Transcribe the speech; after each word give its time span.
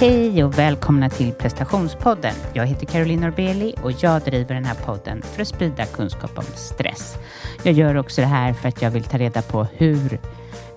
Hej 0.00 0.44
och 0.44 0.58
välkomna 0.58 1.10
till 1.10 1.32
prestationspodden. 1.32 2.34
Jag 2.52 2.66
heter 2.66 2.86
Caroline 2.86 3.20
Norbeli 3.20 3.74
och 3.82 3.92
jag 3.92 4.22
driver 4.22 4.54
den 4.54 4.64
här 4.64 4.74
podden 4.74 5.22
för 5.22 5.42
att 5.42 5.48
sprida 5.48 5.86
kunskap 5.86 6.38
om 6.38 6.44
stress. 6.44 7.18
Jag 7.62 7.74
gör 7.74 7.94
också 7.94 8.20
det 8.20 8.26
här 8.26 8.52
för 8.52 8.68
att 8.68 8.82
jag 8.82 8.90
vill 8.90 9.04
ta 9.04 9.18
reda 9.18 9.42
på 9.42 9.66
hur 9.72 10.20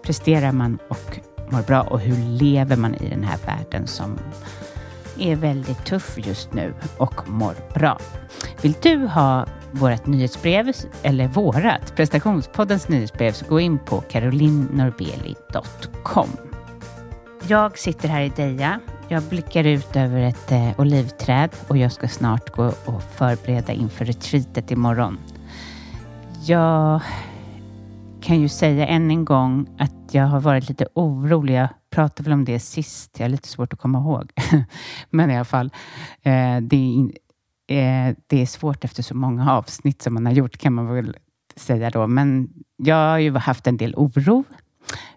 presterar 0.01 0.51
man 0.51 0.79
och 0.87 1.19
mår 1.49 1.61
bra 1.61 1.81
och 1.81 1.99
hur 1.99 2.39
lever 2.39 2.75
man 2.75 2.95
i 2.95 3.09
den 3.09 3.23
här 3.23 3.37
världen 3.45 3.87
som 3.87 4.19
är 5.19 5.35
väldigt 5.35 5.85
tuff 5.85 6.17
just 6.17 6.53
nu 6.53 6.73
och 6.97 7.29
mår 7.29 7.55
bra. 7.73 7.99
Vill 8.61 8.73
du 8.81 8.97
ha 8.97 9.45
vårt 9.71 10.05
nyhetsbrev 10.05 10.71
eller 11.03 11.27
vårat 11.27 11.95
prestationspoddens 11.95 12.89
nyhetsbrev 12.89 13.31
så 13.31 13.45
gå 13.45 13.59
in 13.59 13.79
på 13.79 14.01
carolinnorbeli.com. 14.01 16.29
Jag 17.47 17.77
sitter 17.77 18.09
här 18.09 18.21
i 18.21 18.29
Deja. 18.29 18.79
Jag 19.11 19.23
blickar 19.23 19.63
ut 19.63 19.95
över 19.95 20.21
ett 20.21 20.51
eh, 20.51 20.79
olivträd 20.79 21.49
och 21.67 21.77
jag 21.77 21.91
ska 21.91 22.07
snart 22.07 22.49
gå 22.49 22.65
och 22.85 23.03
förbereda 23.03 23.73
inför 23.73 24.05
retreatet 24.05 24.71
imorgon. 24.71 25.19
Jag 26.45 27.01
kan 28.21 28.41
ju 28.41 28.49
säga 28.49 28.87
än 28.87 29.11
en 29.11 29.25
gång 29.25 29.67
att 29.79 30.13
jag 30.13 30.23
har 30.23 30.39
varit 30.39 30.69
lite 30.69 30.87
orolig. 30.93 31.55
Jag 31.55 31.67
pratade 31.89 32.29
väl 32.29 32.33
om 32.33 32.45
det 32.45 32.59
sist. 32.59 33.19
Jag 33.19 33.23
har 33.23 33.29
lite 33.29 33.47
svårt 33.47 33.73
att 33.73 33.79
komma 33.79 33.99
ihåg. 33.99 34.31
Men 35.09 35.31
i 35.31 35.35
alla 35.35 35.45
fall, 35.45 35.71
eh, 36.21 36.57
det, 36.61 37.09
är, 37.67 38.07
eh, 38.07 38.15
det 38.27 38.41
är 38.41 38.45
svårt 38.45 38.83
efter 38.83 39.03
så 39.03 39.15
många 39.15 39.53
avsnitt 39.53 40.01
som 40.01 40.13
man 40.13 40.25
har 40.25 40.33
gjort 40.33 40.57
kan 40.57 40.73
man 40.73 40.87
väl 40.87 41.17
säga 41.55 41.89
då. 41.89 42.07
Men 42.07 42.49
jag 42.77 43.09
har 43.09 43.17
ju 43.17 43.37
haft 43.37 43.67
en 43.67 43.77
del 43.77 43.95
oro 43.95 44.43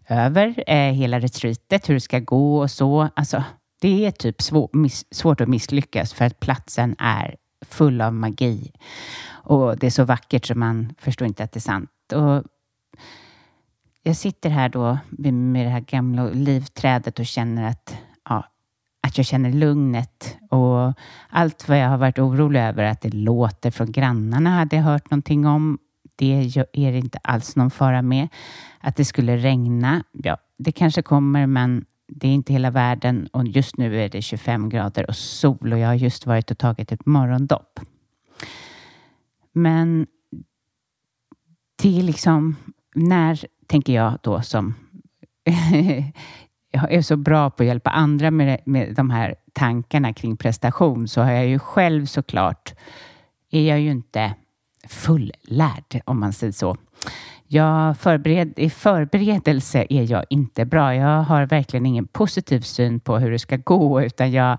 över 0.09 0.65
eh, 0.67 0.93
hela 0.93 1.21
retreatet, 1.21 1.89
hur 1.89 1.95
det 1.95 2.01
ska 2.01 2.19
gå 2.19 2.59
och 2.59 2.71
så. 2.71 3.09
Alltså, 3.15 3.45
det 3.85 4.07
är 4.07 4.11
typ 4.11 4.43
svår, 4.43 4.69
miss, 4.73 5.07
svårt 5.11 5.41
att 5.41 5.49
misslyckas 5.49 6.13
för 6.13 6.25
att 6.25 6.41
platsen 6.41 6.97
är 6.99 7.37
full 7.61 8.01
av 8.01 8.15
magi. 8.15 8.73
Och 9.29 9.79
det 9.79 9.87
är 9.87 9.91
så 9.91 10.05
vackert 10.05 10.47
så 10.47 10.55
man 10.55 10.95
förstår 10.99 11.29
inte 11.29 11.45
att 11.45 11.53
det 11.53 11.59
är 11.59 11.61
sant. 11.61 11.91
Och 12.15 12.45
jag 14.03 14.17
sitter 14.17 14.51
här 14.51 14.69
då 14.69 14.99
med 15.19 15.67
det 15.67 15.71
här 15.71 15.81
gamla 15.81 16.25
livträdet 16.25 17.19
och 17.19 17.27
känner 17.27 17.69
att, 17.69 17.97
ja, 18.29 18.45
att 19.03 19.19
jag 19.19 19.27
känner 19.27 19.53
lugnet 19.53 20.37
och 20.51 20.93
allt 21.29 21.69
vad 21.69 21.79
jag 21.79 21.89
har 21.89 21.99
varit 21.99 22.19
orolig 22.19 22.61
över 22.61 22.85
att 22.85 23.01
det 23.01 23.15
låter 23.15 23.71
från 23.71 23.93
grannarna 23.93 24.51
hade 24.51 24.77
jag 24.77 24.83
hört 24.83 25.11
någonting 25.11 25.47
om. 25.47 25.79
Det 26.17 26.53
är 26.73 26.93
det 26.93 26.99
inte 26.99 27.19
alls 27.19 27.57
någon 27.57 27.71
fara 27.71 28.03
med. 28.03 28.29
Att 28.81 28.97
det 28.97 29.05
skulle 29.05 29.37
regna, 29.37 30.05
ja, 30.13 30.37
det 30.59 30.73
kanske 30.73 31.03
kommer, 31.03 31.47
men 31.47 31.85
det 32.07 32.29
är 32.29 32.33
inte 32.33 32.53
hela 32.53 32.71
världen 32.71 33.29
och 33.33 33.47
just 33.47 33.77
nu 33.77 34.01
är 34.01 34.09
det 34.09 34.23
25 34.23 34.69
grader 34.69 35.09
och 35.09 35.17
sol 35.17 35.73
och 35.73 35.79
jag 35.79 35.89
har 35.89 35.95
just 35.95 36.27
varit 36.27 36.51
och 36.51 36.59
tagit 36.59 36.93
ett 36.93 37.07
morgondopp. 37.07 37.81
Men 39.53 40.07
det 41.83 41.99
är 41.99 42.03
liksom, 42.03 42.57
när 42.95 43.47
tänker 43.67 43.93
jag 43.93 44.19
då 44.23 44.43
som 44.43 44.75
jag 46.71 46.93
är 46.93 47.03
så 47.03 47.17
bra 47.17 47.51
på 47.51 47.63
att 47.63 47.67
hjälpa 47.67 47.91
andra 47.91 48.31
med, 48.31 48.61
med 48.65 48.95
de 48.95 49.11
här 49.11 49.35
tankarna 49.53 50.13
kring 50.13 50.37
prestation 50.37 51.09
så 51.09 51.23
har 51.23 51.33
jag 51.33 51.47
ju 51.47 51.59
själv 51.59 52.07
såklart, 52.07 52.75
är 53.51 53.69
jag 53.69 53.81
ju 53.81 53.91
inte 53.91 54.35
fullärd 54.89 56.01
om 56.05 56.21
man 56.21 56.33
säger 56.33 56.53
så. 56.53 56.77
Jag 57.49 57.99
förbered, 57.99 58.53
I 58.57 58.71
förberedelse 58.71 59.87
är 59.91 60.11
jag 60.11 60.25
inte 60.31 60.65
bra. 60.65 60.95
Jag 60.95 61.23
har 61.23 61.47
verkligen 61.47 61.87
ingen 61.87 62.07
positiv 62.07 62.61
syn 62.61 63.01
på 63.01 63.19
hur 63.19 63.31
det 63.31 63.39
ska 63.39 63.57
gå 63.57 64.03
utan 64.03 64.33
jag, 64.33 64.59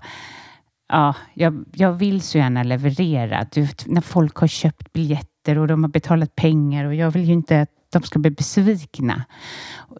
ja, 0.88 1.14
jag, 1.34 1.64
jag 1.72 1.92
vill 1.92 2.20
så 2.20 2.38
gärna 2.38 2.62
leverera. 2.62 3.46
Du, 3.52 3.68
när 3.86 4.00
folk 4.00 4.36
har 4.36 4.46
köpt 4.46 4.92
biljetter 4.92 5.58
och 5.58 5.68
de 5.68 5.84
har 5.84 5.90
betalat 5.90 6.36
pengar 6.36 6.84
och 6.84 6.94
jag 6.94 7.10
vill 7.10 7.24
ju 7.24 7.32
inte 7.32 7.60
att 7.60 7.70
de 7.92 8.02
ska 8.02 8.18
bli 8.18 8.30
besvikna. 8.30 9.24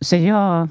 Så 0.00 0.16
jag 0.16 0.69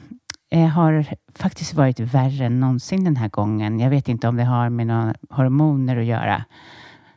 eh, 0.51 0.67
har 0.67 1.05
faktiskt 1.35 1.73
varit 1.73 1.99
värre 1.99 2.45
än 2.45 2.59
någonsin 2.59 3.03
den 3.03 3.15
här 3.15 3.29
gången. 3.29 3.79
Jag 3.79 3.89
vet 3.89 4.07
inte 4.07 4.27
om 4.27 4.35
det 4.35 4.43
har 4.43 4.69
med 4.69 4.87
några 4.87 5.13
hormoner 5.29 5.97
att 5.97 6.05
göra 6.05 6.45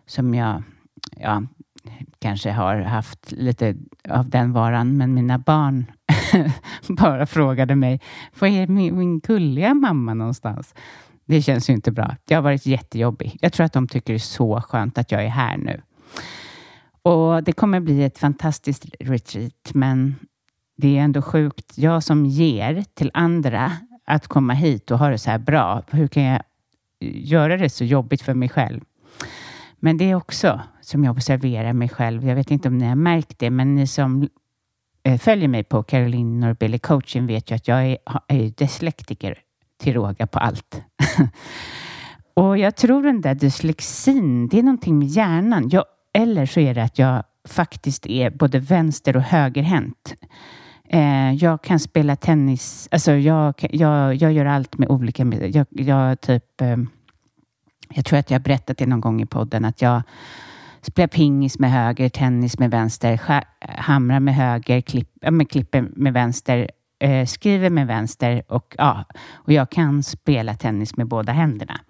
som 0.06 0.34
jag 0.34 0.62
ja, 1.16 1.42
kanske 2.18 2.50
har 2.50 2.76
haft 2.76 3.32
lite 3.32 3.74
av 4.08 4.30
den 4.30 4.52
varan, 4.52 4.96
men 4.96 5.14
mina 5.14 5.38
barn 5.38 5.86
bara 6.88 7.26
frågade 7.26 7.74
mig, 7.74 8.00
var 8.38 8.48
är 8.48 8.66
min, 8.66 8.98
min 8.98 9.20
gulliga 9.20 9.74
mamma 9.74 10.14
någonstans? 10.14 10.74
Det 11.24 11.42
känns 11.42 11.70
ju 11.70 11.74
inte 11.74 11.92
bra. 11.92 12.16
Det 12.24 12.34
har 12.34 12.42
varit 12.42 12.66
jättejobbigt. 12.66 13.36
Jag 13.40 13.52
tror 13.52 13.66
att 13.66 13.72
de 13.72 13.88
tycker 13.88 14.12
det 14.12 14.16
är 14.16 14.18
så 14.18 14.60
skönt 14.60 14.98
att 14.98 15.12
jag 15.12 15.24
är 15.24 15.28
här 15.28 15.56
nu. 15.56 15.82
Och 17.02 17.44
det 17.44 17.52
kommer 17.52 17.80
bli 17.80 18.04
ett 18.04 18.18
fantastiskt 18.18 18.86
retreat, 19.00 19.70
men 19.74 20.16
det 20.76 20.98
är 20.98 21.02
ändå 21.02 21.22
sjukt. 21.22 21.78
Jag 21.78 22.02
som 22.02 22.26
ger 22.26 22.84
till 22.94 23.10
andra 23.14 23.72
att 24.06 24.26
komma 24.26 24.52
hit 24.52 24.90
och 24.90 24.98
ha 24.98 25.08
det 25.08 25.18
så 25.18 25.30
här 25.30 25.38
bra. 25.38 25.82
Hur 25.90 26.08
kan 26.08 26.22
jag 26.22 26.42
göra 27.00 27.56
det 27.56 27.70
så 27.70 27.84
jobbigt 27.84 28.22
för 28.22 28.34
mig 28.34 28.48
själv? 28.48 28.80
Men 29.76 29.96
det 29.96 30.10
är 30.10 30.14
också 30.14 30.60
som 30.88 31.04
jag 31.04 31.10
observerar 31.10 31.72
mig 31.72 31.88
själv. 31.88 32.26
Jag 32.26 32.34
vet 32.34 32.50
inte 32.50 32.68
om 32.68 32.78
ni 32.78 32.86
har 32.86 32.94
märkt 32.94 33.38
det, 33.38 33.50
men 33.50 33.74
ni 33.74 33.86
som 33.86 34.28
eh, 35.02 35.18
följer 35.18 35.48
mig 35.48 35.64
på 35.64 35.82
Caroline 35.82 36.40
Norbeli 36.40 36.78
coaching 36.78 37.26
vet 37.26 37.50
ju 37.50 37.54
att 37.54 37.68
jag 37.68 37.86
är, 37.86 37.98
är 38.28 38.50
dyslektiker 38.50 39.38
till 39.78 39.94
råga 39.94 40.26
på 40.26 40.38
allt. 40.38 40.82
och 42.34 42.58
jag 42.58 42.76
tror 42.76 43.02
den 43.02 43.20
där 43.20 43.34
dyslexin, 43.34 44.48
det 44.48 44.58
är 44.58 44.62
någonting 44.62 44.98
med 44.98 45.08
hjärnan. 45.08 45.68
Jag, 45.68 45.84
eller 46.12 46.46
så 46.46 46.60
är 46.60 46.74
det 46.74 46.82
att 46.82 46.98
jag 46.98 47.22
faktiskt 47.48 48.06
är 48.06 48.30
både 48.30 48.58
vänster 48.58 49.16
och 49.16 49.22
högerhänt. 49.22 50.14
Eh, 50.88 51.32
jag 51.32 51.62
kan 51.62 51.78
spela 51.78 52.16
tennis, 52.16 52.88
alltså 52.90 53.12
jag, 53.12 53.54
jag, 53.70 54.14
jag 54.14 54.32
gör 54.32 54.46
allt 54.46 54.78
med 54.78 54.88
olika, 54.88 55.24
jag, 55.24 55.66
jag 55.70 56.20
typ 56.20 56.60
eh, 56.60 56.76
jag 57.94 58.04
tror 58.04 58.18
att 58.18 58.30
jag 58.30 58.42
berättat 58.42 58.78
det 58.78 58.86
någon 58.86 59.00
gång 59.00 59.22
i 59.22 59.26
podden 59.26 59.64
att 59.64 59.82
jag 59.82 60.02
spelar 60.82 61.08
pingis 61.08 61.58
med 61.58 61.72
höger, 61.72 62.08
tennis 62.08 62.58
med 62.58 62.70
vänster, 62.70 63.20
hamrar 63.60 64.20
med 64.20 64.34
höger, 64.34 64.80
klipp, 64.80 65.24
äh, 65.24 65.30
med 65.30 65.50
klipper 65.50 65.88
med 65.96 66.12
vänster, 66.12 66.70
eh, 67.00 67.26
skriver 67.26 67.70
med 67.70 67.86
vänster 67.86 68.42
och, 68.48 68.74
ja, 68.78 69.04
och 69.32 69.52
jag 69.52 69.70
kan 69.70 70.02
spela 70.02 70.54
tennis 70.54 70.96
med 70.96 71.06
båda 71.06 71.32
händerna. 71.32 71.80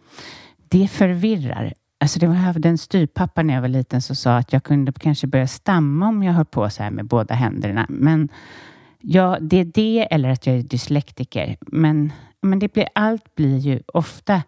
Det 0.68 0.88
förvirrar. 0.88 1.74
Alltså 2.00 2.18
det 2.18 2.26
var, 2.26 2.66
en 2.66 2.78
styrpappa 2.78 3.42
när 3.42 3.54
jag 3.54 3.60
var 3.60 3.68
liten 3.68 4.02
som 4.02 4.16
sa 4.16 4.36
att 4.36 4.52
jag 4.52 4.64
kunde 4.64 4.92
kanske 4.92 5.26
börja 5.26 5.46
stamma 5.46 6.08
om 6.08 6.22
jag 6.22 6.32
höll 6.32 6.44
på 6.44 6.70
så 6.70 6.82
här 6.82 6.90
med 6.90 7.06
båda 7.06 7.34
händerna. 7.34 7.86
Men 7.88 8.28
ja, 9.00 9.38
det 9.40 9.56
är 9.56 9.64
det 9.64 10.08
eller 10.10 10.28
att 10.28 10.46
jag 10.46 10.56
är 10.56 10.62
dyslektiker. 10.62 11.56
Men, 11.60 12.12
men 12.40 12.58
det 12.58 12.72
blir, 12.72 12.88
allt 12.94 13.34
blir 13.34 13.58
ju 13.58 13.82
ofta 13.86 14.42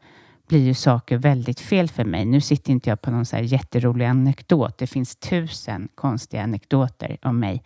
blir 0.50 0.64
ju 0.64 0.74
saker 0.74 1.18
väldigt 1.18 1.60
fel 1.60 1.88
för 1.88 2.04
mig. 2.04 2.24
Nu 2.24 2.40
sitter 2.40 2.72
inte 2.72 2.90
jag 2.90 3.02
på 3.02 3.10
någon 3.10 3.26
så 3.26 3.36
här 3.36 3.42
jätterolig 3.42 4.04
anekdot. 4.04 4.78
Det 4.78 4.86
finns 4.86 5.16
tusen 5.16 5.88
konstiga 5.94 6.42
anekdoter 6.42 7.16
om 7.22 7.40
mig. 7.40 7.62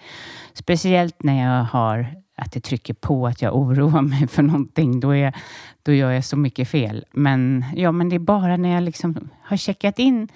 Speciellt 0.53 1.22
när 1.22 1.43
jag 1.43 1.65
har 1.65 2.06
att 2.37 2.53
det 2.53 2.61
trycker 2.61 2.95
på 2.95 3.27
att 3.27 3.43
jag 3.43 3.56
oroar 3.56 4.03
mig 4.12 4.28
för 4.28 4.43
någonting. 4.43 5.00
Då, 5.00 5.15
är, 5.15 5.37
då 5.83 5.93
gör 5.93 6.11
jag 6.11 6.25
så 6.25 6.37
mycket 6.37 6.69
fel. 6.69 7.05
Men, 7.12 7.65
ja, 7.77 7.93
men 7.93 8.09
det 8.09 8.17
är 8.17 8.21
bara 8.21 8.56
när 8.56 8.75
jag 8.75 8.83
liksom 8.83 9.28
har 9.43 9.56
checkat 9.56 9.99
in. 9.99 10.28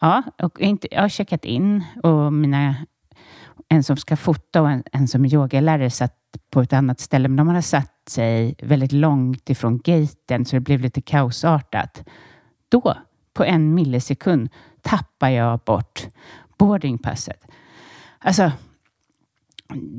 Ja, 0.00 0.22
och 0.42 0.60
inte, 0.60 0.88
jag 0.90 1.00
har 1.00 1.08
checkat 1.08 1.44
in 1.44 1.84
och 2.02 2.32
mina 2.32 2.74
en 3.68 3.84
som 3.84 3.96
ska 3.96 4.16
fota 4.16 4.62
och 4.62 4.70
en, 4.70 4.84
en 4.92 5.08
som 5.08 5.24
är 5.24 5.34
yogalärare 5.34 5.90
satt 5.90 6.19
på 6.50 6.60
ett 6.60 6.72
annat 6.72 7.00
ställe, 7.00 7.28
men 7.28 7.36
de 7.36 7.48
hade 7.48 7.62
satt 7.62 8.08
sig 8.08 8.54
väldigt 8.62 8.92
långt 8.92 9.50
ifrån 9.50 9.78
gaten 9.78 10.44
så 10.44 10.56
det 10.56 10.60
blev 10.60 10.80
lite 10.80 11.00
kaosartat. 11.00 12.04
Då, 12.68 12.94
på 13.32 13.44
en 13.44 13.74
millisekund, 13.74 14.48
tappar 14.82 15.28
jag 15.28 15.58
bort 15.58 16.06
boardingpasset. 16.58 17.46
Alltså, 18.18 18.52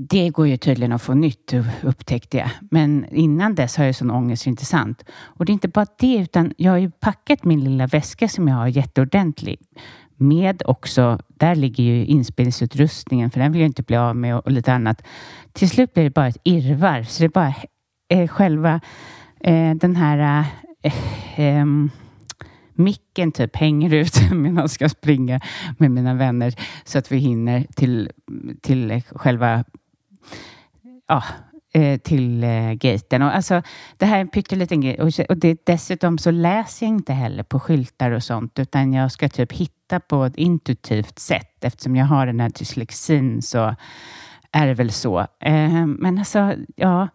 det 0.09 0.29
går 0.29 0.47
ju 0.47 0.57
tydligen 0.57 0.91
att 0.91 1.01
få 1.01 1.13
nytt, 1.13 1.53
upptäckte 1.83 2.37
jag. 2.37 2.49
Men 2.71 3.05
innan 3.11 3.55
dess 3.55 3.77
har 3.77 3.85
jag 3.85 3.95
sån 3.95 4.11
ångest, 4.11 4.47
inte 4.47 4.65
sant? 4.65 5.03
Och 5.11 5.45
det 5.45 5.51
är 5.51 5.53
inte 5.53 5.67
bara 5.67 5.85
det, 5.99 6.17
utan 6.17 6.53
jag 6.57 6.71
har 6.71 6.77
ju 6.77 6.91
packat 6.91 7.43
min 7.43 7.63
lilla 7.63 7.87
väska 7.87 8.27
som 8.27 8.47
jag 8.47 8.55
har 8.55 8.67
jätteordentlig 8.67 9.59
med 10.21 10.61
också, 10.65 11.19
där 11.27 11.55
ligger 11.55 11.83
ju 11.83 12.05
inspelningsutrustningen 12.05 13.31
för 13.31 13.39
den 13.39 13.51
vill 13.51 13.61
jag 13.61 13.69
inte 13.69 13.83
bli 13.83 13.97
av 13.97 14.15
med 14.15 14.35
och, 14.35 14.45
och 14.45 14.51
lite 14.51 14.73
annat. 14.73 15.03
Till 15.53 15.69
slut 15.69 15.93
blir 15.93 16.03
det 16.03 16.09
bara 16.09 16.27
ett 16.27 16.37
irrvarv, 16.43 17.03
så 17.03 17.23
det 17.23 17.27
är 17.27 17.29
bara 17.29 17.53
eh, 18.09 18.27
själva 18.27 18.81
eh, 19.39 19.75
den 19.75 19.95
här 19.95 20.45
eh, 20.81 20.93
ehm, 21.35 21.89
micken 22.73 23.31
typ 23.31 23.55
hänger 23.55 23.93
ut 23.93 24.13
medan 24.31 24.57
jag 24.57 24.69
ska 24.69 24.89
springa 24.89 25.39
med 25.77 25.91
mina 25.91 26.13
vänner 26.13 26.55
så 26.83 26.97
att 26.97 27.11
vi 27.11 27.17
hinner 27.17 27.65
till, 27.75 28.11
till 28.61 29.01
själva 29.15 29.63
ja, 31.07 31.23
eh, 31.73 31.99
till 31.99 32.43
eh, 32.43 32.73
gaten. 32.73 33.21
Och 33.21 33.35
alltså, 33.35 33.61
det 33.97 34.05
här 34.05 34.17
är 34.17 34.21
en 34.21 34.27
pytteliten 34.27 34.81
grej. 34.81 35.01
Och, 35.01 35.11
och 35.29 35.37
det, 35.37 35.65
dessutom 35.65 36.17
så 36.17 36.31
läser 36.31 36.85
jag 36.85 36.95
inte 36.95 37.13
heller 37.13 37.43
på 37.43 37.59
skyltar 37.59 38.11
och 38.11 38.23
sånt, 38.23 38.59
utan 38.59 38.93
jag 38.93 39.11
ska 39.11 39.29
typ 39.29 39.53
hitta 39.53 39.99
på 39.99 40.23
ett 40.23 40.35
intuitivt 40.35 41.19
sätt. 41.19 41.63
Eftersom 41.63 41.95
jag 41.95 42.05
har 42.05 42.25
den 42.25 42.39
här 42.39 42.49
dyslexin 42.49 43.41
så 43.41 43.75
är 44.51 44.67
det 44.67 44.73
väl 44.73 44.91
så. 44.91 45.19
Eh, 45.39 45.85
men 45.85 46.17
alltså, 46.17 46.55
ja. 46.75 47.07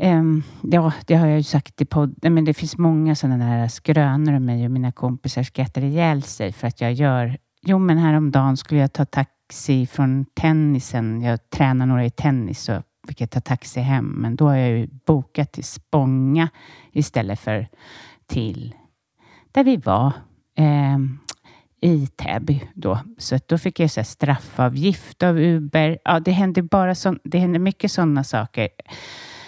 Um, 0.00 0.42
ja, 0.62 0.92
det 1.06 1.14
har 1.14 1.26
jag 1.26 1.36
ju 1.36 1.42
sagt 1.42 1.80
i 1.80 1.84
podden, 1.84 2.34
men 2.34 2.44
det 2.44 2.54
finns 2.54 2.78
många 2.78 3.14
sådana 3.14 3.56
där 3.56 3.68
skrönor 3.68 4.34
om 4.34 4.44
mig 4.44 4.64
och 4.64 4.70
mina 4.70 4.92
kompisar 4.92 5.42
skrattar 5.42 5.84
ihjäl 5.84 6.22
sig 6.22 6.52
för 6.52 6.66
att 6.66 6.80
jag 6.80 6.92
gör... 6.92 7.36
Jo, 7.62 7.78
men 7.78 7.98
häromdagen 7.98 8.56
skulle 8.56 8.80
jag 8.80 8.92
ta 8.92 9.04
taxi 9.04 9.86
från 9.86 10.24
tennisen. 10.34 11.22
Jag 11.22 11.50
tränar 11.50 11.86
några 11.86 12.04
i 12.04 12.10
tennis 12.10 12.68
och 12.68 12.82
fick 13.08 13.20
jag 13.20 13.30
ta 13.30 13.40
taxi 13.40 13.80
hem, 13.80 14.04
men 14.06 14.36
då 14.36 14.46
har 14.48 14.56
jag 14.56 14.78
ju 14.78 14.88
bokat 15.06 15.52
till 15.52 15.64
Spånga 15.64 16.48
istället 16.92 17.40
för 17.40 17.66
till 18.26 18.74
där 19.52 19.64
vi 19.64 19.76
var. 19.76 20.12
eh, 20.56 20.98
i 21.80 22.06
Täby 22.06 22.62
då. 22.74 22.98
Så 23.18 23.38
då 23.46 23.58
fick 23.58 23.80
jag 23.80 23.90
så 23.90 24.04
straffavgift 24.04 25.22
av 25.22 25.38
Uber. 25.38 25.98
Ja, 26.04 26.20
det 26.20 26.30
händer 26.30 26.62
bara 26.62 26.94
så, 26.94 27.16
det 27.24 27.38
händer 27.38 27.60
mycket 27.60 27.92
sådana 27.92 28.24
saker. 28.24 28.68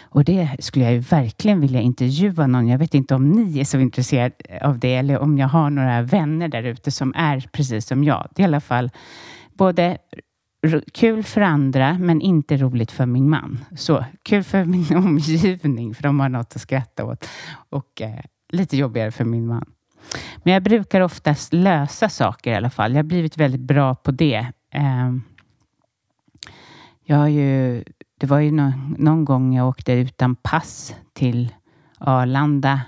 Och 0.03 0.25
det 0.25 0.57
skulle 0.59 0.85
jag 0.85 0.95
ju 0.95 0.99
verkligen 1.01 1.61
vilja 1.61 1.81
intervjua 1.81 2.47
någon. 2.47 2.69
Jag 2.69 2.79
vet 2.79 2.95
inte 2.95 3.15
om 3.15 3.31
ni 3.31 3.61
är 3.61 3.65
så 3.65 3.79
intresserade 3.79 4.35
av 4.63 4.79
det 4.79 4.95
eller 4.95 5.19
om 5.19 5.39
jag 5.39 5.49
har 5.49 5.71
några 5.71 6.03
vänner 6.03 6.49
där 6.49 6.63
ute 6.63 6.91
som 6.91 7.15
är 7.17 7.49
precis 7.53 7.87
som 7.87 8.05
jag. 8.05 8.29
Det 8.35 8.43
är 8.43 8.45
i 8.45 8.49
alla 8.49 8.61
fall 8.61 8.91
både 9.55 9.99
kul 10.93 11.23
för 11.23 11.41
andra 11.41 11.99
men 11.99 12.21
inte 12.21 12.57
roligt 12.57 12.93
för 12.93 13.07
min 13.07 13.31
man. 13.31 13.65
Så 13.77 14.05
kul 14.23 14.45
för 14.45 14.65
min 14.65 14.97
omgivning 14.97 15.95
för 15.95 16.03
de 16.03 16.21
har 16.21 16.29
något 16.29 16.57
att 16.57 16.61
skratta 16.61 17.05
åt 17.05 17.29
och 17.71 18.01
eh, 18.01 18.21
lite 18.49 18.77
jobbigare 18.77 19.11
för 19.11 19.25
min 19.25 19.47
man. 19.47 19.65
Men 20.43 20.53
jag 20.55 20.63
brukar 20.63 21.01
oftast 21.01 21.53
lösa 21.53 22.09
saker 22.09 22.53
i 22.53 22.55
alla 22.55 22.71
fall. 22.71 22.93
Jag 22.93 22.99
har 22.99 23.03
blivit 23.03 23.37
väldigt 23.37 23.61
bra 23.61 23.95
på 23.95 24.11
det. 24.11 24.47
Eh, 24.71 25.15
jag 27.05 27.17
har 27.17 27.29
ju 27.29 27.85
det 28.21 28.27
var 28.27 28.39
ju 28.39 28.51
någon, 28.51 28.97
någon 28.99 29.25
gång 29.25 29.55
jag 29.55 29.69
åkte 29.69 29.93
utan 29.93 30.37
pass 30.37 30.95
till 31.13 31.55
Arlanda 31.99 32.81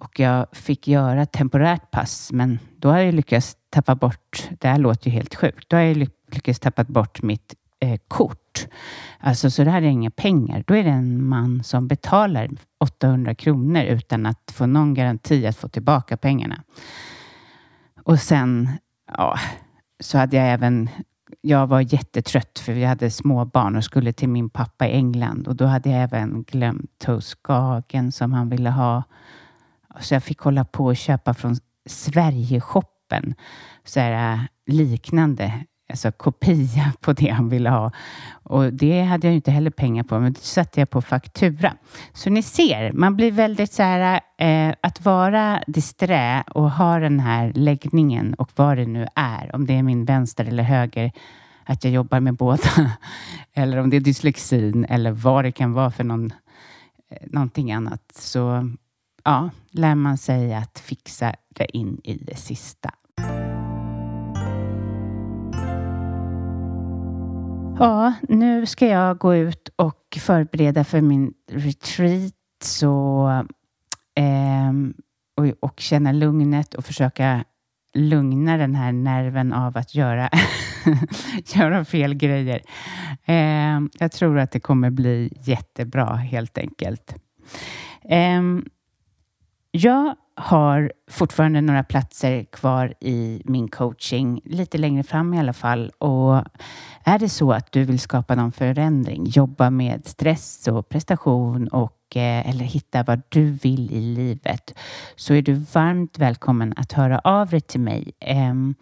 och 0.00 0.20
jag 0.20 0.46
fick 0.52 0.88
göra 0.88 1.26
temporärt 1.26 1.90
pass, 1.90 2.32
men 2.32 2.58
då 2.76 2.88
har 2.88 2.98
jag 2.98 3.14
lyckats 3.14 3.56
tappa 3.70 3.94
bort, 3.94 4.48
det 4.60 4.68
här 4.68 4.78
låter 4.78 5.10
ju 5.10 5.12
helt 5.12 5.34
sjukt, 5.34 5.68
då 5.68 5.76
har 5.76 5.82
jag 5.82 5.96
lyckats 6.36 6.60
tappa 6.60 6.84
bort 6.84 7.22
mitt 7.22 7.54
eh, 7.80 8.00
kort. 8.08 8.66
Alltså 9.18 9.50
så 9.50 9.64
det 9.64 9.70
här 9.70 9.82
är 9.82 9.86
inga 9.86 10.10
pengar. 10.10 10.64
Då 10.66 10.74
är 10.74 10.84
det 10.84 10.90
en 10.90 11.24
man 11.24 11.64
som 11.64 11.88
betalar 11.88 12.48
800 12.80 13.34
kronor 13.34 13.82
utan 13.82 14.26
att 14.26 14.52
få 14.54 14.66
någon 14.66 14.94
garanti 14.94 15.46
att 15.46 15.56
få 15.56 15.68
tillbaka 15.68 16.16
pengarna. 16.16 16.62
Och 18.04 18.18
sen, 18.18 18.70
ja, 19.12 19.38
så 20.00 20.18
hade 20.18 20.36
jag 20.36 20.52
även 20.52 20.88
jag 21.40 21.66
var 21.66 21.80
jättetrött 21.80 22.58
för 22.58 22.72
vi 22.72 22.84
hade 22.84 23.10
små 23.10 23.44
barn 23.44 23.76
och 23.76 23.84
skulle 23.84 24.12
till 24.12 24.28
min 24.28 24.50
pappa 24.50 24.86
i 24.86 24.92
England 24.92 25.48
och 25.48 25.56
då 25.56 25.64
hade 25.64 25.90
jag 25.90 26.02
även 26.02 26.42
glömt 26.42 26.90
toastkagen 26.98 28.12
som 28.12 28.32
han 28.32 28.48
ville 28.48 28.70
ha. 28.70 29.02
Så 30.00 30.14
jag 30.14 30.24
fick 30.24 30.38
hålla 30.40 30.64
på 30.64 30.84
och 30.84 30.96
köpa 30.96 31.34
från 31.34 31.56
Sverigeshoppen, 31.86 33.34
så 33.84 34.00
här, 34.00 34.32
eh, 34.32 34.40
liknande 34.66 35.64
alltså 35.88 36.12
kopia 36.12 36.92
på 37.00 37.12
det 37.12 37.28
han 37.28 37.48
ville 37.48 37.70
ha. 37.70 37.90
Och 38.42 38.72
det 38.72 39.02
hade 39.02 39.26
jag 39.26 39.34
inte 39.34 39.50
heller 39.50 39.70
pengar 39.70 40.02
på, 40.02 40.20
men 40.20 40.32
det 40.32 40.40
satte 40.40 40.80
jag 40.80 40.90
på 40.90 41.02
faktura. 41.02 41.76
Så 42.12 42.30
ni 42.30 42.42
ser, 42.42 42.92
man 42.92 43.16
blir 43.16 43.32
väldigt 43.32 43.72
så 43.72 43.82
här, 43.82 44.20
eh, 44.38 44.74
att 44.80 45.04
vara 45.04 45.62
disträ 45.66 46.44
och 46.46 46.70
ha 46.70 46.98
den 46.98 47.20
här 47.20 47.52
läggningen 47.54 48.34
och 48.34 48.50
vad 48.56 48.76
det 48.76 48.86
nu 48.86 49.06
är, 49.14 49.54
om 49.54 49.66
det 49.66 49.74
är 49.74 49.82
min 49.82 50.04
vänster 50.04 50.44
eller 50.44 50.62
höger, 50.62 51.12
att 51.64 51.84
jag 51.84 51.92
jobbar 51.92 52.20
med 52.20 52.34
båda, 52.34 52.68
eller 53.54 53.78
om 53.78 53.90
det 53.90 53.96
är 53.96 54.00
dyslexin 54.00 54.84
eller 54.84 55.10
vad 55.10 55.44
det 55.44 55.52
kan 55.52 55.72
vara 55.72 55.90
för 55.90 56.04
någon, 56.04 56.32
eh, 57.10 57.26
någonting 57.26 57.72
annat. 57.72 58.12
Så 58.14 58.70
ja, 59.24 59.50
lär 59.70 59.94
man 59.94 60.18
sig 60.18 60.54
att 60.54 60.78
fixa 60.78 61.34
det 61.48 61.76
in 61.76 62.00
i 62.04 62.14
det 62.14 62.36
sista. 62.36 62.90
Ja, 67.78 68.12
nu 68.28 68.66
ska 68.66 68.86
jag 68.86 69.18
gå 69.18 69.34
ut 69.34 69.68
och 69.76 70.18
förbereda 70.20 70.84
för 70.84 71.00
min 71.00 71.34
retreat 71.50 72.32
så, 72.62 73.28
eh, 74.14 74.72
och, 75.36 75.52
och 75.60 75.80
känna 75.80 76.12
lugnet 76.12 76.74
och 76.74 76.84
försöka 76.84 77.44
lugna 77.94 78.56
den 78.56 78.74
här 78.74 78.92
nerven 78.92 79.52
av 79.52 79.76
att 79.76 79.94
göra, 79.94 80.30
göra 81.54 81.84
fel 81.84 82.14
grejer. 82.14 82.62
Eh, 83.24 83.80
jag 83.98 84.12
tror 84.12 84.38
att 84.38 84.50
det 84.50 84.60
kommer 84.60 84.90
bli 84.90 85.32
jättebra 85.44 86.14
helt 86.14 86.58
enkelt. 86.58 87.14
Eh, 88.02 88.42
jag 89.70 90.16
har 90.36 90.92
fortfarande 91.10 91.60
några 91.60 91.84
platser 91.84 92.44
kvar 92.44 92.94
i 93.00 93.42
min 93.44 93.68
coaching, 93.68 94.40
lite 94.44 94.78
längre 94.78 95.02
fram 95.02 95.34
i 95.34 95.38
alla 95.38 95.52
fall. 95.52 95.90
Och 95.98 96.34
är 97.04 97.18
det 97.18 97.28
så 97.28 97.52
att 97.52 97.72
du 97.72 97.84
vill 97.84 97.98
skapa 97.98 98.34
någon 98.34 98.52
förändring, 98.52 99.24
jobba 99.26 99.70
med 99.70 100.06
stress 100.06 100.68
och 100.68 100.88
prestation 100.88 101.68
och 101.68 102.16
eh, 102.16 102.50
eller 102.50 102.64
hitta 102.64 103.02
vad 103.02 103.22
du 103.28 103.50
vill 103.50 103.92
i 103.92 104.00
livet 104.00 104.78
så 105.16 105.34
är 105.34 105.42
du 105.42 105.52
varmt 105.52 106.18
välkommen 106.18 106.74
att 106.76 106.92
höra 106.92 107.18
av 107.18 107.48
dig 107.48 107.60
till 107.60 107.80
mig. 107.80 108.12
Ehm, 108.20 108.74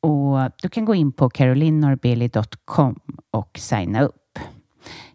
och 0.00 0.38
du 0.62 0.68
kan 0.68 0.84
gå 0.84 0.94
in 0.94 1.12
på 1.12 1.30
carolinnorbeli.com 1.30 3.00
och 3.30 3.58
signa 3.58 4.02
upp. 4.02 4.23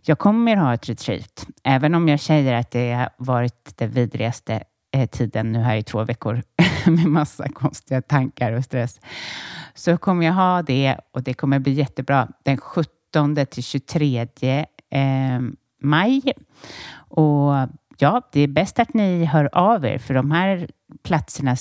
Jag 0.10 0.20
kommer 0.20 0.56
ha 0.56 0.74
ett 0.74 0.90
retreat, 0.90 1.48
även 1.64 1.96
om 1.96 2.08
jag 2.08 2.20
säger 2.20 2.54
att 2.54 2.72
det 2.72 2.94
har 2.94 3.10
varit 3.18 3.74
den 3.76 3.92
vidrigaste 3.92 4.64
eh, 4.94 5.10
tiden 5.10 5.52
nu 5.52 5.60
här 5.60 5.76
i 5.76 5.84
två 5.84 6.04
veckor 6.04 6.42
med 6.86 7.06
massa 7.06 7.50
konstiga 7.50 8.02
tankar 8.02 8.52
och 8.52 8.64
stress. 8.64 9.00
Så 9.74 9.98
kommer 9.98 10.26
jag 10.26 10.34
ha 10.34 10.62
det 10.62 10.98
och 11.14 11.24
det 11.24 11.34
kommer 11.34 11.60
bli 11.60 11.72
jättebra 11.72 12.28
den 12.44 12.58
17 12.58 13.46
till 13.50 13.64
23 13.64 14.28
eh, 14.90 15.40
maj. 15.82 16.34
Och 16.94 17.54
ja, 17.98 18.30
det 18.32 18.42
är 18.42 18.48
bäst 18.48 18.80
att 18.80 18.94
ni 18.94 19.26
hör 19.26 19.50
av 19.52 19.86
er 19.86 19.98
för 19.98 20.14
de 20.14 20.32
här 20.32 20.70
platserna 21.04 21.56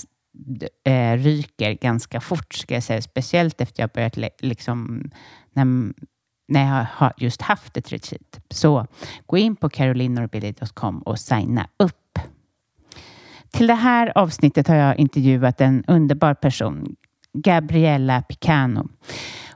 eh, 0.85 1.17
ryker 1.17 1.73
ganska 1.73 2.21
fort 2.21 2.55
ska 2.55 2.75
jag 2.75 2.83
säga, 2.83 3.03
speciellt 3.03 3.61
efter 3.61 3.83
jag 3.83 3.91
börjat 3.91 4.17
liksom 4.41 5.11
när 5.53 5.93
när 6.49 6.77
jag 6.77 6.87
har 6.93 7.13
just 7.17 7.43
haft 7.43 7.77
ett 7.77 7.93
retreat. 7.93 8.41
Så 8.51 8.87
gå 9.27 9.39
in 9.39 9.57
på 9.57 9.69
carolinorbilly.com 9.69 10.99
och 10.99 11.19
signa 11.19 11.69
upp. 11.77 12.19
Till 13.51 13.67
det 13.67 13.75
här 13.75 14.19
avsnittet 14.19 14.69
har 14.69 14.75
jag 14.75 14.97
intervjuat 14.99 15.61
en 15.61 15.85
underbar 15.87 16.35
person, 16.35 16.97
Gabriella 17.33 18.23
Picano. 18.23 18.89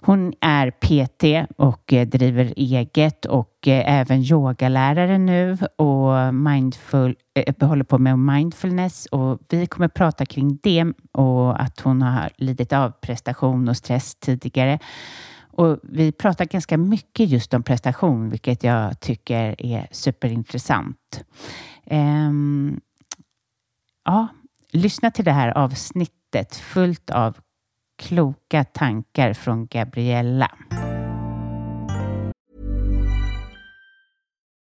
Hon 0.05 0.33
är 0.41 0.71
PT 0.71 1.51
och 1.57 1.93
eh, 1.93 2.07
driver 2.07 2.53
eget 2.57 3.25
och 3.25 3.69
eh, 3.69 4.01
även 4.01 4.23
yogalärare 4.23 5.19
nu 5.19 5.59
och 5.77 6.35
mindful, 6.35 7.17
eh, 7.35 7.69
håller 7.69 7.85
på 7.85 7.99
med 7.99 8.19
mindfulness 8.19 9.07
och 9.07 9.39
vi 9.49 9.67
kommer 9.67 9.89
prata 9.89 10.27
kring 10.27 10.59
det 10.63 10.87
och 11.13 11.63
att 11.63 11.81
hon 11.81 12.03
har 12.03 12.31
lidit 12.37 12.73
av 12.73 12.91
prestation 12.91 13.69
och 13.69 13.77
stress 13.77 14.15
tidigare 14.15 14.79
och 15.53 15.79
vi 15.83 16.13
pratar 16.13 16.45
ganska 16.45 16.79
mycket 16.79 17.29
just 17.29 17.55
om 17.55 17.63
prestation, 17.63 18.31
vilket 18.31 18.65
jag 18.65 19.01
tycker 19.01 19.67
är 19.67 19.89
superintressant. 19.91 21.25
Um, 21.85 22.81
ja, 24.05 24.29
lyssna 24.71 25.11
till 25.11 25.25
det 25.25 25.33
här 25.33 25.59
avsnittet 25.59 26.57
fullt 26.57 27.11
av 27.11 27.37
kloka 27.99 28.65
tankar 28.65 29.33
från 29.33 29.67
Gabriella. 29.67 30.51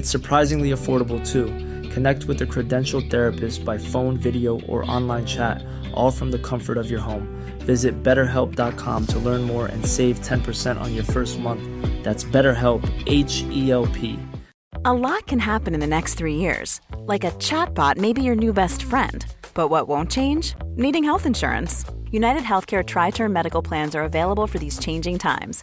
It's 0.00 0.08
surprisingly 0.08 0.70
affordable 0.70 1.20
too. 1.22 1.44
Connect 1.90 2.24
with 2.24 2.40
a 2.40 2.46
credentialed 2.46 3.10
therapist 3.10 3.66
by 3.66 3.76
phone, 3.76 4.16
video, 4.16 4.58
or 4.62 4.90
online 4.90 5.26
chat, 5.26 5.62
all 5.92 6.10
from 6.10 6.30
the 6.30 6.38
comfort 6.38 6.78
of 6.78 6.90
your 6.90 7.00
home. 7.00 7.28
Visit 7.66 8.02
betterhelp.com 8.02 9.06
to 9.08 9.18
learn 9.18 9.42
more 9.42 9.66
and 9.66 9.84
save 9.84 10.18
10% 10.20 10.80
on 10.80 10.94
your 10.94 11.04
first 11.04 11.38
month. 11.38 11.62
That's 12.02 12.24
BetterHelp, 12.24 12.82
H 13.06 13.44
E 13.50 13.70
L 13.70 13.88
P. 13.88 14.18
A 14.86 14.94
lot 14.94 15.26
can 15.26 15.38
happen 15.38 15.74
in 15.74 15.80
the 15.80 15.94
next 15.96 16.14
three 16.14 16.36
years. 16.36 16.80
Like 17.00 17.24
a 17.24 17.32
chatbot 17.32 17.98
may 17.98 18.14
be 18.14 18.22
your 18.22 18.36
new 18.36 18.54
best 18.54 18.82
friend. 18.82 19.26
But 19.52 19.68
what 19.68 19.86
won't 19.86 20.10
change? 20.10 20.54
Needing 20.76 21.04
health 21.04 21.26
insurance. 21.26 21.84
United 22.10 22.42
Healthcare 22.42 22.82
Tri 22.82 23.10
Term 23.10 23.34
Medical 23.34 23.60
Plans 23.60 23.94
are 23.94 24.04
available 24.04 24.46
for 24.46 24.58
these 24.58 24.78
changing 24.78 25.18
times. 25.18 25.62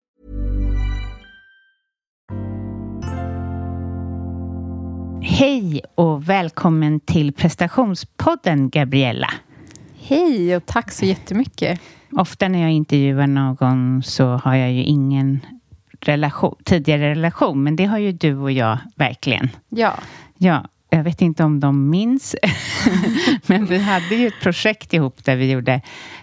Hej 5.21 5.81
och 5.95 6.29
välkommen 6.29 6.99
till 6.99 7.33
prestationspodden, 7.33 8.69
Gabriella. 8.69 9.29
Hej 9.99 10.55
och 10.55 10.65
tack 10.65 10.91
så 10.91 11.05
jättemycket. 11.05 11.79
Ofta 12.11 12.47
när 12.47 12.61
jag 12.61 12.71
intervjuar 12.71 13.27
någon 13.27 14.03
så 14.03 14.25
har 14.25 14.55
jag 14.55 14.71
ju 14.71 14.83
ingen 14.83 15.39
relation, 15.99 16.55
tidigare 16.63 17.11
relation, 17.11 17.63
men 17.63 17.75
det 17.75 17.85
har 17.85 17.97
ju 17.97 18.11
du 18.11 18.37
och 18.37 18.51
jag 18.51 18.77
verkligen. 18.95 19.49
Ja. 19.69 19.93
Ja, 20.37 20.65
jag 20.89 21.03
vet 21.03 21.21
inte 21.21 21.43
om 21.43 21.59
de 21.59 21.89
minns, 21.89 22.35
men 23.45 23.65
vi 23.65 23.77
hade 23.77 24.15
ju 24.15 24.27
ett 24.27 24.41
projekt 24.41 24.93
ihop 24.93 25.23
där 25.23 25.35
vi 25.35 25.51
gjorde 25.51 25.81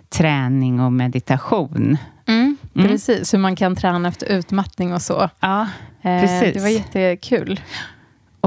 träning 0.08 0.80
och 0.80 0.92
meditation. 0.92 1.96
Mm, 2.26 2.56
precis, 2.74 3.34
hur 3.34 3.38
man 3.38 3.56
kan 3.56 3.76
träna 3.76 4.08
efter 4.08 4.26
utmattning 4.26 4.94
och 4.94 5.02
så. 5.02 5.30
Ja, 5.40 5.66
Eh, 6.02 6.20
precis. 6.20 6.54
Det 6.54 6.60
var 6.60 6.68
jättekul. 6.68 7.60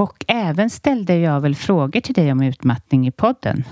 Och 0.02 0.26
även 0.28 0.70
ställde 0.70 1.16
jag 1.18 1.42
väl 1.42 1.56
frågor 1.56 2.00
till 2.02 2.14
dig 2.14 2.32
om 2.32 2.42
utmattning 2.44 3.08
i 3.08 3.12
podden. 3.12 3.64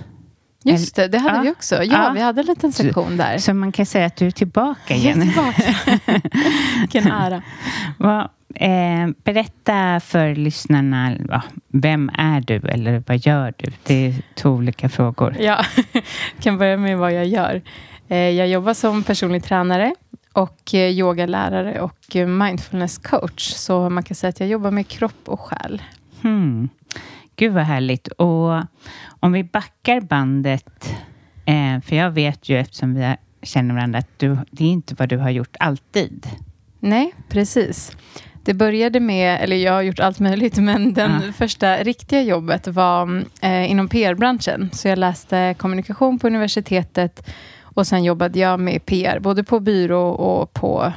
Just 0.63 0.95
det, 0.95 1.07
det 1.07 1.17
hade 1.17 1.35
Ja. 1.35 1.41
vi 1.41 1.51
också. 1.51 1.75
Ja, 1.75 1.83
Ja. 1.83 2.11
vi 2.15 2.21
hade 2.21 2.41
en 2.41 2.45
liten 2.47 2.71
sektion 2.73 3.17
där. 3.17 3.37
Så 3.37 3.53
man 3.53 3.71
kan 3.71 3.85
säga 3.85 4.05
att 4.05 4.15
du 4.15 4.27
är 4.27 4.31
tillbaka 4.31 4.79
Jag 4.87 4.97
är 4.97 5.01
igen. 5.01 5.21
tillbaka. 5.21 5.75
Vilken 6.79 7.11
ära. 7.11 7.41
Vad, 7.97 8.19
eh, 8.55 9.07
berätta 9.23 9.99
för 9.99 10.35
lyssnarna, 10.35 11.15
ja, 11.29 11.41
vem 11.67 12.09
är 12.17 12.41
du 12.41 12.55
eller 12.55 13.03
vad 13.07 13.17
gör 13.25 13.53
du? 13.57 13.71
Det 13.83 14.07
är 14.07 14.13
två 14.35 14.49
olika 14.49 14.89
frågor. 14.89 15.35
Ja, 15.39 15.65
jag 15.91 16.03
kan 16.41 16.57
börja 16.57 16.77
med 16.77 16.97
vad 16.97 17.13
jag 17.13 17.25
gör. 17.27 17.61
Eh, 18.07 18.17
Jag 18.17 18.47
jobbar 18.47 18.73
som 18.73 19.03
personlig 19.03 19.43
tränare 19.43 19.93
och 20.33 20.73
eh, 20.73 20.79
yogalärare 20.89 21.81
och 21.81 22.15
eh, 22.15 22.27
mindfulness 22.27 22.97
coach. 22.97 23.53
Så 23.53 23.89
man 23.89 24.03
kan 24.03 24.15
säga 24.15 24.29
att 24.29 24.39
jag 24.39 24.49
jobbar 24.49 24.71
med 24.71 24.87
kropp 24.87 25.21
och 25.25 25.39
själ. 25.39 25.81
Hmm. 26.21 26.69
Gud 27.35 27.53
vad 27.53 27.63
härligt. 27.63 28.07
Och 28.07 28.61
om 29.19 29.31
vi 29.31 29.43
backar 29.43 30.01
bandet, 30.01 30.89
eh, 31.45 31.81
för 31.85 31.95
jag 31.95 32.11
vet 32.11 32.49
ju 32.49 32.57
eftersom 32.59 32.93
vi 32.95 33.15
känner 33.43 33.75
varandra 33.75 33.99
att 33.99 34.09
du, 34.19 34.37
det 34.51 34.63
är 34.63 34.67
inte 34.69 34.95
vad 34.99 35.09
du 35.09 35.17
har 35.17 35.29
gjort 35.29 35.55
alltid. 35.59 36.27
Nej, 36.79 37.13
precis. 37.29 37.91
Det 38.43 38.53
började 38.53 38.99
med, 38.99 39.41
eller 39.41 39.55
jag 39.55 39.73
har 39.73 39.81
gjort 39.81 39.99
allt 39.99 40.19
möjligt, 40.19 40.57
men 40.57 40.93
den 40.93 41.11
Ja. 41.25 41.31
första 41.33 41.77
riktiga 41.77 42.21
jobbet 42.21 42.67
var 42.67 43.23
eh, 43.41 43.71
inom 43.71 43.87
PR-branschen. 43.87 44.69
Så 44.73 44.87
jag 44.87 44.97
läste 44.99 45.55
kommunikation 45.57 46.19
på 46.19 46.27
universitetet 46.27 47.29
och 47.63 47.87
sen 47.87 48.03
jobbade 48.03 48.39
jag 48.39 48.59
med 48.59 48.85
PR, 48.85 49.19
både 49.19 49.43
på 49.43 49.59
byrå 49.59 50.09
och 50.09 50.53
på, 50.53 50.93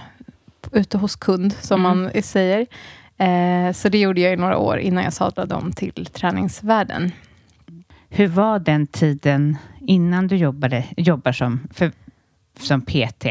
ute 0.73 0.99
hos 0.99 1.17
kund, 1.17 1.52
som 1.61 1.87
Mm. 1.87 2.02
man 2.12 2.23
säger. 2.23 2.67
Eh, 3.23 3.73
så 3.73 3.88
det 3.88 3.99
gjorde 3.99 4.21
jag 4.21 4.33
i 4.33 4.37
några 4.37 4.59
år 4.59 4.79
innan 4.79 5.05
jag 5.05 5.12
sadlade 5.12 5.55
om 5.55 5.73
till 5.73 6.07
träningsvärlden. 6.07 7.12
Hur 8.09 8.26
var 8.26 8.59
den 8.59 8.87
tiden 8.87 9.57
innan 9.81 10.26
du 10.26 10.37
jobbade, 10.37 10.85
jobbar 10.97 11.33
som, 11.33 11.69
för, 11.75 11.93
som 12.61 12.83
PT? 12.83 13.26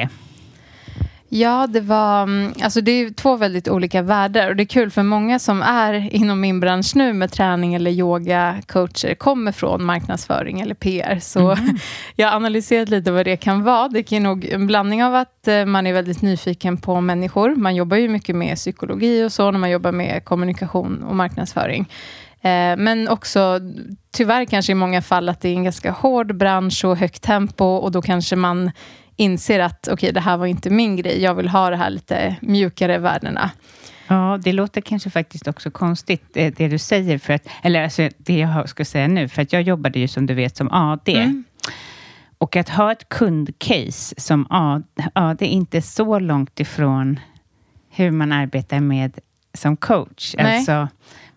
Ja, 1.34 1.68
det 1.68 1.80
var... 1.82 2.24
mm, 2.24 2.54
Alltså 2.64 2.82
det 2.82 2.92
är 2.92 3.10
två 3.10 3.36
väldigt 3.36 3.68
olika 3.68 4.02
världar 4.02 4.50
och 4.50 4.56
det 4.56 4.64
är 4.64 4.66
kul 4.66 4.92
för 4.92 5.04
många 5.04 5.40
som 5.40 5.62
är 5.62 6.14
inom 6.16 6.42
min 6.42 6.60
bransch 6.60 6.92
nu 6.96 7.14
med 7.14 7.32
träning 7.32 7.74
eller 7.74 7.92
yoga, 7.92 8.62
coacher, 8.68 9.16
kommer 9.16 9.52
från 9.52 9.84
marknadsföring 9.84 10.62
eller 10.62 10.76
PR. 10.76 11.20
Så 11.22 11.58
jag 12.16 12.28
har 12.30 12.36
analyserat 12.36 12.90
lite 12.90 13.12
vad 13.12 13.26
det 13.26 13.38
kan 13.38 13.64
vara. 13.64 13.88
Det 13.88 14.04
kan 14.04 14.24
nog 14.24 14.46
en 14.46 14.68
blandning 14.68 15.04
av 15.04 15.16
att 15.16 15.48
eh, 15.48 15.66
man 15.66 15.88
är 15.88 15.94
väldigt 15.94 16.22
nyfiken 16.22 16.78
på 16.78 17.02
människor. 17.02 17.56
Man 17.56 17.76
jobbar 17.76 17.98
ju 17.98 18.10
mycket 18.10 18.36
med 18.36 18.56
psykologi 18.56 19.24
och 19.24 19.32
så 19.32 19.52
när 19.52 19.60
man 19.60 19.70
jobbar 19.70 19.92
med 19.92 20.26
kommunikation 20.26 21.04
och 21.04 21.16
marknadsföring. 21.16 21.82
Eh, 22.42 22.78
Men 22.78 23.08
också 23.08 23.60
tyvärr 24.14 24.46
kanske 24.46 24.72
i 24.72 24.76
många 24.76 25.02
fall 25.02 25.30
att 25.30 25.42
det 25.42 25.50
är 25.50 25.54
en 25.54 25.64
ganska 25.64 25.92
hård 25.92 26.36
bransch 26.36 26.86
och 26.86 26.98
högt 26.98 27.22
tempo 27.22 27.66
och 27.66 27.92
då 27.92 28.02
kanske 28.02 28.36
man 28.36 28.72
inser 29.22 29.60
att 29.60 29.88
okej, 29.92 30.14
det 30.14 30.20
här 30.20 30.38
var 30.38 30.46
inte 30.46 30.70
min 30.70 30.96
grej. 30.96 31.22
Jag 31.22 31.36
vill 31.36 31.50
ha 31.50 31.70
det 31.70 31.76
här 31.76 31.90
lite 31.90 32.36
mjukare 32.42 32.98
värdena. 32.98 33.52
Ja, 34.08 34.40
det 34.44 34.54
låter 34.54 34.82
kanske 34.82 35.10
faktiskt 35.10 35.48
också 35.48 35.72
konstigt 35.72 36.24
det, 36.34 36.50
det 36.50 36.68
du 36.68 36.78
säger, 36.78 37.18
för 37.18 37.34
att, 37.34 37.48
eller 37.64 37.84
alltså 37.84 38.10
det 38.18 38.40
jag 38.40 38.70
ska 38.70 38.86
säga 38.86 39.08
nu, 39.08 39.28
för 39.28 39.42
att 39.42 39.54
jag 39.54 39.62
jobbade 39.62 40.00
ju 40.00 40.08
som 40.08 40.26
du 40.26 40.34
vet 40.34 40.58
som 40.58 40.72
AD. 40.72 41.12
Mm. 41.14 41.44
Och 42.38 42.56
att 42.56 42.70
ha 42.70 42.92
ett 42.92 43.10
kundcase 43.10 44.16
som 44.18 44.48
AD, 44.50 44.84
AD 45.14 45.46
är 45.46 45.50
inte 45.50 45.82
så 45.82 46.20
långt 46.20 46.60
ifrån 46.60 47.20
hur 47.90 48.12
man 48.12 48.32
arbetar 48.32 48.80
med 48.80 49.20
som 49.54 49.78
coach. 49.78 50.36
Nej. 50.38 50.58
Alltså, 50.58 50.88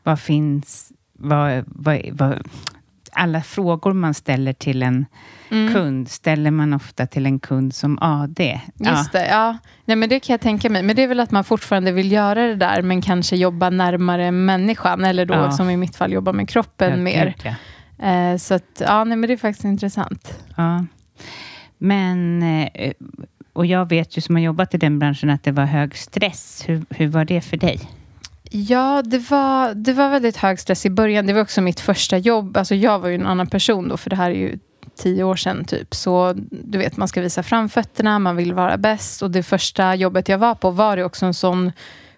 vad 0.02 0.20
finns, 0.20 0.92
vad, 1.12 1.64
vad, 1.66 2.00
vad, 2.12 2.48
alla 3.12 3.42
frågor 3.42 3.92
man 3.92 4.14
ställer 4.14 4.52
till 4.52 4.82
en 4.82 5.06
Mm. 5.54 5.72
kund 5.74 6.08
ställer 6.08 6.50
man 6.50 6.72
ofta 6.74 7.06
till 7.06 7.26
en 7.26 7.38
kund 7.38 7.74
som 7.74 7.98
AD. 8.00 8.60
Just 8.74 9.12
det, 9.12 9.28
ja. 9.28 9.58
Nej, 9.84 9.96
men 9.96 10.08
det 10.08 10.20
kan 10.20 10.34
jag 10.34 10.40
tänka 10.40 10.70
mig. 10.70 10.82
Men 10.82 10.96
det 10.96 11.02
är 11.02 11.08
väl 11.08 11.20
att 11.20 11.30
man 11.30 11.44
fortfarande 11.44 11.92
vill 11.92 12.12
göra 12.12 12.46
det 12.46 12.54
där, 12.54 12.82
men 12.82 13.02
kanske 13.02 13.36
jobba 13.36 13.70
närmare 13.70 14.30
människan, 14.30 15.04
eller 15.04 15.26
då 15.26 15.34
Ja. 15.34 15.50
som 15.50 15.70
i 15.70 15.76
mitt 15.76 15.96
fall 15.96 16.12
jobba 16.12 16.32
med 16.32 16.48
kroppen 16.48 16.90
Ja, 16.90 16.96
mer. 16.96 17.34
ja. 17.42 17.54
Eh, 18.08 18.36
så 18.36 18.54
att, 18.54 18.82
ja, 18.86 19.04
nej, 19.04 19.16
men 19.16 19.28
det 19.28 19.32
är 19.34 19.38
faktiskt 19.38 19.64
intressant. 19.64 20.38
Ja. 20.56 20.84
Men, 21.78 22.42
eh, 22.42 22.92
och 23.52 23.66
jag 23.66 23.88
vet 23.88 24.16
ju 24.16 24.20
som 24.20 24.34
har 24.34 24.42
jobbat 24.42 24.74
i 24.74 24.78
den 24.78 24.98
branschen 24.98 25.30
att 25.30 25.42
det 25.42 25.52
var 25.52 25.64
hög 25.64 25.96
stress. 25.96 26.64
Hur, 26.66 26.84
hur 26.90 27.06
var 27.08 27.24
det 27.24 27.40
för 27.40 27.56
dig? 27.56 27.80
Ja, 28.50 29.02
det 29.02 29.18
var, 29.30 29.74
det 29.74 29.92
var 29.92 30.10
väldigt 30.10 30.36
hög 30.36 30.58
stress 30.60 30.86
i 30.86 30.90
början. 30.90 31.26
Det 31.26 31.32
var 31.32 31.40
också 31.40 31.60
mitt 31.60 31.80
första 31.80 32.18
jobb. 32.18 32.56
Alltså 32.56 32.74
jag 32.74 32.98
var 32.98 33.08
ju 33.08 33.14
en 33.14 33.26
annan 33.26 33.46
person 33.46 33.88
då, 33.88 33.96
för 33.96 34.10
det 34.10 34.16
här 34.16 34.30
är 34.30 34.34
ju 34.34 34.58
tio 34.96 35.24
år 35.24 35.36
sedan 35.36 35.64
typ. 35.64 35.94
Så 35.94 36.34
du 36.50 36.78
vet, 36.78 36.96
man 36.96 37.08
ska 37.08 37.20
visa 37.20 37.42
framfötterna, 37.42 38.18
man 38.18 38.36
vill 38.36 38.52
vara 38.54 38.76
bäst. 38.76 39.22
Och 39.22 39.30
det 39.30 39.42
första 39.42 39.94
jobbet 39.94 40.28
jag 40.28 40.38
var 40.38 40.54
på 40.54 40.70
var 40.70 40.96
det 40.96 41.04
också 41.04 41.26
en 41.26 41.34
sån 41.34 41.72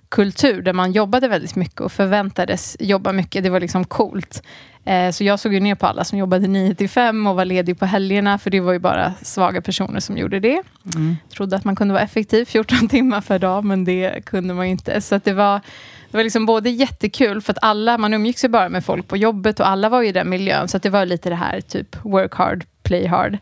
kultur 0.08 0.62
där 0.62 0.72
man 0.72 0.92
jobbade 0.92 1.28
väldigt 1.28 1.56
mycket 1.56 1.80
och 1.80 1.92
förväntades 1.92 2.76
jobba 2.80 3.12
mycket. 3.12 3.42
Det 3.44 3.50
var 3.50 3.60
liksom 3.60 3.84
coolt. 3.84 4.42
Eh, 4.84 5.10
så 5.10 5.24
jag 5.24 5.40
såg 5.40 5.54
ju 5.54 5.60
ner 5.60 5.74
på 5.74 5.86
alla 5.86 6.04
som 6.04 6.18
jobbade 6.18 6.46
9 6.46 6.74
till 6.74 6.88
5 6.88 7.26
och 7.26 7.36
var 7.36 7.44
ledig 7.44 7.78
på 7.78 7.86
helgerna, 7.86 8.38
för 8.38 8.50
det 8.50 8.60
var 8.60 8.72
ju 8.72 8.78
bara 8.78 9.14
svaga 9.22 9.62
personer 9.62 10.00
som 10.00 10.18
gjorde 10.18 10.40
det. 10.40 10.62
Mm. 10.94 11.16
Trodde 11.30 11.56
att 11.56 11.64
man 11.64 11.76
kunde 11.76 11.94
vara 11.94 12.04
effektiv 12.04 12.44
14 12.44 12.88
timmar 12.88 13.20
per 13.20 13.38
dag, 13.38 13.64
men 13.64 13.84
det 13.84 14.24
kunde 14.24 14.54
man 14.54 14.66
ju 14.66 14.72
inte. 14.72 15.00
Så 15.00 15.20
det 15.24 15.32
var, 15.32 15.60
det 16.10 16.16
var 16.16 16.24
liksom 16.24 16.46
både 16.46 16.70
jättekul, 16.70 17.40
för 17.40 17.52
att 17.52 17.58
alla, 17.62 17.98
man 17.98 18.14
umgicks 18.14 18.44
ju 18.44 18.48
bara 18.48 18.68
med 18.68 18.84
folk 18.84 19.08
på 19.08 19.16
jobbet 19.16 19.60
och 19.60 19.68
alla 19.68 19.88
var 19.88 20.02
ju 20.02 20.08
i 20.08 20.12
den 20.12 20.30
miljön, 20.30 20.68
så 20.68 20.78
det 20.78 20.90
var 20.90 21.06
lite 21.06 21.28
det 21.28 21.34
här 21.34 21.60
typ 21.60 21.96
work 22.04 22.34
hard, 22.34 22.64
play 22.82 23.06
hard, 23.06 23.38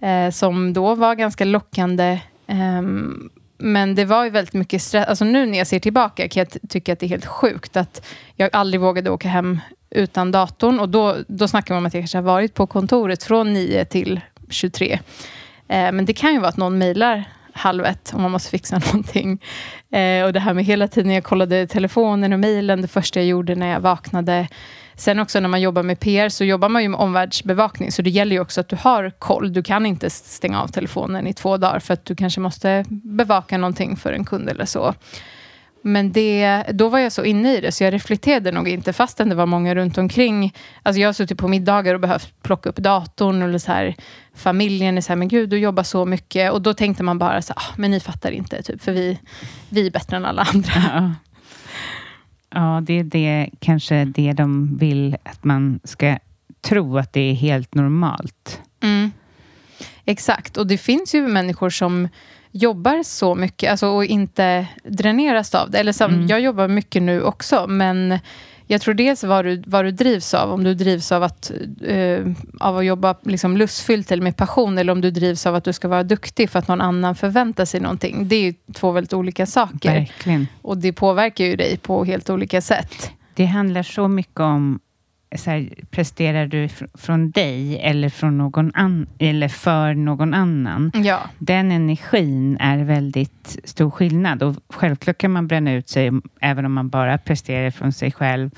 eh, 0.00 0.30
som 0.30 0.72
då 0.72 0.94
var 0.94 1.14
ganska 1.14 1.44
lockande. 1.44 2.20
Eh, 2.46 2.82
men 3.58 3.94
det 3.94 4.04
var 4.04 4.24
ju 4.24 4.30
väldigt 4.30 4.54
mycket 4.54 4.82
stress. 4.82 5.06
Alltså 5.06 5.24
nu 5.24 5.46
när 5.46 5.58
jag 5.58 5.66
ser 5.66 5.80
tillbaka 5.80 6.28
kan 6.28 6.40
jag 6.40 6.70
tycka 6.70 6.92
att 6.92 6.98
det 6.98 7.06
är 7.06 7.08
helt 7.08 7.26
sjukt 7.26 7.76
att 7.76 8.06
jag 8.36 8.50
aldrig 8.52 8.80
vågade 8.80 9.10
åka 9.10 9.28
hem 9.28 9.60
utan 9.90 10.32
datorn. 10.32 10.80
Och 10.80 10.88
då, 10.88 11.16
då 11.28 11.48
snackar 11.48 11.74
man 11.74 11.82
om 11.82 11.86
att 11.86 11.94
jag 11.94 12.00
kanske 12.00 12.18
har 12.18 12.22
varit 12.22 12.54
på 12.54 12.66
kontoret 12.66 13.24
från 13.24 13.52
9 13.52 13.84
till 13.84 14.20
23. 14.48 14.92
Eh, 15.68 15.92
men 15.92 16.04
det 16.04 16.12
kan 16.12 16.32
ju 16.32 16.38
vara 16.38 16.48
att 16.48 16.56
någon 16.56 16.78
mejlar 16.78 17.24
halv 17.52 17.84
ett 17.84 18.14
om 18.14 18.22
man 18.22 18.30
måste 18.30 18.50
fixa 18.50 18.78
någonting. 18.86 19.42
Eh, 19.90 20.24
och 20.24 20.32
det 20.32 20.40
här 20.40 20.54
med 20.54 20.64
hela 20.64 20.88
tiden 20.88 21.12
jag 21.12 21.24
kollade 21.24 21.66
telefonen 21.66 22.32
och 22.32 22.40
mejlen, 22.40 22.82
det 22.82 22.88
första 22.88 23.20
jag 23.20 23.26
gjorde 23.26 23.54
när 23.54 23.68
jag 23.68 23.80
vaknade. 23.80 24.48
Sen 24.94 25.18
också 25.18 25.40
när 25.40 25.48
man 25.48 25.60
jobbar 25.60 25.82
med 25.82 26.00
PR 26.00 26.28
så 26.28 26.44
jobbar 26.44 26.68
man 26.68 26.82
ju 26.82 26.88
med 26.88 27.00
omvärldsbevakning. 27.00 27.92
Så 27.92 28.02
det 28.02 28.10
gäller 28.10 28.36
ju 28.36 28.40
också 28.40 28.60
att 28.60 28.68
du 28.68 28.76
har 28.76 29.10
koll. 29.18 29.52
Du 29.52 29.62
kan 29.62 29.86
inte 29.86 30.10
stänga 30.10 30.62
av 30.62 30.68
telefonen 30.68 31.26
i 31.26 31.34
två 31.34 31.56
dagar 31.56 31.78
för 31.78 31.94
att 31.94 32.04
du 32.04 32.16
kanske 32.16 32.40
måste 32.40 32.84
bevaka 32.88 33.58
någonting 33.58 33.96
för 33.96 34.12
en 34.12 34.24
kund 34.24 34.48
eller 34.48 34.64
så. 34.64 34.94
Men 35.84 36.12
det, 36.12 36.64
då 36.72 36.88
var 36.88 36.98
jag 36.98 37.12
så 37.12 37.24
inne 37.24 37.56
i 37.56 37.60
det, 37.60 37.72
så 37.72 37.84
jag 37.84 37.94
reflekterade 37.94 38.52
nog 38.52 38.68
inte, 38.68 38.92
fastän 38.92 39.28
det 39.28 39.34
var 39.34 39.46
många 39.46 39.74
runt 39.74 39.98
omkring. 39.98 40.54
Alltså 40.82 41.00
jag 41.00 41.08
har 41.08 41.12
suttit 41.12 41.38
på 41.38 41.48
middagar 41.48 41.94
och 41.94 42.00
behövt 42.00 42.42
plocka 42.42 42.68
upp 42.68 42.76
datorn, 42.76 43.42
eller 43.42 43.58
så 43.58 43.72
här, 43.72 43.94
familjen 44.34 44.96
är 44.96 45.00
så 45.00 45.08
här, 45.08 45.16
men 45.16 45.28
gud, 45.28 45.50
du 45.50 45.58
jobbar 45.58 45.82
så 45.82 46.04
mycket. 46.04 46.52
Och 46.52 46.62
då 46.62 46.74
tänkte 46.74 47.02
man 47.02 47.18
bara, 47.18 47.42
så 47.42 47.52
här, 47.52 47.62
ah, 47.62 47.74
men 47.76 47.90
ni 47.90 48.00
fattar 48.00 48.30
inte, 48.30 48.62
typ, 48.62 48.82
för 48.82 48.92
vi, 48.92 49.18
vi 49.68 49.86
är 49.86 49.90
bättre 49.90 50.16
än 50.16 50.24
alla 50.24 50.42
andra. 50.42 50.72
Ja. 50.74 51.14
ja, 52.50 52.80
det 52.82 52.98
är 52.98 53.04
det, 53.04 53.50
kanske 53.58 54.04
det 54.04 54.32
de 54.32 54.76
vill 54.76 55.16
att 55.22 55.44
man 55.44 55.80
ska 55.84 56.18
tro, 56.60 56.98
att 56.98 57.12
det 57.12 57.20
är 57.20 57.34
helt 57.34 57.74
normalt. 57.74 58.60
Mm. 58.82 59.12
Exakt, 60.04 60.56
och 60.56 60.66
det 60.66 60.78
finns 60.78 61.14
ju 61.14 61.28
människor 61.28 61.70
som 61.70 62.08
jobbar 62.52 63.02
så 63.02 63.34
mycket 63.34 63.70
alltså, 63.70 63.88
och 63.88 64.04
inte 64.04 64.66
dräneras 64.84 65.54
av 65.54 65.70
det. 65.70 65.78
Eller 65.78 65.92
som, 65.92 66.14
mm. 66.14 66.26
Jag 66.26 66.40
jobbar 66.40 66.68
mycket 66.68 67.02
nu 67.02 67.22
också, 67.22 67.66
men 67.68 68.18
jag 68.66 68.80
tror 68.80 68.94
dels 68.94 69.24
vad 69.24 69.44
du, 69.44 69.62
vad 69.66 69.84
du 69.84 69.90
drivs 69.90 70.34
av. 70.34 70.52
Om 70.52 70.64
du 70.64 70.74
drivs 70.74 71.12
av 71.12 71.22
att, 71.22 71.52
uh, 71.90 72.32
av 72.60 72.78
att 72.78 72.84
jobba 72.84 73.14
liksom 73.22 73.56
lustfyllt 73.56 74.12
eller 74.12 74.22
med 74.22 74.36
passion, 74.36 74.78
eller 74.78 74.92
om 74.92 75.00
du 75.00 75.10
drivs 75.10 75.46
av 75.46 75.54
att 75.54 75.64
du 75.64 75.72
ska 75.72 75.88
vara 75.88 76.02
duktig 76.02 76.50
för 76.50 76.58
att 76.58 76.68
någon 76.68 76.80
annan 76.80 77.14
förväntar 77.14 77.64
sig 77.64 77.80
någonting. 77.80 78.28
Det 78.28 78.36
är 78.36 78.54
två 78.72 78.90
väldigt 78.90 79.12
olika 79.12 79.46
saker. 79.46 79.94
Verkligen. 79.94 80.46
Och 80.62 80.78
det 80.78 80.92
påverkar 80.92 81.44
ju 81.44 81.56
dig 81.56 81.76
på 81.76 82.04
helt 82.04 82.30
olika 82.30 82.60
sätt. 82.60 83.10
Det 83.34 83.44
handlar 83.44 83.82
så 83.82 84.08
mycket 84.08 84.40
om 84.40 84.80
så 85.36 85.50
här, 85.50 85.70
presterar 85.90 86.46
du 86.46 86.68
fr 86.68 86.86
från 86.94 87.30
dig 87.30 87.78
eller, 87.78 88.08
från 88.08 88.38
någon 88.38 88.70
an 88.74 89.06
eller 89.18 89.48
för 89.48 89.94
någon 89.94 90.34
annan? 90.34 90.92
Ja. 90.94 91.20
Den 91.38 91.70
energin 91.70 92.56
är 92.60 92.78
väldigt 92.78 93.58
stor 93.64 93.90
skillnad 93.90 94.42
och 94.42 94.56
självklart 94.68 95.18
kan 95.18 95.30
man 95.30 95.46
bränna 95.46 95.72
ut 95.72 95.88
sig 95.88 96.10
även 96.40 96.64
om 96.64 96.72
man 96.72 96.88
bara 96.88 97.18
presterar 97.18 97.70
från 97.70 97.92
sig 97.92 98.12
själv. 98.12 98.50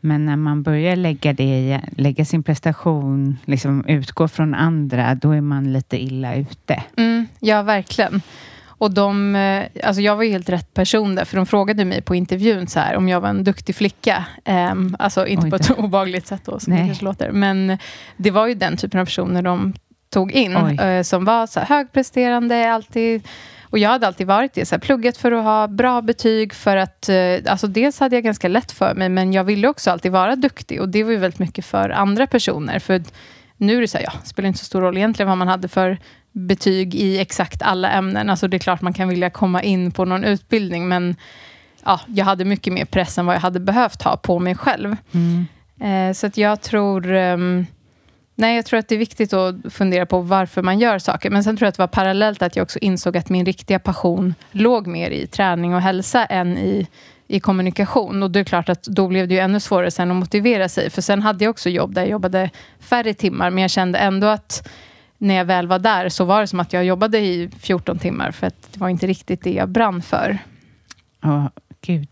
Men 0.00 0.26
när 0.26 0.36
man 0.36 0.62
börjar 0.62 0.96
lägga, 0.96 1.32
det, 1.32 1.80
lägga 1.96 2.24
sin 2.24 2.42
prestation, 2.42 3.38
liksom 3.44 3.84
utgå 3.86 4.28
från 4.28 4.54
andra, 4.54 5.14
då 5.14 5.32
är 5.32 5.40
man 5.40 5.72
lite 5.72 6.02
illa 6.02 6.34
ute. 6.34 6.82
Mm, 6.96 7.26
ja, 7.40 7.62
verkligen. 7.62 8.22
Och 8.80 8.90
de, 8.90 9.36
eh, 9.36 9.66
alltså 9.84 10.02
jag 10.02 10.16
var 10.16 10.22
ju 10.22 10.30
helt 10.30 10.48
rätt 10.48 10.74
person 10.74 11.14
där, 11.14 11.24
för 11.24 11.36
de 11.36 11.46
frågade 11.46 11.84
mig 11.84 12.02
på 12.02 12.14
intervjun 12.14 12.66
så 12.66 12.80
här, 12.80 12.96
om 12.96 13.08
jag 13.08 13.20
var 13.20 13.28
en 13.28 13.44
duktig 13.44 13.74
flicka. 13.74 14.24
Um, 14.44 14.96
alltså 14.98 15.26
inte 15.26 15.44
Oj, 15.44 15.50
på 15.50 15.56
ett 15.56 15.70
obagligt 15.78 16.26
sätt 16.26 16.42
då, 16.44 16.60
som 16.60 16.72
Nej. 16.72 16.82
det 16.82 16.88
kanske 16.88 17.04
låter. 17.04 17.32
Men 17.32 17.78
det 18.16 18.30
var 18.30 18.46
ju 18.46 18.54
den 18.54 18.76
typen 18.76 19.00
av 19.00 19.04
personer 19.04 19.42
de 19.42 19.74
tog 20.10 20.32
in, 20.32 20.56
uh, 20.56 21.02
som 21.02 21.24
var 21.24 21.46
så 21.46 21.60
här, 21.60 21.66
högpresterande, 21.66 22.72
alltid 22.72 23.28
och 23.62 23.78
jag 23.78 23.90
hade 23.90 24.06
alltid 24.06 24.26
varit 24.26 24.54
det, 24.54 24.66
så 24.66 24.74
här, 24.74 24.80
pluggat 24.80 25.16
för 25.16 25.32
att 25.32 25.44
ha 25.44 25.68
bra 25.68 26.02
betyg, 26.02 26.54
för 26.54 26.76
att, 26.76 27.08
uh, 27.12 27.50
alltså 27.52 27.66
dels 27.66 28.00
hade 28.00 28.16
jag 28.16 28.24
ganska 28.24 28.48
lätt 28.48 28.72
för 28.72 28.94
mig, 28.94 29.08
men 29.08 29.32
jag 29.32 29.44
ville 29.44 29.68
också 29.68 29.90
alltid 29.90 30.12
vara 30.12 30.36
duktig, 30.36 30.80
och 30.80 30.88
det 30.88 31.04
var 31.04 31.10
ju 31.10 31.16
väldigt 31.16 31.40
mycket 31.40 31.64
för 31.64 31.90
andra 31.90 32.26
personer, 32.26 32.78
för 32.78 33.02
nu 33.56 33.76
är 33.76 33.80
det 33.80 33.88
så 33.88 33.98
här, 33.98 34.04
ja, 34.04 34.12
spelar 34.24 34.46
inte 34.46 34.58
så 34.58 34.64
stor 34.64 34.80
roll 34.80 34.96
egentligen 34.96 35.28
vad 35.28 35.38
man 35.38 35.48
hade 35.48 35.68
för 35.68 35.98
betyg 36.32 36.94
i 36.94 37.18
exakt 37.18 37.62
alla 37.62 37.90
ämnen. 37.90 38.30
Alltså 38.30 38.48
det 38.48 38.56
är 38.56 38.58
klart 38.58 38.80
man 38.80 38.92
kan 38.92 39.08
vilja 39.08 39.30
komma 39.30 39.62
in 39.62 39.90
på 39.90 40.04
någon 40.04 40.24
utbildning, 40.24 40.88
men 40.88 41.16
ja, 41.84 42.00
jag 42.06 42.24
hade 42.24 42.44
mycket 42.44 42.72
mer 42.72 42.84
press 42.84 43.18
än 43.18 43.26
vad 43.26 43.34
jag 43.34 43.40
hade 43.40 43.60
behövt 43.60 44.02
ha 44.02 44.16
på 44.16 44.38
mig 44.38 44.54
själv. 44.54 44.96
Mm. 45.12 45.46
Eh, 45.80 46.14
så 46.14 46.26
att 46.26 46.36
jag 46.36 46.60
tror... 46.60 47.12
Um, 47.12 47.66
nej, 48.34 48.56
jag 48.56 48.66
tror 48.66 48.78
att 48.78 48.88
det 48.88 48.94
är 48.94 48.98
viktigt 48.98 49.32
att 49.32 49.54
fundera 49.70 50.06
på 50.06 50.20
varför 50.20 50.62
man 50.62 50.78
gör 50.78 50.98
saker. 50.98 51.30
Men 51.30 51.44
sen 51.44 51.56
tror 51.56 51.66
jag 51.66 51.68
att 51.68 51.76
det 51.76 51.82
var 51.82 51.86
parallellt 51.88 52.42
att 52.42 52.56
jag 52.56 52.62
också 52.62 52.78
insåg 52.78 53.16
att 53.16 53.28
min 53.28 53.46
riktiga 53.46 53.78
passion 53.78 54.34
låg 54.50 54.86
mer 54.86 55.10
i 55.10 55.26
träning 55.26 55.74
och 55.74 55.80
hälsa 55.80 56.24
än 56.24 56.58
i, 56.58 56.86
i 57.26 57.40
kommunikation. 57.40 58.22
Och 58.22 58.30
det 58.30 58.40
är 58.40 58.44
klart 58.44 58.68
att 58.68 58.82
då 58.82 59.08
blev 59.08 59.28
det 59.28 59.34
ju 59.34 59.40
ännu 59.40 59.60
svårare 59.60 59.90
sen 59.90 60.10
att 60.10 60.16
motivera 60.16 60.68
sig. 60.68 60.90
För 60.90 61.02
sen 61.02 61.22
hade 61.22 61.44
jag 61.44 61.50
också 61.50 61.68
jobb 61.68 61.94
där 61.94 62.02
jag 62.02 62.10
jobbade 62.10 62.50
färre 62.80 63.14
timmar, 63.14 63.50
men 63.50 63.62
jag 63.62 63.70
kände 63.70 63.98
ändå 63.98 64.26
att 64.26 64.68
när 65.20 65.34
jag 65.34 65.44
väl 65.44 65.66
var 65.66 65.78
där 65.78 66.08
så 66.08 66.24
var 66.24 66.40
det 66.40 66.46
som 66.46 66.60
att 66.60 66.72
jag 66.72 66.84
jobbade 66.84 67.18
i 67.18 67.50
14 67.58 67.98
timmar 67.98 68.30
för 68.30 68.46
att 68.46 68.72
det 68.72 68.80
var 68.80 68.88
inte 68.88 69.06
riktigt 69.06 69.44
det 69.44 69.52
jag 69.52 69.68
brann 69.68 70.02
för. 70.02 70.38
Ja, 71.20 71.36
oh, 71.36 71.48
gud. 71.80 72.08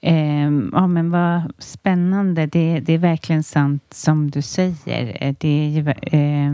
Eh, 0.00 0.50
ja, 0.72 0.86
men 0.86 1.10
vad 1.10 1.52
spännande. 1.58 2.46
Det, 2.46 2.80
det, 2.80 2.92
är 2.92 2.98
verkligen 2.98 3.42
sant 3.42 3.84
som 3.90 4.30
du 4.30 4.42
säger. 4.42 5.16
Eh, 5.20 5.34
det 5.38 5.48
är 5.48 5.68
ju, 5.68 5.88
eh, 5.88 6.52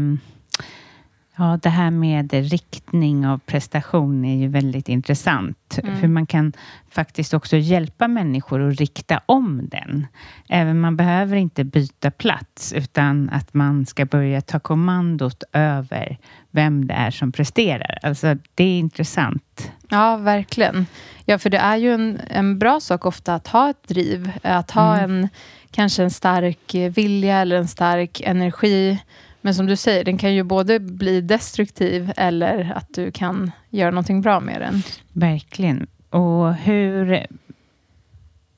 Ja, 1.38 1.58
det 1.62 1.68
här 1.68 1.90
med 1.90 2.32
riktning 2.32 3.26
av 3.26 3.38
prestation 3.38 4.24
är 4.24 4.36
ju 4.36 4.48
väldigt 4.48 4.88
intressant. 4.88 5.78
Mm. 5.82 6.00
För 6.00 6.08
man 6.08 6.26
kan 6.26 6.52
faktiskt 6.90 7.34
också 7.34 7.56
hjälpa 7.56 8.08
människor 8.08 8.68
att 8.68 8.80
rikta 8.80 9.20
om 9.26 9.68
den. 9.68 10.06
Även 10.48 10.80
man 10.80 10.96
behöver 10.96 11.36
inte 11.36 11.64
byta 11.64 12.10
plats, 12.10 12.72
utan 12.72 13.30
att 13.30 13.54
man 13.54 13.86
ska 13.86 14.04
börja 14.04 14.40
ta 14.40 14.60
kommandot 14.60 15.42
över 15.52 16.18
vem 16.50 16.86
det 16.86 16.94
är 16.94 17.10
som 17.10 17.32
presterar. 17.32 17.98
Alltså, 18.02 18.36
det 18.54 18.64
är 18.64 18.78
intressant. 18.78 19.72
Ja, 19.88 20.16
verkligen. 20.16 20.86
Ja, 21.24 21.38
för 21.38 21.50
det 21.50 21.58
är 21.58 21.76
ju 21.76 21.94
en, 21.94 22.20
en 22.30 22.58
bra 22.58 22.80
sak 22.80 23.06
ofta 23.06 23.34
att 23.34 23.48
ha 23.48 23.70
ett 23.70 23.88
driv. 23.88 24.32
Att 24.42 24.70
ha 24.70 24.98
mm. 24.98 25.10
en, 25.10 25.28
kanske 25.70 26.02
en 26.02 26.10
stark 26.10 26.74
vilja 26.74 27.38
eller 27.38 27.56
en 27.56 27.68
stark 27.68 28.20
energi 28.20 28.98
men 29.40 29.54
som 29.54 29.66
du 29.66 29.76
säger, 29.76 30.04
den 30.04 30.18
kan 30.18 30.34
ju 30.34 30.42
både 30.42 30.80
bli 30.80 31.20
destruktiv 31.20 32.12
eller 32.16 32.72
att 32.76 32.94
du 32.94 33.10
kan 33.10 33.50
göra 33.70 33.90
någonting 33.90 34.20
bra 34.20 34.40
med 34.40 34.60
den. 34.60 34.82
Verkligen. 35.12 35.86
Och 36.10 36.54
hur, 36.54 37.26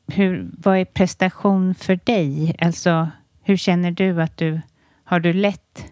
hur, 0.07 0.51
vad 0.59 0.79
är 0.79 0.85
prestation 0.85 1.75
för 1.75 1.99
dig? 2.05 2.57
Alltså, 2.59 3.11
hur 3.43 3.57
känner 3.57 3.91
du 3.91 4.23
att 4.23 4.37
du... 4.37 4.61
Har 5.05 5.21
du 5.21 5.33
lätt... 5.33 5.85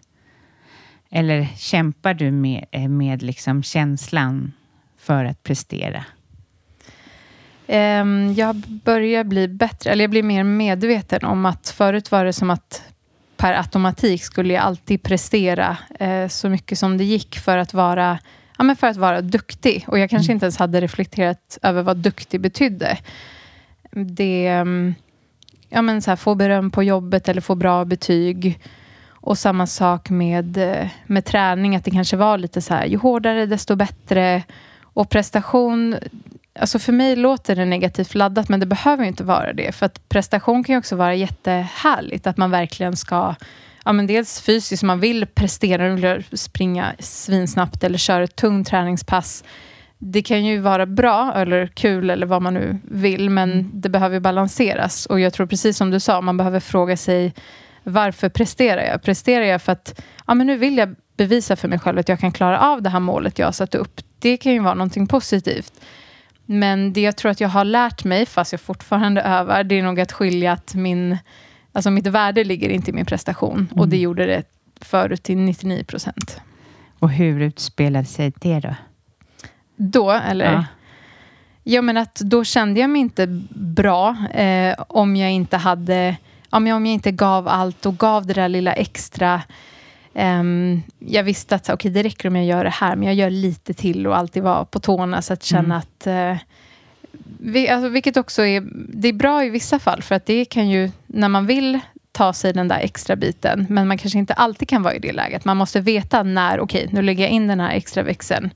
Eller 1.11 1.47
kämpar 1.57 2.13
du 2.13 2.31
med, 2.31 2.65
med 2.89 3.23
liksom 3.23 3.63
känslan 3.63 4.51
för 4.97 5.25
att 5.25 5.43
prestera? 5.43 6.05
Um, 7.67 8.33
jag 8.33 8.55
börjar 8.85 9.23
bli 9.23 9.47
bättre, 9.47 9.89
eller 9.91 10.03
jag 10.03 10.11
blir 10.11 10.23
mer 10.23 10.43
medveten 10.43 11.23
om 11.25 11.45
att 11.45 11.69
förut 11.69 12.11
var 12.11 12.25
det 12.25 12.33
som 12.33 12.49
att 12.49 12.83
per 13.39 13.53
automatik 13.53 14.23
skulle 14.23 14.53
jag 14.53 14.63
alltid 14.63 15.03
prestera 15.03 15.77
eh, 15.99 16.27
så 16.27 16.49
mycket 16.49 16.79
som 16.79 16.97
det 16.97 17.03
gick 17.03 17.39
för 17.39 17.57
att 17.57 17.73
vara 17.73 18.19
ja, 18.57 18.63
men 18.63 18.75
för 18.75 18.87
att 18.87 18.97
vara 18.97 19.21
duktig. 19.21 19.85
Och 19.87 19.99
jag 19.99 20.09
kanske 20.09 20.31
mm. 20.31 20.35
inte 20.35 20.45
ens 20.45 20.57
hade 20.57 20.81
reflekterat 20.81 21.57
över 21.61 21.83
vad 21.83 21.97
duktig 21.97 22.41
betydde. 22.41 22.97
Det, 23.91 24.47
mm, 24.47 24.95
ja, 25.69 25.81
men 25.81 26.01
så 26.01 26.11
här, 26.11 26.15
få 26.15 26.35
beröm 26.35 26.71
på 26.71 26.83
jobbet 26.83 27.29
eller 27.29 27.41
få 27.41 27.55
bra 27.55 27.85
betyg. 27.85 28.59
Och 29.11 29.37
samma 29.37 29.67
sak 29.67 30.09
med, 30.09 30.57
eh, 30.57 30.87
med 31.05 31.25
träning, 31.25 31.75
att 31.75 31.85
det 31.85 31.91
kanske 31.91 32.17
var 32.17 32.37
lite 32.37 32.61
så 32.61 32.73
här, 32.73 32.85
ju 32.85 32.97
hårdare 32.97 33.45
desto 33.45 33.75
bättre. 33.75 34.43
Och 34.83 35.09
prestation, 35.09 35.95
alltså 36.59 36.79
för 36.79 36.93
mig 36.93 37.15
låter 37.15 37.55
det 37.55 37.65
negativt 37.65 38.15
laddat, 38.15 38.49
men 38.49 38.59
det 38.59 38.65
behöver 38.65 39.03
inte 39.03 39.23
vara 39.23 39.53
det. 39.53 39.75
För 39.75 39.85
att 39.85 40.09
prestation 40.09 40.63
kan 40.63 40.73
ju 40.73 40.79
också 40.79 40.95
vara 40.95 41.15
jättehärligt, 41.15 42.27
att 42.27 42.37
man 42.37 42.51
verkligen 42.51 42.95
ska 42.95 43.35
ja, 43.85 43.93
men 43.93 44.07
dels 44.07 44.41
fysiskt, 44.41 44.83
man 44.83 44.99
vill 44.99 45.25
prestera, 45.25 45.87
man 45.87 45.95
vill 45.95 46.37
springa 46.37 46.93
svinsnabbt 46.99 47.83
eller 47.83 47.97
köra 47.97 48.23
ett 48.23 48.35
tungt 48.35 48.67
träningspass. 48.67 49.43
Det 49.97 50.21
kan 50.21 50.45
ju 50.45 50.59
vara 50.59 50.85
bra 50.85 51.33
eller 51.35 51.67
kul 51.67 52.09
eller 52.09 52.25
vad 52.25 52.41
man 52.41 52.53
nu 52.53 52.79
vill, 52.83 53.29
men 53.29 53.51
mm. 53.51 53.71
det 53.73 53.89
behöver 53.89 54.19
balanseras. 54.19 55.05
Och 55.05 55.19
jag 55.19 55.33
tror 55.33 55.47
precis 55.47 55.77
som 55.77 55.91
du 55.91 55.99
sa, 55.99 56.21
man 56.21 56.37
behöver 56.37 56.59
fråga 56.59 56.97
sig 56.97 57.33
varför 57.83 58.29
presterar 58.29 58.81
jag? 58.81 59.01
Presterar 59.01 59.45
jag 59.45 59.61
för 59.61 59.71
att 59.71 60.01
ja, 60.27 60.33
men 60.33 60.47
nu 60.47 60.57
vill 60.57 60.77
jag 60.77 60.95
bevisa 61.17 61.55
för 61.55 61.67
mig 61.67 61.79
själv 61.79 61.99
att 61.99 62.09
jag 62.09 62.19
kan 62.19 62.31
klara 62.31 62.59
av 62.59 62.81
det 62.81 62.89
här 62.89 62.99
målet 62.99 63.39
jag 63.39 63.47
har 63.47 63.51
satt 63.51 63.75
upp? 63.75 64.01
Det 64.19 64.37
kan 64.37 64.51
ju 64.51 64.59
vara 64.59 64.73
någonting 64.73 65.07
positivt. 65.07 65.73
Men 66.51 66.93
det 66.93 67.01
jag 67.01 67.17
tror 67.17 67.31
att 67.31 67.41
jag 67.41 67.49
har 67.49 67.65
lärt 67.65 68.03
mig, 68.03 68.25
fast 68.25 68.51
jag 68.51 68.61
fortfarande 68.61 69.21
övar, 69.21 69.63
det 69.63 69.79
är 69.79 69.83
nog 69.83 69.99
att 69.99 70.11
skilja 70.11 70.51
att 70.51 70.75
min 70.75 71.17
Alltså 71.71 71.91
mitt 71.91 72.07
värde 72.07 72.43
ligger 72.43 72.69
inte 72.69 72.91
i 72.91 72.93
min 72.93 73.05
prestation 73.05 73.57
mm. 73.57 73.79
och 73.79 73.87
det 73.87 73.97
gjorde 73.97 74.25
det 74.25 74.43
förut 74.81 75.23
till 75.23 75.37
99 75.37 75.83
procent. 75.83 76.41
Och 76.99 77.09
hur 77.09 77.41
utspelade 77.41 78.05
sig 78.05 78.33
det 78.39 78.59
då? 78.59 78.75
Då, 79.75 80.11
eller? 80.11 80.53
Ja. 80.53 80.65
ja 81.63 81.81
men 81.81 81.97
att 81.97 82.15
då 82.15 82.43
kände 82.43 82.79
jag 82.79 82.89
mig 82.89 83.01
inte 83.01 83.27
bra 83.55 84.17
eh, 84.33 84.75
om 84.87 85.15
jag 85.15 85.31
inte 85.31 85.57
hade 85.57 86.17
om 86.49 86.67
jag, 86.67 86.75
om 86.75 86.85
jag 86.85 86.93
inte 86.93 87.11
gav 87.11 87.47
allt 87.47 87.85
och 87.85 87.97
gav 87.97 88.25
det 88.25 88.33
där 88.33 88.49
lilla 88.49 88.73
extra. 88.73 89.41
Um, 90.13 90.83
jag 90.99 91.23
visste 91.23 91.55
att 91.55 91.69
okay, 91.69 91.91
det 91.91 92.03
räcker 92.03 92.27
om 92.29 92.35
jag 92.35 92.45
gör 92.45 92.63
det 92.63 92.69
här, 92.69 92.95
men 92.95 93.05
jag 93.05 93.15
gör 93.15 93.29
lite 93.29 93.73
till 93.73 94.07
och 94.07 94.17
alltid 94.17 94.43
vara 94.43 94.65
på 94.65 94.79
tårna 94.79 95.21
så 95.21 95.33
att 95.33 95.43
känna 95.43 95.63
mm. 95.63 95.77
att 95.77 96.07
uh, 96.07 96.41
vi, 97.39 97.69
alltså, 97.69 97.89
vilket 97.89 98.17
också 98.17 98.45
är, 98.45 98.63
det 98.73 99.07
är 99.07 99.13
bra 99.13 99.45
i 99.45 99.49
vissa 99.49 99.79
fall, 99.79 100.01
för 100.01 100.15
att 100.15 100.25
det 100.25 100.45
kan 100.45 100.69
ju, 100.69 100.91
när 101.07 101.29
man 101.29 101.45
vill 101.45 101.79
ta 102.11 102.33
sig 102.33 102.53
den 102.53 102.67
där 102.67 102.79
extra 102.79 103.15
biten, 103.15 103.65
men 103.69 103.87
man 103.87 103.97
kanske 103.97 104.19
inte 104.19 104.33
alltid 104.33 104.69
kan 104.69 104.83
vara 104.83 104.93
i 104.93 104.99
det 104.99 105.11
läget. 105.11 105.45
Man 105.45 105.57
måste 105.57 105.79
veta 105.79 106.23
när, 106.23 106.59
okej, 106.59 106.83
okay, 106.83 106.95
nu 106.95 107.01
lägger 107.01 107.23
jag 107.23 107.31
in 107.31 107.47
den 107.47 107.59
här 107.59 107.71
extra 107.71 108.03
växeln 108.03 108.49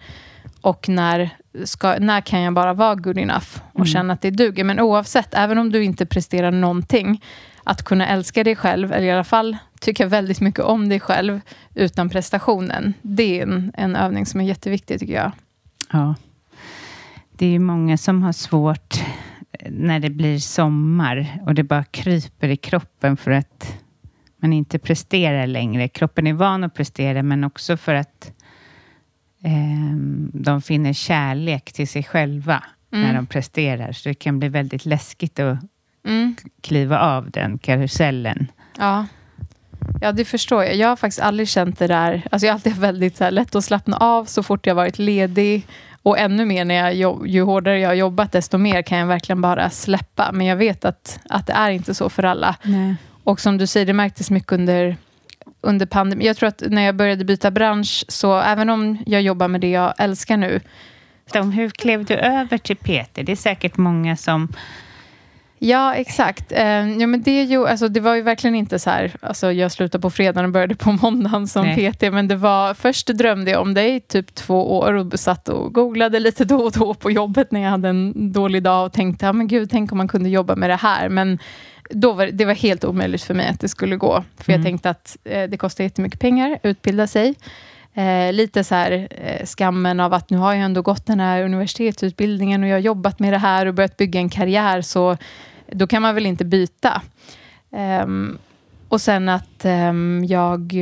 och 0.61 0.89
när, 0.89 1.29
ska, 1.63 1.95
när 1.99 2.21
kan 2.21 2.41
jag 2.41 2.53
bara 2.53 2.73
vara 2.73 2.95
good 2.95 3.17
enough 3.17 3.47
och 3.71 3.79
mm. 3.79 3.87
känna 3.87 4.13
att 4.13 4.21
det 4.21 4.31
duger. 4.31 4.63
Men 4.63 4.79
oavsett, 4.79 5.33
även 5.33 5.57
om 5.57 5.71
du 5.71 5.83
inte 5.83 6.05
presterar 6.05 6.51
någonting, 6.51 7.21
att 7.63 7.83
kunna 7.83 8.07
älska 8.07 8.43
dig 8.43 8.55
själv, 8.55 8.93
eller 8.93 9.07
i 9.07 9.11
alla 9.11 9.23
fall 9.23 9.57
tycka 9.81 10.07
väldigt 10.07 10.41
mycket 10.41 10.63
om 10.63 10.89
dig 10.89 10.99
själv 10.99 11.41
utan 11.73 12.09
prestationen, 12.09 12.93
det 13.01 13.39
är 13.39 13.43
en, 13.43 13.71
en 13.77 13.95
övning 13.95 14.25
som 14.25 14.41
är 14.41 14.45
jätteviktig 14.45 14.99
tycker 14.99 15.13
jag. 15.13 15.31
Ja, 15.91 16.15
det 17.31 17.45
är 17.45 17.49
ju 17.49 17.59
många 17.59 17.97
som 17.97 18.23
har 18.23 18.31
svårt 18.31 19.03
när 19.69 19.99
det 19.99 20.09
blir 20.09 20.39
sommar 20.39 21.41
och 21.45 21.55
det 21.55 21.63
bara 21.63 21.83
kryper 21.83 22.47
i 22.47 22.57
kroppen 22.57 23.17
för 23.17 23.31
att 23.31 23.77
man 24.37 24.53
inte 24.53 24.79
presterar 24.79 25.47
längre. 25.47 25.87
Kroppen 25.87 26.27
är 26.27 26.33
van 26.33 26.63
att 26.63 26.73
prestera, 26.73 27.23
men 27.23 27.43
också 27.43 27.77
för 27.77 27.93
att 27.95 28.31
eh, 29.43 29.95
de 30.33 30.61
finner 30.61 30.93
kärlek 30.93 31.73
till 31.73 31.87
sig 31.87 32.03
själva 32.03 32.63
mm. 32.91 33.07
när 33.07 33.15
de 33.15 33.25
presterar. 33.25 33.91
Så 33.91 34.09
det 34.09 34.15
kan 34.15 34.39
bli 34.39 34.49
väldigt 34.49 34.85
läskigt 34.85 35.39
att 35.39 35.57
mm. 36.05 36.35
kliva 36.61 36.99
av 36.99 37.31
den 37.31 37.57
karusellen. 37.57 38.51
Ja. 38.77 39.05
Ja, 40.01 40.11
det 40.11 40.25
förstår 40.25 40.63
jag. 40.63 40.75
Jag 40.75 40.87
har 40.87 40.95
faktiskt 40.95 41.21
aldrig 41.21 41.49
känt 41.49 41.79
det 41.79 41.87
där. 41.87 42.27
Alltså 42.31 42.45
jag 42.45 42.53
har 42.53 42.55
alltid 42.55 42.75
väldigt 42.75 43.17
så 43.17 43.23
här, 43.23 43.31
lätt 43.31 43.55
att 43.55 43.65
slappna 43.65 43.97
av 43.97 44.25
så 44.25 44.43
fort 44.43 44.67
jag 44.67 44.75
varit 44.75 44.99
ledig. 44.99 45.67
Och 46.01 46.19
ännu 46.19 46.45
mer 46.45 46.65
när 46.65 46.91
jag, 46.91 47.27
ju 47.27 47.41
hårdare 47.41 47.79
jag 47.79 47.89
har 47.89 47.93
jobbat, 47.93 48.31
desto 48.31 48.57
mer 48.57 48.81
kan 48.81 48.97
jag 48.97 49.07
verkligen 49.07 49.41
bara 49.41 49.69
släppa. 49.69 50.31
Men 50.33 50.47
jag 50.47 50.55
vet 50.55 50.85
att, 50.85 51.19
att 51.29 51.47
det 51.47 51.53
är 51.53 51.71
inte 51.71 51.93
så 51.93 52.09
för 52.09 52.23
alla. 52.23 52.55
Nej. 52.63 52.95
Och 53.23 53.39
som 53.39 53.57
du 53.57 53.67
säger, 53.67 53.85
det 53.85 53.93
märktes 53.93 54.31
mycket 54.31 54.51
under, 54.51 54.97
under 55.61 55.85
pandemin. 55.85 56.27
Jag 56.27 56.37
tror 56.37 56.49
att 56.49 56.63
när 56.67 56.81
jag 56.81 56.95
började 56.95 57.25
byta 57.25 57.51
bransch, 57.51 58.05
så 58.07 58.39
även 58.39 58.69
om 58.69 59.03
jag 59.05 59.21
jobbar 59.21 59.47
med 59.47 59.61
det 59.61 59.69
jag 59.69 59.93
älskar 59.97 60.37
nu. 60.37 60.59
Hur 61.33 61.69
klev 61.69 62.05
du 62.05 62.13
över 62.13 62.57
till 62.57 62.75
PT? 62.75 63.13
Det 63.13 63.31
är 63.31 63.35
säkert 63.35 63.77
många 63.77 64.15
som 64.15 64.53
Ja, 65.65 65.93
exakt. 65.93 66.51
Eh, 66.51 66.89
ja, 66.99 67.07
men 67.07 67.21
det, 67.21 67.43
ju, 67.43 67.67
alltså, 67.67 67.87
det 67.87 67.99
var 67.99 68.15
ju 68.15 68.21
verkligen 68.21 68.55
inte 68.55 68.79
så 68.79 68.89
här, 68.89 69.11
alltså, 69.21 69.51
jag 69.51 69.71
slutade 69.71 70.01
på 70.01 70.09
fredagen 70.09 70.45
och 70.45 70.51
började 70.51 70.75
på 70.75 70.91
måndagen 70.91 71.47
som 71.47 71.65
Nej. 71.65 71.91
PT, 71.91 72.01
men 72.01 72.27
det 72.27 72.35
var, 72.35 72.73
först 72.73 73.07
drömde 73.07 73.51
jag 73.51 73.61
om 73.61 73.73
dig 73.73 73.99
typ 73.99 74.35
två 74.35 74.77
år 74.77 74.93
och 74.93 75.19
satt 75.19 75.49
och 75.49 75.73
googlade 75.73 76.19
lite 76.19 76.45
då 76.45 76.57
och 76.57 76.71
då 76.71 76.93
på 76.93 77.11
jobbet 77.11 77.51
när 77.51 77.61
jag 77.61 77.69
hade 77.69 77.89
en 77.89 78.31
dålig 78.31 78.63
dag 78.63 78.85
och 78.85 78.93
tänkte, 78.93 79.25
ja 79.25 79.33
men 79.33 79.47
gud, 79.47 79.69
tänk 79.69 79.91
om 79.91 79.97
man 79.97 80.07
kunde 80.07 80.29
jobba 80.29 80.55
med 80.55 80.69
det 80.69 80.75
här. 80.75 81.09
Men 81.09 81.39
då 81.89 82.13
var, 82.13 82.27
det 82.27 82.45
var 82.45 82.53
helt 82.53 82.83
omöjligt 82.83 83.23
för 83.23 83.33
mig 83.33 83.47
att 83.47 83.59
det 83.59 83.69
skulle 83.69 83.95
gå, 83.95 84.23
för 84.37 84.51
mm. 84.51 84.61
jag 84.61 84.65
tänkte 84.65 84.89
att 84.89 85.17
eh, 85.23 85.49
det 85.49 85.57
kostar 85.57 85.83
jättemycket 85.83 86.19
pengar 86.19 86.51
att 86.51 86.59
utbilda 86.63 87.07
sig. 87.07 87.35
Eh, 87.93 88.33
lite 88.33 88.63
så 88.63 88.75
här, 88.75 89.07
eh, 89.11 89.45
skammen 89.45 89.99
av 89.99 90.13
att 90.13 90.29
nu 90.29 90.37
har 90.37 90.53
jag 90.53 90.63
ändå 90.63 90.81
gått 90.81 91.05
den 91.05 91.19
här 91.19 91.43
universitetsutbildningen 91.43 92.63
och 92.63 92.69
jag 92.69 92.75
har 92.75 92.79
jobbat 92.79 93.19
med 93.19 93.33
det 93.33 93.37
här 93.37 93.65
och 93.65 93.73
börjat 93.73 93.97
bygga 93.97 94.19
en 94.19 94.29
karriär, 94.29 94.81
så 94.81 95.17
då 95.71 95.87
kan 95.87 96.01
man 96.01 96.15
väl 96.15 96.25
inte 96.25 96.45
byta. 96.45 97.01
Um, 98.03 98.37
och 98.89 99.01
sen 99.01 99.29
att 99.29 99.65
um, 99.65 100.25
jag... 100.25 100.73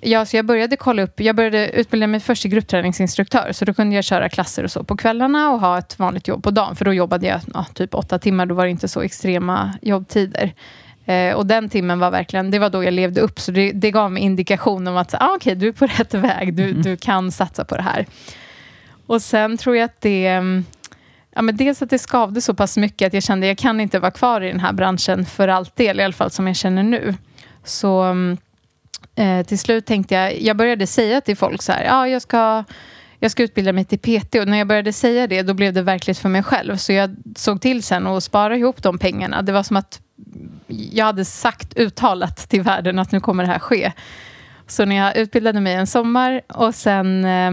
Ja, 0.00 0.24
så 0.24 0.36
jag 0.36 0.46
började 0.46 0.76
kolla 0.76 1.02
upp, 1.02 1.20
jag 1.20 1.36
började 1.36 1.68
utbilda 1.70 2.06
mig 2.06 2.20
först 2.20 2.42
till 2.42 2.50
gruppträningsinstruktör, 2.50 3.52
så 3.52 3.64
då 3.64 3.74
kunde 3.74 3.94
jag 3.94 4.04
köra 4.04 4.28
klasser 4.28 4.64
och 4.64 4.70
så 4.70 4.84
på 4.84 4.96
kvällarna 4.96 5.50
och 5.50 5.60
ha 5.60 5.78
ett 5.78 5.98
vanligt 5.98 6.28
jobb 6.28 6.42
på 6.42 6.50
dagen, 6.50 6.76
för 6.76 6.84
då 6.84 6.92
jobbade 6.92 7.26
jag 7.26 7.40
ja, 7.54 7.66
typ 7.74 7.94
åtta 7.94 8.18
timmar, 8.18 8.46
då 8.46 8.54
var 8.54 8.64
det 8.64 8.70
inte 8.70 8.88
så 8.88 9.00
extrema 9.00 9.74
jobbtider. 9.82 10.54
Eh, 11.04 11.34
och 11.34 11.46
den 11.46 11.68
timmen 11.68 11.98
var 11.98 12.10
verkligen, 12.10 12.50
det 12.50 12.58
var 12.58 12.70
då 12.70 12.84
jag 12.84 12.94
levde 12.94 13.20
upp, 13.20 13.40
så 13.40 13.52
det, 13.52 13.72
det 13.72 13.90
gav 13.90 14.12
mig 14.12 14.22
indikation 14.22 14.86
om 14.86 14.96
att 14.96 15.14
ah, 15.14 15.34
okay, 15.36 15.54
du 15.54 15.68
är 15.68 15.72
på 15.72 15.86
rätt 15.86 16.14
väg, 16.14 16.54
du, 16.54 16.70
mm. 16.70 16.82
du 16.82 16.96
kan 16.96 17.32
satsa 17.32 17.64
på 17.64 17.76
det 17.76 17.82
här. 17.82 18.06
Och 19.06 19.22
sen 19.22 19.56
tror 19.56 19.76
jag 19.76 19.84
att 19.84 20.00
det 20.00 20.42
Ja, 21.38 21.42
men 21.42 21.56
dels 21.56 21.82
att 21.82 21.90
det 21.90 21.98
skavde 21.98 22.40
så 22.40 22.54
pass 22.54 22.76
mycket 22.76 23.06
att 23.06 23.14
jag 23.14 23.22
kände 23.22 23.46
att 23.46 23.48
jag 23.48 23.58
kan 23.58 23.80
inte 23.80 23.98
vara 23.98 24.10
kvar 24.10 24.40
i 24.40 24.48
den 24.48 24.60
här 24.60 24.72
branschen 24.72 25.26
för 25.26 25.48
alltid, 25.48 25.86
i 25.86 26.02
alla 26.02 26.12
fall 26.12 26.30
som 26.30 26.46
jag 26.46 26.56
känner 26.56 26.82
nu. 26.82 27.14
Så 27.64 28.02
mm, 28.02 28.36
eh, 29.14 29.46
till 29.46 29.58
slut 29.58 29.86
tänkte 29.86 30.14
jag, 30.14 30.40
jag 30.40 30.56
började 30.56 30.86
säga 30.86 31.20
till 31.20 31.36
folk 31.36 31.62
så 31.62 31.72
här, 31.72 31.84
ja, 31.84 32.08
jag 32.08 32.22
ska, 32.22 32.64
jag 33.18 33.30
ska 33.30 33.42
utbilda 33.42 33.72
mig 33.72 33.84
till 33.84 33.98
PT 33.98 34.34
och 34.34 34.48
när 34.48 34.58
jag 34.58 34.66
började 34.66 34.92
säga 34.92 35.26
det 35.26 35.42
då 35.42 35.54
blev 35.54 35.72
det 35.72 35.82
verkligt 35.82 36.18
för 36.18 36.28
mig 36.28 36.42
själv. 36.42 36.76
Så 36.76 36.92
jag 36.92 37.16
såg 37.36 37.60
till 37.60 37.82
sen 37.82 38.06
att 38.06 38.24
spara 38.24 38.56
ihop 38.56 38.82
de 38.82 38.98
pengarna. 38.98 39.42
Det 39.42 39.52
var 39.52 39.62
som 39.62 39.76
att 39.76 40.00
jag 40.66 41.04
hade 41.04 41.24
sagt, 41.24 41.76
uttalat 41.76 42.36
till 42.36 42.62
världen 42.62 42.98
att 42.98 43.12
nu 43.12 43.20
kommer 43.20 43.44
det 43.44 43.50
här 43.50 43.58
ske. 43.58 43.92
Så 44.66 44.84
när 44.84 44.96
jag 44.96 45.16
utbildade 45.16 45.60
mig 45.60 45.74
en 45.74 45.86
sommar 45.86 46.40
och 46.48 46.74
sen 46.74 47.24
eh, 47.24 47.50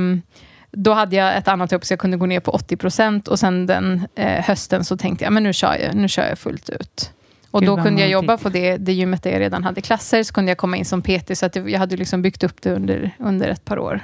då 0.76 0.94
hade 0.94 1.16
jag 1.16 1.38
ett 1.38 1.48
annat 1.48 1.72
jobb 1.72 1.86
så 1.86 1.92
jag 1.92 2.00
kunde 2.00 2.18
gå 2.18 2.26
ner 2.26 2.40
på 2.40 2.52
80 2.52 2.76
procent 2.78 3.28
och 3.28 3.40
sen 3.40 3.66
den 3.66 4.08
eh, 4.16 4.44
hösten 4.44 4.84
så 4.84 4.98
tänkte 4.98 5.26
jag 5.26 5.34
men 5.34 5.44
nu 5.44 5.54
kör 5.54 5.76
jag, 5.76 5.96
nu 5.96 6.08
kör 6.08 6.30
jag 6.30 6.40
fullt 6.40 6.70
ut. 6.70 7.12
Och 7.52 7.62
Gud, 7.62 7.70
då 7.70 7.84
kunde 7.84 8.02
jag 8.02 8.10
jobba 8.10 8.38
på 8.38 8.50
det, 8.50 8.78
det 8.78 8.94
gymmet 8.94 9.24
där 9.24 9.32
jag 9.32 9.40
redan 9.40 9.64
hade 9.64 9.82
klasser, 9.82 10.24
så 10.24 10.34
kunde 10.34 10.52
jag 10.52 10.58
komma 10.58 10.78
in 10.78 10.86
som 10.86 11.02
PT, 11.02 11.38
så 11.38 11.46
att 11.46 11.56
jag 11.56 11.80
hade 11.80 11.98
liksom 11.98 12.22
byggt 12.22 12.44
upp 12.44 12.62
det 12.62 12.72
under, 12.72 13.12
under 13.20 13.50
ett 13.50 13.66
par 13.66 13.80
år. 13.80 14.00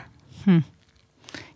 Hmm. 0.45 0.63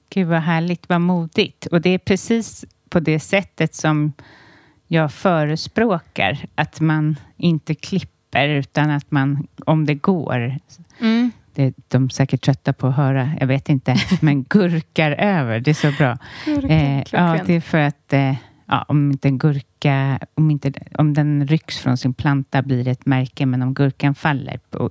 Gud 0.10 0.28
vad 0.28 0.42
härligt, 0.42 0.90
vad 0.90 1.02
modigt. 1.02 1.66
Och 1.66 1.82
det 1.82 1.90
är 1.90 1.98
precis 1.98 2.66
på 2.90 3.00
det 3.00 3.20
sättet 3.20 3.76
som 3.76 4.14
jag 4.88 5.14
förespråkar, 5.14 6.46
att 6.56 6.80
man 6.80 7.16
inte 7.38 7.76
klipper, 7.76 8.48
utan 8.48 8.90
att 8.90 9.12
man, 9.12 9.48
om 9.66 9.86
det 9.86 9.96
går, 9.96 10.60
mm 11.00 11.32
det 11.56 11.64
är 11.64 11.74
de 11.88 12.10
säkert 12.10 12.42
trötta 12.42 12.74
på 12.74 12.88
att 12.88 12.96
höra, 12.96 13.32
jag 13.40 13.48
vet 13.48 13.70
inte, 13.70 13.96
men 14.22 14.44
gurkar 14.50 15.12
över, 15.12 15.60
det 15.60 15.72
är 15.72 15.74
så 15.74 15.92
bra. 15.92 16.18
eh, 16.70 17.04
ja, 17.12 17.40
det 17.46 17.54
är 17.54 17.62
för 17.62 17.78
att 17.78 18.14
eh, 18.14 18.36
ja, 18.66 18.86
om 18.88 19.12
inte 19.12 19.28
en 19.28 19.38
gurka, 19.38 20.20
om, 20.34 20.52
inte, 20.52 20.74
om 20.98 21.14
den 21.14 21.48
rycks 21.48 21.78
från 21.78 21.98
sin 21.98 22.14
planta 22.14 22.62
blir 22.62 22.84
det 22.84 22.92
ett 22.92 23.06
märke, 23.06 23.46
men 23.46 23.62
om 23.62 23.74
gurkan 23.74 24.16
faller 24.16 24.60
på, 24.70 24.90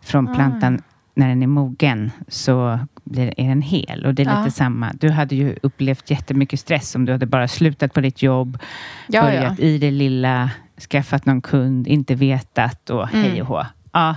från 0.00 0.28
ah. 0.28 0.34
plantan 0.34 0.74
ah. 0.74 0.94
när 1.14 1.28
den 1.28 1.42
är 1.42 1.46
mogen 1.46 2.10
så 2.28 2.78
blir, 3.04 3.40
är 3.40 3.48
den 3.48 3.62
hel. 3.62 4.06
Och 4.06 4.14
det 4.14 4.22
är 4.22 4.36
ah. 4.36 4.44
lite 4.44 4.56
samma. 4.56 4.92
Du 4.92 5.10
hade 5.10 5.34
ju 5.34 5.56
upplevt 5.62 6.10
jättemycket 6.10 6.60
stress 6.60 6.94
om 6.94 7.04
du 7.04 7.12
hade 7.12 7.26
bara 7.26 7.48
slutat 7.48 7.94
på 7.94 8.00
ditt 8.00 8.22
jobb, 8.22 8.58
ja, 9.06 9.22
börjat 9.22 9.58
ja. 9.58 9.64
i 9.64 9.78
det 9.78 9.90
lilla, 9.90 10.50
skaffat 10.90 11.26
någon 11.26 11.40
kund, 11.40 11.86
inte 11.86 12.14
vetat 12.14 12.90
och 12.90 13.14
mm. 13.14 13.22
hej 13.22 13.42
och 13.42 13.48
hå. 13.48 13.66
Ja. 13.92 14.16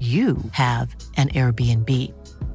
you 0.00 0.36
have 0.52 0.94
an 1.16 1.28
Airbnb. 1.28 1.90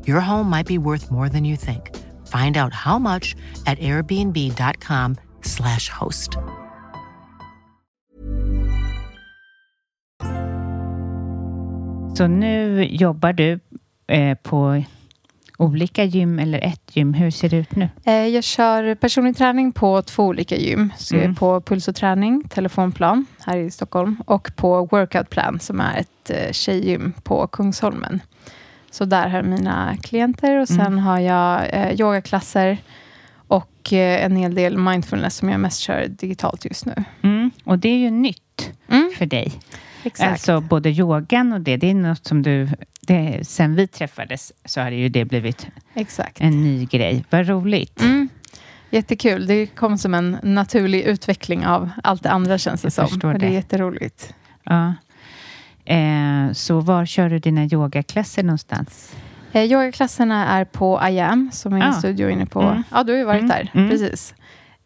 Your 0.06 0.21
home 0.21 0.47
might 0.49 0.67
be 0.67 0.77
worth 0.77 1.10
more 1.12 1.30
than 1.30 1.43
you 1.43 1.56
think. 1.56 1.89
Find 2.27 2.58
out 2.58 2.73
how 2.73 2.99
much 2.99 3.36
at 3.65 3.80
airbnb.com/slash 3.80 5.89
host. 5.89 6.38
Så 12.15 12.27
nu 12.27 12.84
jobbar 12.84 13.34
du 13.34 13.60
eh, 14.08 14.36
olika 15.62 16.04
gym 16.04 16.39
eller 16.39 16.60
ett 16.60 16.91
gym. 16.95 17.13
Hur 17.13 17.32
ser 17.32 17.50
det 17.50 17.58
ut 17.58 17.76
nu? 17.76 17.89
Eh, 18.04 18.13
jag 18.13 18.43
kör 18.43 18.95
personlig 18.95 19.38
träning 19.38 19.71
på 19.71 20.02
två 20.02 20.24
olika 20.26 20.56
gym. 20.56 20.93
Så 20.97 21.15
jag 21.15 21.19
är 21.21 21.26
Mm. 21.26 21.36
på 21.36 21.62
Puls 21.62 21.88
och 21.88 21.95
träning, 21.95 22.43
telefonplan 22.50 23.26
här 23.45 23.58
i 23.58 23.71
Stockholm. 23.71 24.17
Och 24.26 24.52
på 24.56 24.86
Workout 24.86 25.30
Plan 25.30 25.60
som 25.60 25.80
är 25.80 25.97
ett 26.00 26.30
eh, 26.30 26.52
tjejgym 26.52 27.13
på 27.24 27.47
Kungsholmen. 27.47 28.19
Så 28.91 29.06
där 29.06 29.28
har 29.28 29.38
jag 29.38 29.45
mina 29.45 29.97
klienter 30.04 30.60
och 30.60 30.67
sen 30.67 30.80
Mm. 30.82 30.97
har 31.00 31.19
jag 31.19 31.62
eh, 31.74 31.91
yogaklasser 32.02 32.78
och 33.47 33.93
en 33.93 34.36
hel 34.36 34.56
del 34.56 34.78
mindfulness 34.78 35.36
som 35.36 35.50
jag 35.50 35.60
mest 35.60 35.80
kör 35.80 36.08
digitalt 36.08 36.65
just 36.65 36.86
nu. 36.86 37.04
Mm. 37.21 37.52
Och 37.63 37.80
det 37.80 37.89
är 37.89 37.97
ju 37.97 38.10
nytt 38.12 38.71
Mm. 38.89 39.12
för 39.17 39.26
dig. 39.26 39.52
Exakt. 40.04 40.32
Alltså 40.32 40.62
både 40.62 40.89
yogan 40.89 41.54
och 41.54 41.62
det, 41.62 41.78
det 41.78 41.89
är 41.89 41.93
något 41.95 42.26
som 42.26 42.41
du... 42.43 42.67
Det, 43.08 43.48
sen 43.48 43.76
vi 43.76 43.88
träffades 43.88 44.54
så 44.66 44.82
har 44.82 44.92
det 44.92 44.98
ju 44.98 45.10
det 45.10 45.26
blivit 45.26 45.68
Exakt. 45.94 46.42
en 46.42 46.64
ny 46.64 46.86
grej. 46.86 47.26
Vad 47.30 47.48
roligt. 47.48 48.02
Mm. 48.02 48.30
Jättekul. 48.90 49.48
Det 49.48 49.66
kom 49.68 49.98
som 49.98 50.14
en 50.14 50.38
naturlig 50.44 51.02
utveckling 51.02 51.66
av 51.66 51.90
allt 52.04 52.24
det 52.24 52.30
andra 52.32 52.58
känns 52.58 52.82
det 52.82 52.92
som. 52.92 53.06
Och 53.06 53.20
det 53.20 53.28
är 53.28 53.34
det. 53.40 53.50
jätteroligt. 53.50 54.34
Ja. 54.64 54.94
Eh, 55.86 56.52
så 56.54 56.80
var 56.80 57.06
kör 57.06 57.30
du 57.30 57.40
dina 57.40 57.66
yogaklasser 57.66 58.44
någonstans? 58.44 59.16
Eh, 59.52 59.64
yogaklasserna 59.64 60.48
är 60.48 60.66
på 60.66 61.02
IAM, 61.10 61.50
som 61.54 61.74
är 61.74 61.78
en 61.78 61.90
Ah. 61.90 61.94
studio 61.94 62.30
inne 62.30 62.46
på... 62.46 62.62
Mm. 62.62 62.84
Ja, 62.92 63.04
du 63.04 63.12
har 63.12 63.20
ju 63.20 63.26
varit 63.26 63.42
Mm. 63.44 63.50
där. 63.50 63.72
Mm. 63.74 63.90
Precis. 63.90 64.34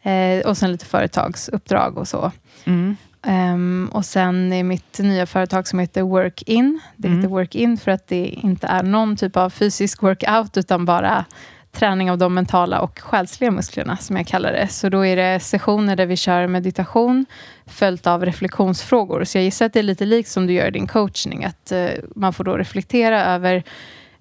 Eh, 0.02 0.48
och 0.50 0.58
sen 0.58 0.72
lite 0.72 0.86
företagsuppdrag 0.86 1.98
och 1.98 2.08
så. 2.08 2.32
Mm. 2.66 2.98
Ehm, 3.26 3.90
och 3.94 4.06
sen 4.06 4.54
är 4.54 4.64
mitt 4.64 5.00
nya 5.00 5.26
företag 5.26 5.68
som 5.68 5.80
heter 5.80 6.02
Work 6.02 6.42
In. 6.46 6.80
Det 6.96 7.08
Mm. 7.08 7.20
heter 7.20 7.30
Work 7.30 7.56
In 7.56 7.78
för 7.78 7.92
att 7.92 8.08
det 8.08 8.26
inte 8.28 8.68
är 8.68 8.84
någon 8.84 9.16
typ 9.18 9.38
av 9.38 9.50
fysisk 9.50 10.02
workout, 10.04 10.58
utan 10.58 10.86
bara 10.86 11.26
träning 11.72 12.12
av 12.12 12.18
de 12.18 12.34
mentala 12.34 12.80
och 12.82 13.00
själsliga 13.00 13.52
musklerna, 13.52 13.98
som 13.98 14.18
jag 14.18 14.28
kallar 14.28 14.52
det. 14.52 14.68
Så 14.68 14.90
då 14.90 15.06
är 15.06 15.16
det 15.16 15.40
sessioner 15.40 15.96
där 15.96 16.06
vi 16.06 16.18
kör 16.18 16.48
meditation, 16.48 17.26
följt 17.66 18.08
av 18.08 18.26
reflektionsfrågor. 18.26 19.24
Så 19.24 19.38
jag 19.38 19.44
gissar 19.46 19.66
att 19.66 19.74
det 19.74 19.80
är 19.80 19.84
lite 19.84 20.06
likt 20.06 20.30
som 20.30 20.48
du 20.48 20.54
gör 20.54 20.68
i 20.68 20.72
din 20.72 20.88
coachning, 20.88 21.46
att 21.46 21.72
eh, 21.72 21.88
man 22.16 22.34
får 22.34 22.44
då 22.44 22.58
reflektera 22.58 23.26
över 23.26 23.64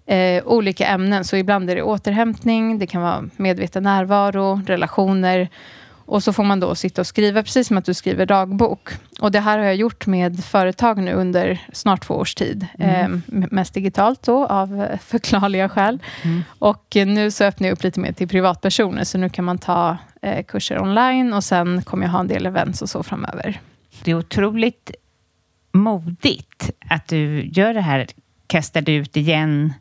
eh, 0.07 0.45
olika 0.45 0.87
ämnen. 0.87 1.25
Så 1.25 1.37
ibland 1.37 1.71
är 1.71 1.77
det 1.77 1.83
återhämtning, 1.83 2.79
det 2.79 2.87
kan 2.87 3.03
vara 3.03 3.25
medveten 3.37 3.83
närvaro, 3.83 4.61
relationer. 4.67 5.49
Och 6.07 6.23
så 6.23 6.33
får 6.33 6.45
man 6.45 6.61
då 6.61 6.75
sitta 6.75 7.01
och 7.01 7.07
skriva, 7.07 7.43
precis 7.43 7.69
som 7.69 7.79
att 7.79 7.85
du 7.85 7.95
skriver 7.95 8.27
dagbok. 8.27 8.89
Och 9.21 9.33
det 9.33 9.41
här 9.41 9.59
har 9.59 9.65
jag 9.65 9.77
gjort 9.77 10.07
med 10.07 10.45
företag 10.45 11.03
nu 11.03 11.13
under 11.13 11.61
snart 11.73 12.03
två 12.07 12.15
års 12.15 12.35
tid. 12.35 12.67
Eh, 12.79 13.09
mest 13.27 13.75
digitalt 13.75 14.23
då, 14.23 14.47
av 14.47 14.87
förklarliga 15.01 15.69
skäl. 15.69 15.99
Och 16.59 16.97
eh, 16.97 17.07
nu 17.07 17.31
så 17.31 17.45
öppnar 17.45 17.69
jag 17.69 17.73
upp 17.73 17.83
lite 17.83 18.01
mer 18.01 18.13
till 18.13 18.29
privatpersoner, 18.29 19.05
så 19.05 19.19
nu 19.19 19.29
kan 19.29 19.45
man 19.45 19.59
ta 19.59 19.97
eh, 20.23 20.45
kurser 20.45 20.83
online 20.83 21.33
och 21.33 21.45
sen 21.45 21.83
kommer 21.83 22.07
jag 22.07 22.13
ha 22.13 22.21
en 22.21 22.29
del 22.29 22.47
events 22.47 22.83
och 22.83 22.91
så 22.91 23.03
framöver. 23.03 23.61
Det 24.03 24.11
är 24.11 24.15
otroligt 24.15 24.91
modigt 25.73 26.71
att 26.91 27.09
du 27.09 27.51
gör 27.53 27.75
det 27.75 27.81
här, 27.81 28.07
kastar 28.47 28.81
dig 28.81 28.95
ut 28.95 29.17
igen 29.17 29.73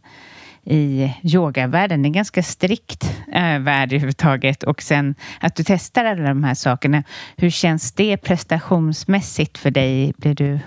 i 0.66 1.14
yogavärlden. 1.24 2.02
Det 2.02 2.06
är 2.06 2.10
en 2.10 2.14
ganska 2.14 2.44
strikt 2.44 3.04
äh, 3.34 3.60
värld 3.60 3.94
överhuvudtaget. 3.94 4.64
Och 4.64 4.82
sen 4.82 5.16
att 5.40 5.56
du 5.56 5.64
testar 5.64 6.06
alla 6.06 6.24
de 6.24 6.44
här 6.44 6.54
sakerna. 6.54 7.04
Hur 7.38 7.50
känns 7.50 7.92
det 7.92 8.18
prestationsmässigt 8.18 9.58
för 9.58 9.72
dig? 9.72 10.14
Blir 10.18 10.36
du... 10.36 10.60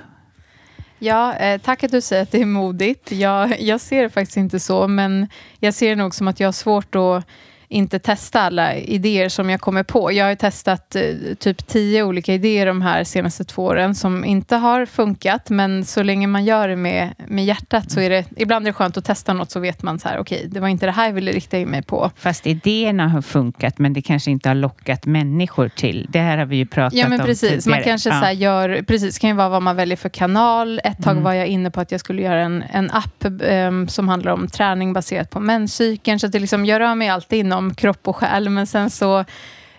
Ja, 0.99 1.35
eh, 1.35 1.61
tack 1.61 1.85
att 1.85 1.91
du 1.91 2.01
säger 2.01 2.23
att 2.23 2.33
det 2.33 2.41
är 2.41 2.47
modigt. 2.47 3.13
Jag, 3.13 3.61
jag 3.61 3.81
ser 3.81 4.03
det 4.03 4.11
faktiskt 4.11 4.37
inte 4.37 4.61
så, 4.61 4.89
men 4.89 5.29
jag 5.61 5.75
ser 5.75 5.89
det 5.89 5.97
nog 5.97 6.15
som 6.15 6.29
att 6.29 6.41
jag 6.41 6.47
har 6.47 6.53
svårt 6.53 6.95
att 6.95 7.27
inte 7.69 7.99
testa 7.99 8.41
alla 8.41 8.75
idéer 8.77 9.29
som 9.29 9.51
jag 9.51 9.61
kommer 9.61 9.83
på. 9.83 10.13
Jag 10.13 10.25
har 10.27 10.35
testat 10.35 10.97
eh, 10.97 11.03
typ 11.39 11.67
tio 11.67 12.03
olika 12.03 12.35
idéer 12.35 12.67
de 12.67 12.83
här 12.83 13.05
senaste 13.05 13.45
två 13.45 13.65
åren 13.65 13.95
som 13.95 14.25
inte 14.25 14.57
har 14.57 14.87
funkat, 14.87 15.51
men 15.51 15.85
så 15.85 16.03
länge 16.03 16.27
man 16.27 16.45
gör 16.45 16.69
det 16.69 16.77
med, 16.77 17.15
med 17.29 17.45
hjärtat 17.45 17.91
så 17.91 18.01
är 18.01 18.11
det, 18.11 18.25
ibland 18.37 18.67
är 18.67 18.71
det 18.71 18.73
skönt 18.73 18.97
att 18.97 19.05
testa 19.05 19.33
något 19.33 19.51
så 19.51 19.61
vet 19.61 19.83
man 19.83 19.99
så 19.99 20.09
här, 20.09 20.19
okej, 20.19 20.47
det 20.51 20.61
var 20.61 20.69
inte 20.69 20.87
det 20.87 20.93
här 20.93 21.07
jag 21.07 21.13
ville 21.13 21.33
rikta 21.33 21.59
in 21.59 21.69
mig 21.69 21.83
på. 21.83 22.11
Fast 22.17 22.47
idéerna 22.47 23.09
har 23.09 23.23
funkat, 23.23 23.79
men 23.79 23.93
det 23.93 24.03
kanske 24.03 24.31
inte 24.31 24.49
har 24.49 24.55
lockat 24.55 25.07
människor 25.07 25.69
till. 25.69 26.07
Det 26.11 26.19
här 26.19 26.39
har 26.39 26.47
vi 26.47 26.57
ju 26.57 26.67
pratat 26.67 26.99
Ja, 26.99 27.09
men 27.09 27.21
om 27.21 27.27
precis. 27.27 27.51
tidigare. 27.65 27.71
Man 27.79 27.85
kanske 27.85 28.09
Ja. 28.11 28.21
så 28.23 28.31
gör, 28.31 28.83
precis, 28.83 29.15
det 29.15 29.21
kan 29.21 29.31
ju 29.31 29.37
vara 29.37 29.49
vad 29.49 29.63
man 29.63 29.77
väljer 29.77 29.97
för 29.97 30.09
kanal. 30.09 30.81
Ett 30.85 31.03
tag 31.03 31.13
Mm. 31.13 31.25
var 31.25 31.33
jag 31.33 31.47
inne 31.47 31.71
på 31.71 31.81
att 31.81 31.91
jag 31.93 32.01
skulle 32.01 32.23
göra 32.23 32.41
en, 32.41 32.65
en 32.73 32.91
app 32.91 33.25
ehm, 33.45 33.89
som 33.89 34.09
handlar 34.09 34.33
om 34.33 34.49
träning 34.49 34.93
baserat 34.93 35.31
på 35.31 35.41
menscykeln. 35.41 36.19
Så 36.19 36.27
att 36.27 36.33
det 36.33 36.39
liksom, 36.39 36.67
jag 36.67 36.81
rör 36.81 36.95
mig 36.95 37.09
alltid 37.09 37.39
inom 37.39 37.56
kropp 37.77 38.09
och 38.09 38.16
själ, 38.16 38.49
men 38.49 38.66
sen 38.66 38.90
så 38.90 39.25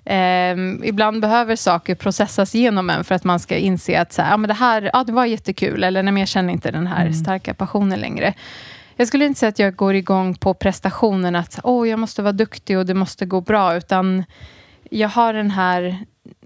ehm, 0.06 0.84
ibland 0.84 1.22
behöver 1.22 1.56
saker 1.56 1.96
processas 1.96 2.56
genom 2.56 2.90
en 2.90 3.04
för 3.04 3.16
att 3.16 3.24
man 3.24 3.40
ska 3.40 3.58
inse 3.58 4.02
att 4.02 4.14
så 4.14 4.22
här, 4.22 4.32
ja, 4.32 4.38
men 4.38 4.48
det 4.48 4.54
här 4.54 4.90
ja, 4.94 5.04
det 5.04 5.12
var 5.12 5.26
jättekul, 5.26 5.84
eller 5.84 6.04
nej, 6.04 6.14
men 6.14 6.20
jag 6.20 6.30
känner 6.30 6.54
inte 6.54 6.72
den 6.72 6.88
här 6.88 7.02
Mm. 7.02 7.14
starka 7.14 7.54
passionen 7.54 8.00
längre. 8.00 8.34
Jag 8.96 9.08
skulle 9.08 9.26
inte 9.26 9.40
säga 9.40 9.50
att 9.50 9.60
jag 9.60 9.76
går 9.76 9.96
igång 9.96 10.36
på 10.36 10.54
prestationen, 10.54 11.36
att 11.36 11.60
oh, 11.64 11.90
jag 11.90 12.00
måste 12.00 12.22
vara 12.22 12.32
duktig 12.32 12.78
och 12.78 12.86
det 12.86 12.94
måste 12.94 13.26
gå 13.26 13.42
bra, 13.42 13.78
utan 13.78 14.24
jag 14.90 15.10
har 15.10 15.34
den 15.34 15.52
här... 15.52 15.98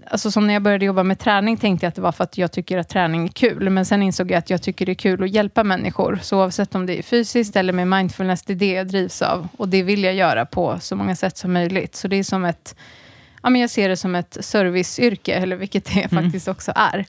Alltså 0.06 0.30
som 0.30 0.46
när 0.46 0.54
jag 0.54 0.62
började 0.62 0.84
jobba 0.84 1.02
med 1.02 1.18
träning 1.18 1.56
tänkte 1.56 1.86
jag 1.86 1.88
att 1.88 1.94
det 1.94 2.00
var 2.00 2.12
för 2.12 2.24
att 2.24 2.38
jag 2.38 2.52
tycker 2.52 2.78
att 2.78 2.88
träning 2.88 3.24
är 3.24 3.28
kul. 3.28 3.70
Men 3.70 3.86
sen 3.86 4.02
insåg 4.02 4.30
jag 4.30 4.38
att 4.38 4.50
jag 4.50 4.62
tycker 4.62 4.86
det 4.86 4.92
är 4.92 4.94
kul 4.94 5.22
att 5.22 5.30
hjälpa 5.30 5.64
människor. 5.64 6.18
Så 6.22 6.38
oavsett 6.38 6.74
om 6.74 6.86
det 6.86 6.98
är 6.98 7.02
fysiskt 7.02 7.56
eller 7.56 7.72
med 7.72 7.88
mindfulness, 7.88 8.42
det 8.42 8.52
är 8.52 8.56
det 8.56 8.72
jag 8.72 8.88
drivs 8.88 9.22
av. 9.22 9.48
Och 9.56 9.68
det 9.68 9.82
vill 9.82 10.04
jag 10.04 10.14
göra 10.14 10.46
på 10.46 10.78
så 10.80 10.96
många 10.96 11.16
sätt 11.16 11.36
som 11.36 11.52
möjligt. 11.52 11.94
Så 11.94 12.08
det 12.08 12.16
är 12.16 12.24
som 12.24 12.44
ett... 12.44 12.76
Ja, 13.42 13.50
men 13.50 13.60
jag 13.60 13.70
ser 13.70 13.88
det 13.88 13.96
som 13.96 14.14
ett 14.14 14.36
serviceyrke, 14.40 15.34
eller 15.34 15.56
vilket 15.56 15.84
det 15.84 16.08
faktiskt 16.10 16.48
också 16.48 16.72
är. 16.76 17.06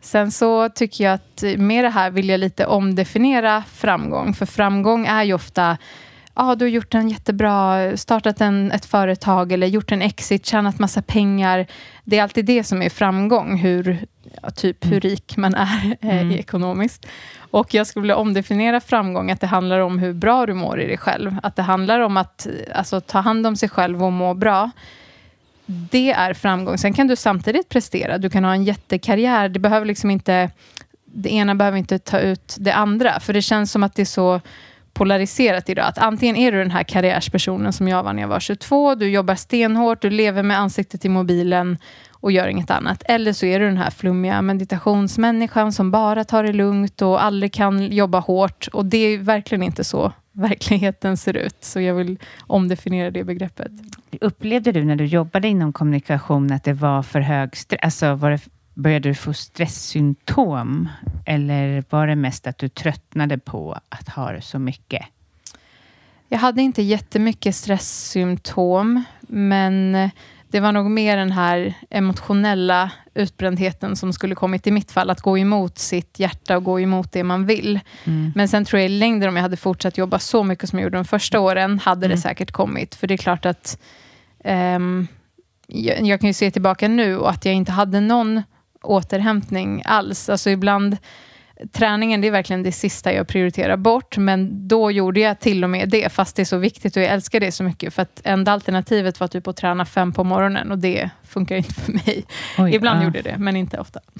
Sen 0.00 0.32
så 0.32 0.68
tycker 0.68 1.04
jag 1.04 1.14
att 1.14 1.44
med 1.56 1.84
det 1.84 1.90
här 1.90 2.10
vill 2.10 2.28
jag 2.28 2.40
lite 2.40 2.66
omdefiniera 2.66 3.62
framgång. 3.72 4.34
För 4.34 4.46
framgång 4.46 5.06
är 5.06 5.22
ju 5.22 5.34
ofta 5.34 5.78
ah, 6.34 6.54
du 6.54 6.64
har 6.64 6.70
gjort 6.70 6.94
en 6.94 7.08
jättebra, 7.08 7.96
startat 7.96 8.40
en, 8.40 8.72
ett 8.72 8.84
företag 8.84 9.52
eller 9.52 9.66
gjort 9.66 9.92
en 9.92 10.02
exit, 10.02 10.46
tjänat 10.46 10.78
massa 10.78 11.02
pengar. 11.02 11.66
Det 12.04 12.18
är 12.18 12.22
alltid 12.22 12.44
det 12.44 12.64
som 12.64 12.82
är 12.82 12.90
framgång, 12.90 13.58
hur, 13.58 14.06
ja, 14.42 14.50
typ 14.50 14.86
hur 14.86 15.00
rik 15.00 15.36
man 15.36 15.54
är 15.54 15.96
eh, 16.00 16.20
Mm. 16.20 16.32
ekonomiskt. 16.32 17.06
Och 17.50 17.74
jag 17.74 17.86
skulle 17.86 18.00
vilja 18.02 18.16
omdefiniera 18.16 18.80
framgång, 18.80 19.30
att 19.30 19.40
det 19.40 19.46
handlar 19.46 19.78
om 19.78 19.98
hur 19.98 20.12
bra 20.12 20.46
du 20.46 20.54
mår 20.54 20.80
i 20.80 20.86
dig 20.86 20.98
själv. 20.98 21.36
Att 21.42 21.56
det 21.56 21.62
handlar 21.62 22.00
om 22.00 22.16
att 22.16 22.46
alltså, 22.74 23.00
ta 23.00 23.20
hand 23.20 23.46
om 23.46 23.56
sig 23.56 23.68
själv 23.68 24.04
och 24.04 24.12
må 24.12 24.34
bra. 24.34 24.70
Det 25.66 26.12
är 26.12 26.34
framgång. 26.34 26.78
Sen 26.78 26.92
kan 26.92 27.06
du 27.06 27.16
samtidigt 27.16 27.68
prestera. 27.68 28.18
Du 28.18 28.30
kan 28.30 28.44
ha 28.44 28.52
en 28.52 28.64
jättekarriär. 28.64 29.48
Det 29.48 29.58
behöver 29.58 29.86
liksom 29.86 30.10
inte... 30.10 30.50
Det 31.14 31.34
ena 31.34 31.54
behöver 31.54 31.78
inte 31.78 31.98
ta 31.98 32.18
ut 32.18 32.56
det 32.60 32.72
andra. 32.72 33.20
För 33.20 33.32
det 33.32 33.42
känns 33.42 33.72
som 33.72 33.82
att 33.82 33.94
det 33.94 34.02
är 34.02 34.06
så 34.06 34.40
polariserat 34.92 35.68
idag. 35.68 35.86
Att 35.86 35.98
antingen 35.98 36.36
är 36.36 36.52
du 36.52 36.58
den 36.58 36.70
här 36.70 36.82
karriärspersonen 36.82 37.72
som 37.72 37.88
jag 37.88 38.02
var 38.02 38.12
när 38.12 38.22
jag 38.22 38.28
var 38.28 38.40
22. 38.40 38.94
Du 38.94 39.08
jobbar 39.08 39.34
stenhårt, 39.34 40.02
du 40.02 40.10
lever 40.10 40.42
med 40.42 40.58
ansiktet 40.58 41.04
i 41.04 41.08
mobilen 41.08 41.78
och 42.10 42.32
gör 42.32 42.48
inget 42.48 42.70
annat. 42.70 43.02
Eller 43.06 43.32
så 43.32 43.46
är 43.46 43.60
du 43.60 43.66
den 43.66 43.76
här 43.76 43.90
flummiga 43.90 44.42
meditationsmänniskan 44.42 45.72
som 45.72 45.90
bara 45.90 46.24
tar 46.24 46.44
det 46.44 46.52
lugnt 46.52 47.02
och 47.02 47.24
aldrig 47.24 47.52
kan 47.52 47.92
jobba 47.92 48.18
hårt. 48.18 48.68
Och 48.72 48.84
det 48.84 48.98
är 48.98 49.18
verkligen 49.18 49.62
inte 49.62 49.84
så 49.84 50.12
verkligheten 50.32 51.16
ser 51.16 51.36
ut. 51.36 51.56
Så 51.60 51.80
jag 51.80 51.94
vill 51.94 52.18
omdefiniera 52.46 53.10
det 53.10 53.24
begreppet. 53.24 53.72
Upplevde 54.20 54.72
du 54.72 54.84
när 54.84 54.96
du 54.96 55.04
jobbade 55.04 55.48
inom 55.48 55.72
kommunikation 55.72 56.52
att 56.52 56.64
det 56.64 56.72
var 56.72 57.02
för 57.02 57.20
hög 57.20 57.56
stress? 57.56 57.80
Alltså 57.82 58.14
var 58.14 58.30
det, 58.30 58.40
började 58.74 59.08
du 59.08 59.14
få 59.14 59.32
stresssymptom? 59.32 60.88
Eller 61.26 61.84
var 61.90 62.06
det 62.06 62.16
mest 62.16 62.46
att 62.46 62.58
du 62.58 62.68
tröttnade 62.68 63.38
på 63.38 63.78
att 63.88 64.08
ha 64.08 64.32
det 64.32 64.42
så 64.42 64.58
mycket? 64.58 65.06
Jag 66.28 66.38
hade 66.38 66.62
inte 66.62 66.82
jättemycket 66.82 67.54
stresssymptom, 67.54 69.04
men 69.20 69.96
det 70.48 70.60
var 70.60 70.72
nog 70.72 70.90
mer 70.90 71.16
den 71.16 71.32
här 71.32 71.74
emotionella 71.90 72.90
utbrändheten 73.14 73.96
som 73.96 74.12
skulle 74.12 74.34
kommit 74.34 74.66
i 74.66 74.70
mitt 74.70 74.92
fall, 74.92 75.10
att 75.10 75.20
gå 75.20 75.38
emot 75.38 75.78
sitt 75.78 76.18
hjärta 76.18 76.56
och 76.56 76.64
gå 76.64 76.80
emot 76.80 77.12
det 77.12 77.24
man 77.24 77.46
vill. 77.46 77.80
Mm. 78.04 78.32
Men 78.34 78.48
sen 78.48 78.64
tror 78.64 78.80
jag 78.80 78.86
i 78.86 78.92
längden, 78.92 79.28
om 79.28 79.36
jag 79.36 79.42
hade 79.42 79.56
fortsatt 79.56 79.98
jobba 79.98 80.18
så 80.18 80.44
mycket 80.44 80.68
som 80.68 80.78
jag 80.78 80.84
gjorde 80.84 80.98
de 80.98 81.04
första 81.04 81.40
åren, 81.40 81.78
hade 81.78 82.08
det 82.08 82.16
säkert 82.16 82.50
kommit. 82.50 82.94
För 82.94 83.06
det 83.06 83.14
är 83.14 83.18
klart 83.18 83.46
att 83.46 83.78
ehm, 84.44 85.06
jag, 85.66 86.06
jag 86.06 86.20
kan 86.20 86.26
ju 86.26 86.34
se 86.34 86.50
tillbaka 86.50 86.88
nu 86.88 87.16
och 87.16 87.30
att 87.30 87.44
jag 87.44 87.54
inte 87.54 87.72
hade 87.72 88.00
någon 88.00 88.42
återhämtning 88.82 89.82
alls. 89.84 90.28
Alltså 90.28 90.50
ibland, 90.50 90.96
träningen 91.72 92.20
det 92.20 92.26
är 92.26 92.32
verkligen 92.32 92.62
det 92.62 92.72
sista 92.72 93.12
jag 93.12 93.28
prioriterar 93.28 93.76
bort, 93.76 94.16
men 94.16 94.68
då 94.68 94.90
gjorde 94.90 95.20
jag 95.20 95.40
till 95.40 95.64
och 95.64 95.70
med 95.70 95.88
det, 95.88 96.12
fast 96.12 96.36
det 96.36 96.42
är 96.42 96.46
så 96.46 96.56
viktigt 96.56 96.96
och 96.96 97.02
jag 97.02 97.10
älskar 97.10 97.40
det 97.40 97.52
så 97.52 97.64
mycket, 97.64 97.94
för 97.94 98.02
att 98.02 98.20
enda 98.24 98.52
alternativet 98.52 99.20
var 99.20 99.28
typ 99.28 99.48
att 99.48 99.56
träna 99.56 99.84
fem 99.84 100.12
på 100.12 100.24
morgonen 100.24 100.70
och 100.70 100.78
det 100.78 101.10
funkar 101.22 101.56
inte 101.56 101.74
för 101.74 101.92
mig. 101.92 102.24
Oj, 102.58 102.74
Ibland 102.74 103.00
ja. 103.00 103.04
gjorde 103.04 103.22
det, 103.22 103.36
men 103.38 103.56
inte 103.56 103.78
ofta. 103.78 104.00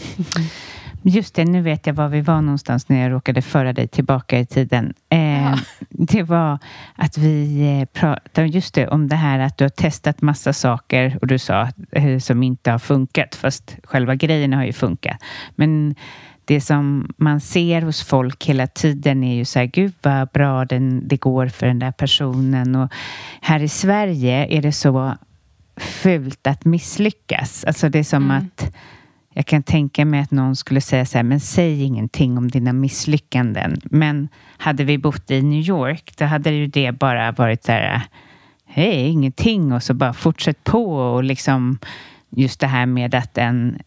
Just 1.04 1.34
det, 1.34 1.44
nu 1.44 1.60
vet 1.62 1.86
jag 1.86 1.94
var 1.94 2.08
vi 2.08 2.20
var 2.20 2.40
någonstans 2.40 2.88
när 2.88 3.02
jag 3.02 3.12
råkade 3.12 3.42
föra 3.42 3.72
dig 3.72 3.88
tillbaka 3.88 4.38
i 4.38 4.46
tiden. 4.46 4.94
Eh, 5.08 5.42
Ja. 5.42 5.58
Det 6.04 6.22
var 6.22 6.58
att 6.96 7.18
vi 7.18 7.62
eh, 7.80 8.00
pratade 8.00 8.46
just 8.48 8.74
det, 8.74 8.88
om 8.88 9.08
det 9.08 9.16
här 9.16 9.38
att 9.38 9.58
du 9.58 9.64
har 9.64 9.68
testat 9.68 10.22
massa 10.22 10.52
saker 10.52 11.18
och 11.20 11.26
du 11.26 11.38
sa 11.38 11.68
eh, 11.92 12.18
som 12.18 12.42
inte 12.42 12.70
har 12.70 12.78
funkat, 12.78 13.34
fast 13.34 13.76
själva 13.84 14.14
grejerna 14.14 14.56
har 14.56 14.64
ju 14.64 14.72
funkat. 14.72 15.16
Men 15.54 15.94
det 16.44 16.60
som 16.60 17.12
man 17.16 17.40
ser 17.40 17.82
hos 17.82 18.02
folk 18.02 18.44
hela 18.46 18.66
tiden 18.66 19.24
är 19.24 19.34
ju 19.34 19.44
så 19.44 19.58
här, 19.58 19.66
gud 19.66 19.92
vad 20.02 20.28
bra 20.28 20.64
den, 20.64 21.08
det 21.08 21.16
går 21.16 21.46
för 21.46 21.66
den 21.66 21.78
där 21.78 21.92
personen. 21.92 22.74
Och 22.76 22.92
här 23.40 23.60
i 23.62 23.68
Sverige 23.68 24.46
är 24.46 24.62
det 24.62 24.72
så 24.72 25.14
fult 25.76 26.46
att 26.46 26.64
misslyckas. 26.64 27.64
Alltså 27.64 27.88
det 27.88 27.98
är 27.98 28.04
som 28.04 28.24
Mm. 28.30 28.36
att 28.36 28.72
jag 29.32 29.46
kan 29.46 29.62
tänka 29.62 30.04
mig 30.04 30.20
att 30.20 30.30
någon 30.30 30.56
skulle 30.56 30.80
säga 30.80 31.04
så 31.06 31.18
här, 31.18 31.22
men 31.22 31.40
säg 31.40 31.82
ingenting 31.82 32.38
om 32.38 32.48
dina 32.50 32.72
misslyckanden. 32.72 33.80
Men 33.84 34.28
hade 34.58 34.84
vi 34.84 34.98
bott 34.98 35.30
i 35.30 35.42
New 35.42 35.60
York, 35.68 36.12
då 36.18 36.24
hade 36.24 36.50
ju 36.50 36.66
det 36.66 36.92
bara 36.92 37.32
varit 37.32 37.64
så 37.64 37.72
här, 37.72 38.02
hej, 38.66 39.08
ingenting 39.08 39.72
och 39.72 39.82
så 39.82 39.94
bara 39.94 40.12
fortsätt 40.12 40.64
på 40.64 40.94
och 40.94 41.24
liksom 41.24 41.78
just 42.30 42.60
det 42.60 42.66
här 42.66 42.86
med 42.86 43.14
att 43.14 43.38
en 43.38 43.78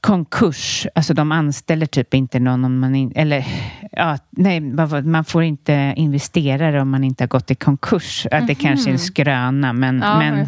konkurs, 0.00 0.86
alltså 0.94 1.14
de 1.14 1.32
anställer 1.32 1.86
typ 1.86 2.14
inte 2.14 2.40
någon 2.40 2.64
om 2.64 2.78
man 2.78 2.94
inte, 2.94 3.20
eller 3.20 3.46
ja, 3.92 4.18
nej, 4.30 4.60
man 5.04 5.24
får 5.24 5.42
inte 5.42 5.92
investera 5.96 6.82
om 6.82 6.90
man 6.90 7.04
inte 7.04 7.22
har 7.24 7.28
gått 7.28 7.50
i 7.50 7.54
konkurs. 7.54 8.26
Ja, 8.30 8.40
Det 8.40 8.54
kanske 8.54 8.90
är 8.90 8.92
en 8.92 8.98
skröna, 8.98 9.72
men, 9.72 9.96
Mhm. 9.96 10.02
Ja, 10.08 10.18
men 10.18 10.46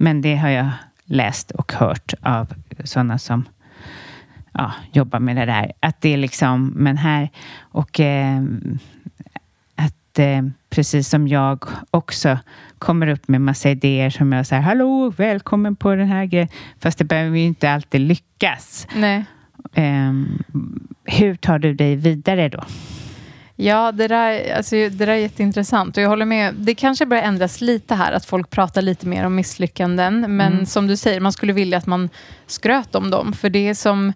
men 0.00 0.22
det 0.22 0.36
har 0.36 0.48
jag 0.48 0.68
läst 1.04 1.50
och 1.50 1.72
hört 1.72 2.14
av 2.22 2.54
sådana 2.84 3.18
som 3.18 3.48
ja, 4.52 4.72
jobbar 4.92 5.20
med 5.20 5.36
det 5.36 5.46
där. 5.46 5.72
Att 5.80 6.00
det 6.00 6.08
är 6.08 6.16
liksom, 6.16 6.72
men 6.76 6.96
här 6.96 7.30
och 7.60 8.00
eh, 8.00 8.42
att 9.74 10.18
eh, 10.18 10.42
precis 10.70 11.08
som 11.08 11.28
jag 11.28 11.64
också 11.90 12.38
kommer 12.78 13.06
upp 13.06 13.28
med 13.28 13.40
massa 13.40 13.70
idéer 13.70 14.10
som 14.10 14.32
jag 14.32 14.46
säger, 14.46 14.62
hallå, 14.62 15.10
välkommen 15.16 15.76
på 15.76 15.94
den 15.94 16.08
här 16.08 16.24
grejen. 16.24 16.48
Fast 16.80 16.98
det 16.98 17.04
behöver 17.04 17.38
ju 17.38 17.44
inte 17.44 17.70
alltid 17.70 18.00
lyckas. 18.00 18.86
Nej. 18.96 19.24
Ehm, 19.74 20.42
hur 21.04 21.34
tar 21.34 21.58
du 21.58 21.74
dig 21.74 21.96
vidare 21.96 22.48
då? 22.48 22.64
Ja, 23.56 23.92
det 23.92 24.08
där, 24.08 24.54
alltså, 24.56 24.76
det 24.76 24.88
där 24.88 25.06
är 25.08 25.14
jätteintressant. 25.14 25.96
Och 25.96 26.02
jag 26.02 26.08
håller 26.08 26.26
med. 26.26 26.54
Det 26.54 26.74
kanske 26.74 27.06
börjar 27.06 27.22
ändras 27.22 27.60
lite 27.60 27.94
här, 27.94 28.12
att 28.12 28.24
folk 28.24 28.50
pratar 28.50 28.82
lite 28.82 29.06
mer 29.06 29.24
om 29.26 29.34
misslyckanden. 29.34 30.20
Men 30.36 30.52
Mm. 30.52 30.66
som 30.66 30.86
du 30.86 30.96
säger, 30.96 31.20
man 31.20 31.32
skulle 31.32 31.52
vilja 31.52 31.78
att 31.78 31.86
man 31.86 32.08
skröt 32.46 32.94
om 32.94 33.10
dem. 33.10 33.32
För 33.32 33.50
det 33.50 33.68
är 33.68 33.74
som... 33.74 34.12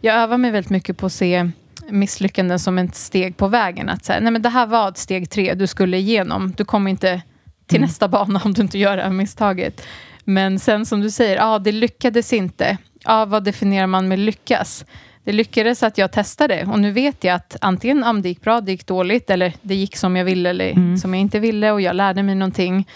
Jag 0.00 0.16
övar 0.16 0.38
mig 0.38 0.50
väldigt 0.50 0.70
mycket 0.70 0.98
på 0.98 1.06
att 1.06 1.12
se 1.12 1.50
misslyckanden 1.90 2.58
som 2.58 2.78
ett 2.78 2.94
steg 2.94 3.36
på 3.36 3.48
vägen. 3.48 3.88
Att 3.88 4.04
säga, 4.04 4.20
nej 4.20 4.32
men 4.32 4.42
det 4.42 4.48
här 4.48 4.66
var 4.66 4.88
ett 4.88 4.98
steg 4.98 5.30
tre 5.30 5.54
du 5.54 5.66
skulle 5.66 5.96
igenom. 5.96 6.52
Du 6.56 6.64
kommer 6.64 6.90
inte 6.90 7.22
till 7.66 7.76
Mm. 7.78 7.86
nästa 7.88 8.08
bana 8.08 8.40
om 8.44 8.52
du 8.54 8.62
inte 8.62 8.78
gör 8.78 8.96
det 8.96 9.02
här 9.02 9.10
misstaget. 9.10 9.86
Men 10.24 10.58
sen 10.58 10.86
som 10.86 11.00
du 11.00 11.10
säger, 11.10 11.36
ja 11.36 11.58
det 11.58 11.72
lyckades 11.72 12.32
inte. 12.32 12.76
Ja, 13.04 13.24
vad 13.24 13.44
definierar 13.44 13.86
man 13.86 14.08
med 14.08 14.18
lyckas? 14.18 14.84
Det 15.30 15.34
lyckades 15.34 15.82
att 15.82 15.98
jag 15.98 16.12
testade 16.12 16.64
och 16.64 16.78
nu 16.80 16.90
vet 16.90 17.24
jag 17.24 17.34
att 17.34 17.56
antingen 17.60 18.04
om 18.04 18.22
det 18.22 18.28
gick 18.28 18.40
bra, 18.40 18.60
det 18.60 18.72
gick 18.72 18.86
dåligt 18.86 19.30
eller 19.30 19.52
det 19.62 19.74
gick 19.74 19.96
som 19.96 20.16
jag 20.16 20.24
ville 20.24 20.50
eller 20.50 20.70
Mm. 20.70 20.96
som 20.96 21.14
jag 21.14 21.20
inte 21.20 21.38
ville 21.40 21.70
och 21.70 21.80
jag 21.80 21.96
lärde 21.96 22.22
mig 22.22 22.34
någonting. 22.34 22.88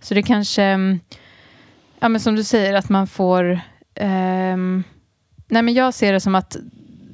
Så 0.00 0.14
det 0.14 0.22
kanske, 0.22 0.62
mm, 0.62 1.00
ja 2.00 2.08
men 2.08 2.20
som 2.20 2.36
du 2.36 2.44
säger, 2.44 2.74
att 2.74 2.88
man 2.88 3.06
får... 3.06 3.60
ehm, 3.94 4.84
nej 5.48 5.62
men 5.62 5.74
jag 5.74 5.94
ser 5.94 6.12
det 6.12 6.20
som 6.20 6.34
att 6.34 6.56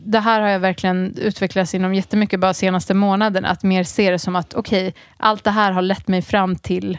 det 0.05 0.21
här 0.21 0.41
har 0.41 0.49
jag 0.49 0.61
verkligen 0.61 1.15
utvecklats 1.19 1.75
inom 1.75 1.95
jättemycket 1.95 2.41
bara 2.41 2.55
senaste 2.55 2.95
månaden. 2.95 3.45
Att 3.45 3.63
mer 3.63 3.85
se 3.85 4.11
det 4.11 4.19
som 4.19 4.37
att 4.37 4.55
okej, 4.55 4.95
allt 5.17 5.45
det 5.45 5.51
här 5.51 5.73
har 5.73 5.83
lett 5.83 6.09
mig 6.09 6.23
fram 6.23 6.57
till 6.57 6.99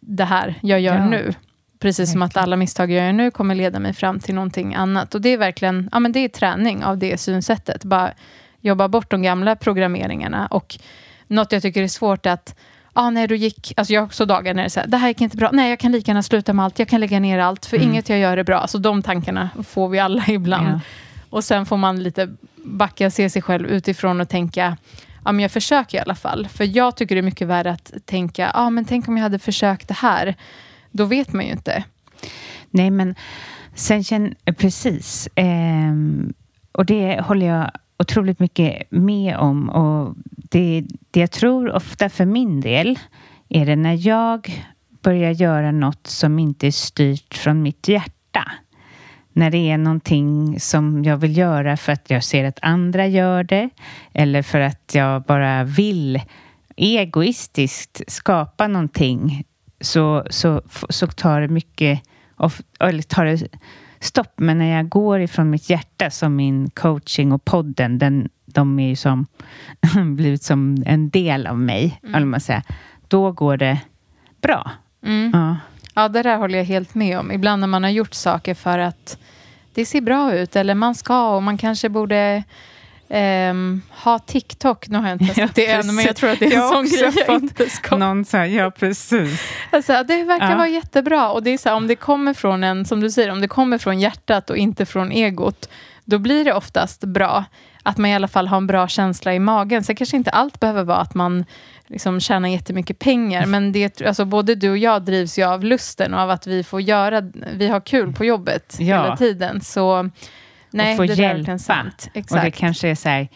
det 0.00 0.24
här 0.24 0.54
jag 0.62 0.80
gör 0.80 0.94
Ja. 0.94 1.06
nu. 1.08 1.34
Precis 1.80 2.12
som 2.12 2.22
att 2.22 2.36
alla 2.36 2.56
misstag 2.56 2.90
jag 2.90 3.06
gör 3.06 3.12
nu 3.12 3.30
kommer 3.30 3.54
leda 3.54 3.78
mig 3.78 3.92
fram 3.92 4.20
till 4.20 4.34
någonting 4.34 4.74
annat. 4.74 5.14
Och 5.14 5.20
det 5.20 5.28
är 5.28 5.38
verkligen 5.38 5.88
ja, 5.92 5.98
men 5.98 6.12
det 6.12 6.20
är 6.20 6.28
träning 6.28 6.84
av 6.84 6.98
det 6.98 7.20
synsättet. 7.20 7.84
Bara 7.84 8.12
jobba 8.60 8.88
bort 8.88 9.10
de 9.10 9.22
gamla 9.22 9.56
programmeringarna. 9.56 10.46
Och 10.46 10.78
något 11.26 11.52
jag 11.52 11.62
tycker 11.62 11.82
är 11.82 11.88
svårt 11.88 12.26
är 12.26 12.30
att 12.30 12.54
ah, 12.92 13.10
nej, 13.10 13.26
då 13.26 13.34
gick, 13.34 13.72
alltså 13.76 13.92
jag 13.92 14.00
har 14.00 14.06
också 14.06 14.26
dagar 14.26 14.54
när 14.54 14.62
det 14.62 14.66
är 14.66 14.70
så 14.70 14.80
här, 14.80 14.86
det 14.86 14.96
här 14.96 15.08
gick 15.08 15.20
inte 15.20 15.36
bra, 15.36 15.50
nej 15.52 15.70
jag 15.70 15.78
kan 15.78 15.92
lika 15.92 16.10
gärna 16.10 16.22
sluta 16.22 16.52
med 16.52 16.64
allt, 16.64 16.78
jag 16.78 16.88
kan 16.88 17.00
lägga 17.00 17.20
ner 17.20 17.38
allt, 17.38 17.66
för 17.66 17.76
Mm. 17.76 17.88
inget 17.88 18.08
jag 18.08 18.18
gör 18.18 18.36
är 18.36 18.44
bra. 18.44 18.58
Alltså 18.58 18.78
de 18.78 19.02
tankarna 19.02 19.50
får 19.68 19.88
vi 19.88 19.98
alla 19.98 20.24
ibland. 20.28 20.68
Ja. 20.68 20.80
Och 21.30 21.44
sen 21.44 21.66
får 21.66 21.76
man 21.76 22.02
lite 22.02 22.28
backa, 22.56 23.10
se 23.10 23.30
sig 23.30 23.42
själv 23.42 23.66
utifrån 23.66 24.20
och 24.20 24.28
tänka, 24.28 24.76
ja 25.24 25.32
men 25.32 25.40
jag 25.42 25.50
försöker 25.50 25.98
i 25.98 26.00
alla 26.00 26.14
fall. 26.14 26.48
För 26.48 26.76
jag 26.76 26.96
tycker 26.96 27.14
det 27.14 27.20
är 27.20 27.22
mycket 27.22 27.48
värre 27.48 27.70
att 27.70 27.92
tänka, 28.06 28.42
ja 28.42 28.50
ah, 28.54 28.70
men 28.70 28.84
tänk 28.84 29.08
om 29.08 29.16
jag 29.16 29.22
hade 29.22 29.38
försökt 29.38 29.88
det 29.88 29.94
här. 29.94 30.34
Då 30.90 31.04
vet 31.04 31.32
man 31.32 31.44
ju 31.44 31.52
inte. 31.52 31.84
Nej, 32.70 32.90
men 32.90 33.14
sen 33.74 34.04
känner 34.04 34.34
eh, 34.44 34.54
precis. 34.54 35.26
Eh, 35.26 35.94
och 36.72 36.86
det 36.86 37.20
håller 37.20 37.46
jag 37.46 37.70
otroligt 37.98 38.38
mycket 38.38 38.90
med 38.90 39.36
om. 39.36 39.68
Och 39.70 40.14
det, 40.24 40.84
det 41.10 41.20
jag 41.20 41.30
tror 41.30 41.72
ofta 41.72 42.08
för 42.08 42.24
min 42.24 42.60
del 42.60 42.98
är 43.48 43.66
det 43.66 43.76
när 43.76 44.06
jag 44.06 44.64
börjar 45.02 45.30
göra 45.30 45.72
något 45.72 46.06
som 46.06 46.38
inte 46.38 46.66
är 46.66 46.70
styrt 46.70 47.34
från 47.34 47.62
mitt 47.62 47.88
hjärta. 47.88 48.52
När 49.32 49.50
det 49.50 49.70
är 49.70 49.78
någonting 49.78 50.60
som 50.60 51.04
jag 51.04 51.16
vill 51.16 51.36
göra 51.36 51.76
för 51.76 51.92
att 51.92 52.10
jag 52.10 52.24
ser 52.24 52.44
att 52.44 52.58
andra 52.62 53.06
gör 53.06 53.44
det 53.44 53.70
eller 54.12 54.42
för 54.42 54.60
att 54.60 54.92
jag 54.94 55.22
bara 55.22 55.64
vill 55.64 56.20
egoistiskt 56.76 58.02
skapa 58.06 58.68
någonting 58.68 59.44
så, 59.80 60.26
så, 60.30 60.62
så 60.88 61.06
tar 61.06 61.40
det 61.40 61.48
mycket 61.48 62.02
eller 62.80 63.02
tar 63.02 63.24
det 63.24 63.48
stopp. 64.00 64.32
Men 64.36 64.58
när 64.58 64.76
jag 64.76 64.88
går 64.88 65.20
ifrån 65.20 65.50
mitt 65.50 65.70
hjärta 65.70 66.10
som 66.10 66.36
min 66.36 66.70
coaching 66.70 67.32
och 67.32 67.44
podden, 67.44 67.98
den, 67.98 68.28
de 68.46 68.78
är 68.78 68.88
ju 68.88 68.96
som 68.96 69.26
blivit 70.16 70.42
som 70.42 70.82
en 70.86 71.10
del 71.10 71.46
av 71.46 71.58
mig, 71.58 72.00
mm. 72.02 72.30
man 72.30 72.40
säga. 72.40 72.62
då 73.08 73.32
går 73.32 73.56
det 73.56 73.80
bra. 74.42 74.70
Mm. 75.02 75.30
Ja. 75.34 75.56
Ja, 75.94 76.08
det 76.08 76.22
där 76.22 76.36
håller 76.36 76.58
jag 76.58 76.64
helt 76.64 76.94
med 76.94 77.18
om. 77.18 77.32
Ibland 77.32 77.60
när 77.60 77.66
man 77.66 77.82
har 77.82 77.90
gjort 77.90 78.14
saker 78.14 78.54
för 78.54 78.78
att 78.78 79.18
det 79.74 79.86
ser 79.86 80.00
bra 80.00 80.34
ut 80.34 80.56
eller 80.56 80.74
man 80.74 80.94
ska 80.94 81.36
och 81.36 81.42
man 81.42 81.58
kanske 81.58 81.88
borde 81.88 82.44
ehm, 83.10 83.82
ha 83.90 84.18
TikTok. 84.18 84.88
Nu 84.88 84.98
har 84.98 85.08
jag 85.08 85.14
inte 85.22 85.24
testat 85.34 85.54
det 85.54 85.66
än, 85.66 85.94
men 85.94 86.04
jag 86.04 86.16
tror 86.16 86.30
att 86.30 86.38
det 86.38 86.54
är 86.54 86.62
en 86.62 86.68
sån 86.68 86.84
grej 86.98 87.24
jag 87.26 87.36
inte 87.36 87.70
ska 87.70 87.96
Någon 87.96 88.24
sa, 88.24 88.46
ja 88.46 88.70
precis. 88.70 89.42
Alltså, 89.70 89.92
det 90.08 90.24
verkar 90.24 90.50
Ja. 90.50 90.56
vara 90.56 90.68
jättebra. 90.68 91.30
Och 91.30 91.42
det 91.42 91.50
är 91.50 91.58
så 91.58 91.68
här, 91.68 91.76
om 91.76 91.86
det 91.86 91.96
kommer 91.96 92.34
från 92.34 92.64
en, 92.64 92.84
som 92.84 93.00
du 93.00 93.10
säger, 93.10 93.30
om 93.32 93.40
det 93.40 93.48
kommer 93.48 93.78
från 93.78 94.00
hjärtat 94.00 94.50
och 94.50 94.56
inte 94.56 94.86
från 94.86 95.12
egot, 95.12 95.68
då 96.04 96.18
blir 96.18 96.44
det 96.44 96.52
oftast 96.52 97.04
bra. 97.04 97.44
Att 97.82 97.98
man 97.98 98.10
i 98.10 98.14
alla 98.14 98.28
fall 98.28 98.46
har 98.48 98.56
en 98.56 98.66
bra 98.66 98.88
känsla 98.88 99.34
i 99.34 99.38
magen. 99.38 99.84
Sen 99.84 99.96
kanske 99.96 100.16
inte 100.16 100.30
allt 100.30 100.60
behöver 100.60 100.84
vara 100.84 100.98
att 100.98 101.14
man 101.14 101.44
liksom 101.86 102.20
tjänar 102.20 102.48
jättemycket 102.48 102.98
pengar. 102.98 103.46
Men 103.46 103.72
det, 103.72 104.02
alltså, 104.02 104.24
både 104.24 104.54
du 104.54 104.70
och 104.70 104.78
jag 104.78 105.02
drivs 105.04 105.38
ju 105.38 105.42
av 105.44 105.64
lusten 105.64 106.14
och 106.14 106.20
av 106.20 106.30
att 106.30 106.46
vi 106.46 106.64
får 106.64 106.80
göra, 106.80 107.20
vi 107.52 107.68
har 107.68 107.80
kul 107.80 108.12
på 108.12 108.24
jobbet 108.24 108.76
Ja. 108.78 108.84
hela 108.84 109.16
tiden. 109.16 109.60
Så 109.60 110.10
nej, 110.70 110.92
och 110.92 110.96
få 110.96 111.02
det 111.02 111.14
där 111.14 111.24
är 111.24 111.34
hjälpa. 111.36 111.52
Och 112.14 112.40
det 112.44 112.50
kanske 112.50 112.88
är 112.88 112.94
så 112.94 113.08
här, 113.08 113.28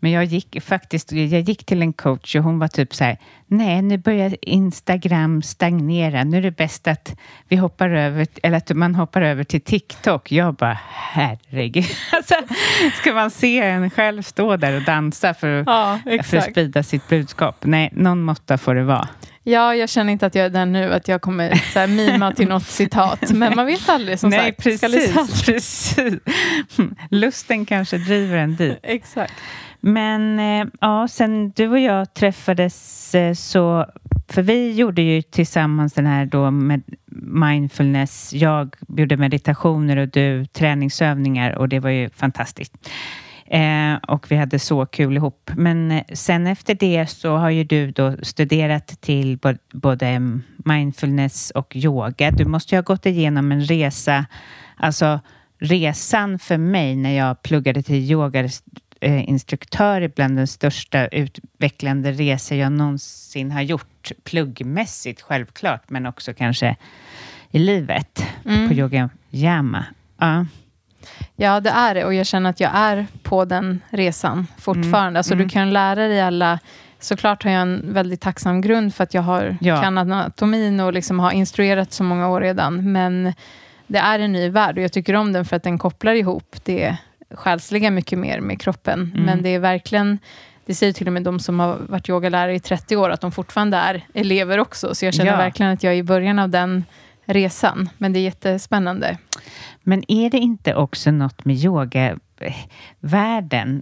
men 0.00 0.10
jag 0.10 0.24
gick 0.24 0.62
faktiskt, 0.62 1.12
jag 1.12 1.40
gick 1.40 1.64
till 1.64 1.82
en 1.82 1.92
coach 1.92 2.36
och 2.36 2.42
hon 2.42 2.58
var 2.58 2.68
typ 2.68 2.94
så 2.94 3.04
här, 3.04 3.18
nej 3.46 3.82
nu 3.82 3.98
börjar 3.98 4.36
Instagram 4.42 5.42
stagnera, 5.42 6.24
nu 6.24 6.36
är 6.36 6.42
det 6.42 6.50
bäst 6.50 6.88
att 6.88 7.16
vi 7.48 7.56
hoppar 7.56 7.90
över, 7.90 8.26
eller 8.42 8.56
att 8.56 8.70
man 8.70 8.94
hoppar 8.94 9.22
över 9.22 9.44
till 9.44 9.60
TikTok. 9.60 10.32
Jag 10.32 10.54
bara, 10.54 10.78
herregud, 10.88 11.84
alltså, 12.12 12.34
ska 13.00 13.12
man 13.12 13.30
se 13.30 13.60
en 13.60 13.90
själv 13.90 14.22
stå 14.22 14.56
där 14.56 14.76
och 14.76 14.82
dansa 14.82 15.34
för, 15.34 15.64
Ja, 15.66 15.98
för 16.24 16.36
att 16.36 16.50
sprida 16.50 16.82
sitt 16.82 17.08
budskap? 17.08 17.56
Nej, 17.64 17.90
någon 17.92 18.22
måtta 18.22 18.58
får 18.58 18.74
det 18.74 18.84
vara. 18.84 19.08
Ja, 19.48 19.74
jag 19.74 19.88
känner 19.88 20.12
inte 20.12 20.26
att 20.26 20.34
jag 20.34 20.46
är 20.46 20.50
där 20.50 20.66
nu, 20.66 20.94
att 20.94 21.08
jag 21.08 21.20
kommer 21.20 21.54
så 21.72 21.78
här, 21.78 21.86
mima 21.86 22.32
till 22.32 22.48
något 22.48 22.66
citat. 22.66 23.32
Men 23.32 23.56
man 23.56 23.66
vet 23.66 23.88
aldrig, 23.88 24.18
som 24.18 24.30
Nej, 24.30 24.38
sagt. 24.38 24.62
Precis, 24.62 25.44
precis. 25.46 25.96
Lusten 27.10 27.66
kanske 27.66 27.98
driver 27.98 28.36
en 28.36 28.56
dit. 28.56 28.78
Exakt. 28.82 29.32
Men 29.80 30.38
eh, 30.38 30.66
ja, 30.80 31.08
sen 31.08 31.50
du 31.50 31.68
och 31.68 31.78
jag 31.78 32.14
träffades 32.14 33.14
eh, 33.14 33.34
så, 33.34 33.86
för 34.28 34.42
vi 34.42 34.72
gjorde 34.72 35.02
ju 35.02 35.22
tillsammans 35.22 35.92
den 35.92 36.06
här 36.06 36.26
då 36.26 36.50
med 36.50 36.82
mindfulness. 37.22 38.32
Jag 38.32 38.74
gjorde 38.88 39.16
meditationer 39.16 39.96
och 39.96 40.08
du 40.08 40.46
träningsövningar 40.46 41.52
och 41.52 41.68
det 41.68 41.80
var 41.80 41.90
ju 41.90 42.10
fantastiskt. 42.10 42.74
Eh, 43.50 43.94
och 44.08 44.30
vi 44.30 44.36
hade 44.36 44.58
så 44.58 44.86
kul 44.86 45.16
ihop. 45.16 45.50
Men 45.56 45.90
eh, 45.90 46.02
sen 46.12 46.46
efter 46.46 46.74
det 46.74 47.06
så 47.06 47.36
har 47.36 47.50
ju 47.50 47.64
du 47.64 47.90
då 47.90 48.16
studerat 48.22 48.86
till 49.00 49.38
både 49.72 50.20
mindfulness 50.64 51.50
och 51.50 51.76
yoga. 51.76 52.30
Du 52.30 52.44
måste 52.44 52.74
ju 52.74 52.76
ha 52.78 52.82
gått 52.82 53.06
igenom 53.06 53.52
en 53.52 53.64
resa, 53.64 54.26
alltså 54.76 55.20
resan 55.58 56.38
för 56.38 56.56
mig 56.58 56.96
när 56.96 57.10
jag 57.10 57.42
pluggade 57.42 57.82
till 57.82 58.10
yogainstruktör 58.10 60.00
är 60.00 60.08
bland 60.08 60.36
den 60.36 60.46
största 60.46 61.06
utvecklande 61.06 62.12
resor 62.12 62.58
jag 62.58 62.72
någonsin 62.72 63.50
har 63.50 63.62
gjort. 63.62 64.10
Pluggmässigt 64.24 65.22
självklart, 65.22 65.90
men 65.90 66.06
också 66.06 66.34
kanske 66.34 66.76
i 67.50 67.58
livet 67.58 68.24
Mm. 68.44 68.68
på 68.68 68.74
Yoga 68.74 69.10
Yama. 69.30 69.84
Ja. 70.18 70.46
Ja, 71.40 71.60
det 71.60 71.70
är 71.70 71.94
det. 71.94 72.04
Och 72.04 72.14
jag 72.14 72.26
känner 72.26 72.50
att 72.50 72.60
jag 72.60 72.70
är 72.74 73.06
på 73.22 73.44
den 73.44 73.80
resan 73.90 74.46
fortfarande. 74.58 74.98
Mm. 74.98 75.16
Alltså, 75.16 75.34
Mm. 75.34 75.46
Du 75.46 75.52
kan 75.52 75.70
lära 75.72 76.08
dig 76.08 76.20
alla... 76.20 76.58
Såklart 77.00 77.44
har 77.44 77.50
jag 77.50 77.62
en 77.62 77.92
väldigt 77.92 78.20
tacksam 78.20 78.60
grund 78.60 78.94
för 78.94 79.04
att 79.04 79.14
jag 79.14 79.22
har 79.22 79.56
Ja. 79.60 79.82
kan 79.82 79.98
anatomin 79.98 80.80
och 80.80 80.92
liksom 80.92 81.20
har 81.20 81.30
instruerat 81.32 81.92
så 81.92 82.04
många 82.04 82.28
år 82.28 82.40
redan. 82.40 82.92
Men 82.92 83.32
det 83.86 83.98
är 83.98 84.18
en 84.18 84.32
ny 84.32 84.48
värld 84.50 84.76
och 84.78 84.84
jag 84.84 84.92
tycker 84.92 85.14
om 85.14 85.32
den 85.32 85.44
för 85.44 85.56
att 85.56 85.62
den 85.62 85.78
kopplar 85.78 86.14
ihop 86.14 86.56
det 86.64 86.96
själsliga 87.34 87.90
mycket 87.90 88.18
mer 88.18 88.40
med 88.40 88.60
kroppen. 88.60 89.10
Mm. 89.14 89.24
Men 89.26 89.42
det 89.42 89.48
är 89.48 89.58
verkligen... 89.58 90.18
Det 90.66 90.74
säger 90.74 90.92
till 90.92 91.06
och 91.06 91.12
med 91.12 91.22
de 91.22 91.40
som 91.40 91.60
har 91.60 91.76
varit 91.88 92.08
yogalärare 92.08 92.54
i 92.54 92.60
30 92.60 92.96
år, 92.96 93.10
att 93.10 93.20
de 93.20 93.32
fortfarande 93.32 93.76
är 93.76 94.04
elever 94.14 94.58
också. 94.58 94.94
Så 94.94 95.04
jag 95.04 95.14
känner 95.14 95.30
Ja. 95.30 95.36
verkligen 95.36 95.72
att 95.72 95.82
jag 95.82 95.92
är 95.92 95.96
i 95.96 96.02
början 96.02 96.38
av 96.38 96.48
den 96.48 96.84
resan. 97.28 97.88
Men 97.98 98.12
det 98.12 98.18
är 98.18 98.22
jättespännande. 98.22 99.18
Men 99.82 100.04
är 100.08 100.30
det 100.30 100.38
inte 100.38 100.74
också 100.74 101.10
något 101.10 101.44
med 101.44 101.56
yogavärlden 101.56 102.22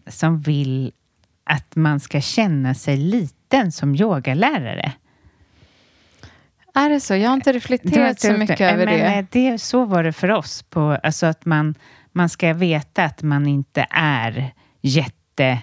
som 0.06 0.40
vill 0.40 0.92
att 1.44 1.76
man 1.76 2.00
ska 2.00 2.20
känna 2.20 2.74
sig 2.74 2.96
liten 2.96 3.72
som 3.72 3.94
yogalärare? 3.94 4.92
Är 6.74 6.90
det 6.90 7.00
så? 7.00 7.14
Jag 7.14 7.28
har 7.28 7.34
inte 7.34 7.52
reflekterat 7.52 8.20
så 8.20 8.32
mycket 8.32 8.60
över 8.60 8.86
men, 8.86 8.98
det. 8.98 9.04
eh, 9.04 9.24
det. 9.30 9.58
Så 9.58 9.84
var 9.84 10.02
det 10.02 10.12
för 10.12 10.30
oss. 10.30 10.62
På, 10.62 10.98
alltså 11.02 11.26
att 11.26 11.44
man, 11.44 11.74
man 12.12 12.28
ska 12.28 12.52
veta 12.52 13.04
att 13.04 13.22
man 13.22 13.46
inte 13.46 13.86
är 13.90 14.52
jätte... 14.80 15.58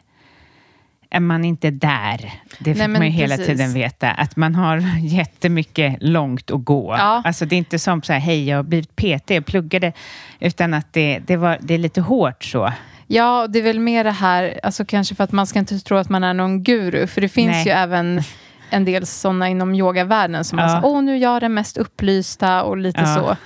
är 1.14 1.20
Man 1.20 1.46
inte 1.46 1.68
är 1.68 1.72
där. 1.72 2.32
Det 2.60 2.74
fick 2.74 2.78
Nej, 2.78 2.88
man 2.88 3.02
ju 3.06 3.10
hela 3.10 3.36
precis. 3.38 3.48
tiden 3.48 3.74
veta. 3.74 4.12
Att 4.12 4.36
man 4.36 4.56
har 4.56 4.78
jättemycket 5.02 5.98
långt 6.00 6.52
att 6.52 6.66
gå. 6.66 6.96
Ja. 6.98 7.22
Alltså 7.26 7.46
det 7.46 7.56
är 7.56 7.58
inte 7.58 7.80
som 7.80 8.02
så 8.02 8.14
här, 8.14 8.20
hej 8.20 8.50
jag 8.50 8.58
har 8.58 8.64
blivit 8.64 8.96
PT 8.96 9.32
och 9.32 9.46
pluggade. 9.46 9.92
Utan 10.40 10.74
att 10.74 10.94
det, 10.94 11.20
det, 11.20 11.38
var, 11.38 11.58
det 11.62 11.74
är 11.74 11.78
lite 11.78 12.02
hårt 12.02 12.44
så. 12.44 12.74
Ja, 13.08 13.48
det 13.50 13.60
är 13.60 13.64
väl 13.64 13.80
mer 13.80 14.04
det 14.04 14.12
här, 14.12 14.60
alltså 14.64 14.86
kanske 14.86 15.16
för 15.16 15.24
att 15.24 15.32
man 15.32 15.48
ska 15.48 15.60
inte 15.60 15.80
tro 15.80 15.98
att 15.98 16.10
man 16.10 16.24
är 16.24 16.34
någon 16.34 16.64
guru, 16.64 17.08
för 17.08 17.22
det 17.22 17.30
finns 17.30 17.52
Nej. 17.52 17.66
ju 17.66 17.72
även 17.72 18.22
en 18.70 18.86
del 18.86 19.06
sådana 19.06 19.50
inom 19.50 19.76
yogavärlden 19.76 20.44
som 20.44 20.60
Ja. 20.60 20.66
ja. 20.66 20.70
säger, 20.70 20.86
åh 20.86 21.04
nu 21.04 21.14
är 21.14 21.18
jag 21.18 21.42
den 21.42 21.54
mest 21.54 21.78
upplysta 21.78 22.64
och 22.64 22.78
lite 22.78 23.02
Ja. 23.02 23.16
så. 23.16 23.38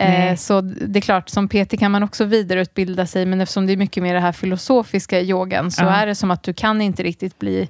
Eh, 0.00 0.36
så 0.36 0.60
det 0.60 0.98
är 0.98 1.00
klart, 1.00 1.28
som 1.28 1.48
PT 1.48 1.78
kan 1.78 1.90
man 1.92 2.02
också 2.02 2.24
vidareutbilda 2.24 3.06
sig, 3.06 3.26
men 3.26 3.40
eftersom 3.40 3.66
det 3.66 3.72
är 3.72 3.76
mycket 3.76 4.02
mer 4.02 4.14
det 4.14 4.20
här 4.20 4.32
filosofiska 4.32 5.20
yogan, 5.20 5.70
så 5.70 5.82
Ja. 5.84 5.90
är 5.90 6.06
det 6.06 6.14
som 6.14 6.30
att 6.30 6.42
du 6.42 6.52
kan 6.52 6.80
inte 6.80 7.02
riktigt 7.02 7.38
bli 7.38 7.68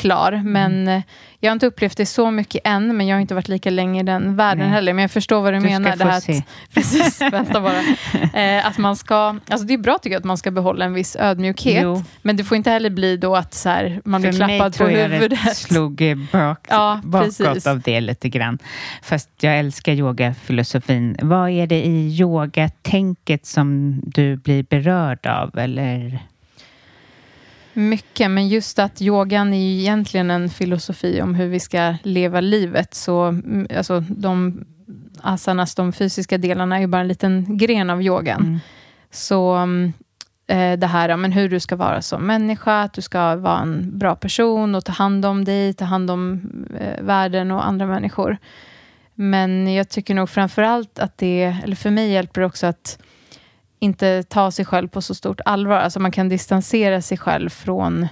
klar. 0.00 0.32
Mm. 0.32 0.52
Men 0.52 0.88
eh, 0.88 1.02
jag 1.40 1.50
har 1.50 1.52
inte 1.52 1.66
upplevt 1.66 1.96
det 1.96 2.06
så 2.06 2.30
mycket 2.30 2.60
än, 2.64 2.96
men 2.96 3.06
jag 3.06 3.16
har 3.16 3.20
inte 3.20 3.34
varit 3.34 3.48
lika 3.48 3.70
länge 3.70 4.00
i 4.00 4.02
den 4.02 4.36
världen 4.36 4.64
Nej. 4.64 4.68
heller. 4.74 4.92
Men 4.92 5.02
jag 5.02 5.10
förstår 5.10 5.40
vad 5.42 5.52
du, 5.52 5.58
Du 5.58 5.64
ska 5.64 5.70
menar. 5.78 5.92
få 5.92 5.98
det 6.04 6.04
här 6.10 6.20
se. 6.20 6.32
Att, 6.38 6.44
precis, 6.74 7.20
vänta 7.22 7.60
bara. 7.60 7.80
Eh, 8.40 8.66
att 8.66 8.78
man 8.78 8.96
ska, 8.96 9.36
alltså 9.48 9.66
det 9.66 9.74
är 9.74 9.78
bra 9.78 9.98
tycker 9.98 10.14
jag 10.14 10.18
att 10.20 10.24
man 10.24 10.36
ska 10.38 10.50
behålla 10.50 10.84
en 10.84 10.92
viss 10.94 11.16
ödmjukhet. 11.16 11.82
Jo. 11.82 12.02
Men 12.22 12.36
det 12.36 12.44
får 12.44 12.56
inte 12.56 12.70
heller 12.70 12.90
bli 12.90 13.16
då 13.16 13.36
att 13.36 13.54
så 13.54 13.68
här, 13.68 14.00
man 14.04 14.20
blir 14.20 14.32
För 14.32 14.38
mig 14.46 14.56
klappad 14.58 14.72
på 14.72 14.76
tror 14.78 14.90
jag 14.90 15.08
huvudet. 15.08 15.38
det 15.44 15.54
slog 15.54 16.02
eh, 16.02 16.16
bak, 16.32 16.66
Ja, 16.68 17.00
bakåt 17.04 17.38
precis. 17.38 17.66
av 17.66 17.80
det 17.80 18.00
lite 18.00 18.28
grann. 18.28 18.58
Fast 19.02 19.28
jag 19.40 19.58
älskar 19.58 19.92
yogafilosofin. 19.92 21.16
Vad 21.22 21.50
är 21.50 21.66
det 21.66 21.82
i 21.86 22.08
yogatänket 22.20 23.46
som 23.46 24.00
du 24.04 24.36
blir 24.36 24.62
berörd 24.62 25.26
av? 25.26 25.58
Eller? 25.58 26.18
Mycket, 27.80 28.30
men 28.30 28.48
just 28.48 28.78
att 28.78 29.02
yogan 29.02 29.52
är 29.52 29.58
ju 29.58 29.80
egentligen 29.80 30.30
en 30.30 30.48
filosofi 30.48 31.22
om 31.22 31.34
hur 31.34 31.48
vi 31.48 31.60
ska 31.60 31.94
leva 32.02 32.40
livet. 32.40 32.94
Så 32.94 33.22
mm, 33.22 33.66
alltså, 33.76 34.00
de 34.00 34.64
asanas, 35.20 35.74
de 35.74 35.92
fysiska 35.92 36.38
delarna, 36.38 36.76
är 36.76 36.80
ju 36.80 36.86
bara 36.86 37.00
en 37.00 37.08
liten 37.08 37.56
gren 37.56 37.90
av 37.90 38.02
yogan. 38.02 38.40
Mm. 38.40 38.58
Så 39.10 39.52
mm, 39.52 39.92
eh, 40.46 40.78
det 40.78 40.86
här 40.86 41.16
men 41.16 41.32
hur 41.32 41.48
du 41.48 41.60
ska 41.60 41.76
vara 41.76 42.02
som 42.02 42.26
människa, 42.26 42.82
att 42.82 42.92
du 42.92 43.02
ska 43.02 43.36
vara 43.36 43.58
en 43.58 43.98
bra 43.98 44.16
person 44.16 44.74
och 44.74 44.84
ta 44.84 44.92
hand 44.92 45.24
om 45.24 45.44
dig, 45.44 45.74
ta 45.74 45.84
hand 45.84 46.10
om 46.10 46.40
eh, 46.80 47.02
världen 47.02 47.50
och 47.50 47.66
andra 47.66 47.86
människor. 47.86 48.38
Men 49.14 49.74
jag 49.74 49.88
tycker 49.88 50.14
nog 50.14 50.30
framför 50.30 50.62
allt 50.62 50.98
att 50.98 51.18
det, 51.18 51.56
eller 51.64 51.76
för 51.76 51.90
mig 51.90 52.10
hjälper 52.10 52.40
det 52.40 52.46
också 52.46 52.66
att 52.66 52.98
inte 53.80 54.22
ta 54.22 54.50
sig 54.50 54.64
själv 54.64 54.88
på 54.88 55.02
så 55.02 55.14
stort 55.14 55.40
allvar. 55.44 55.76
Alltså 55.76 56.00
man 56.00 56.10
kan 56.12 56.28
distansera 56.28 57.02
sig 57.02 57.18
själv 57.18 57.48
från, 57.50 58.08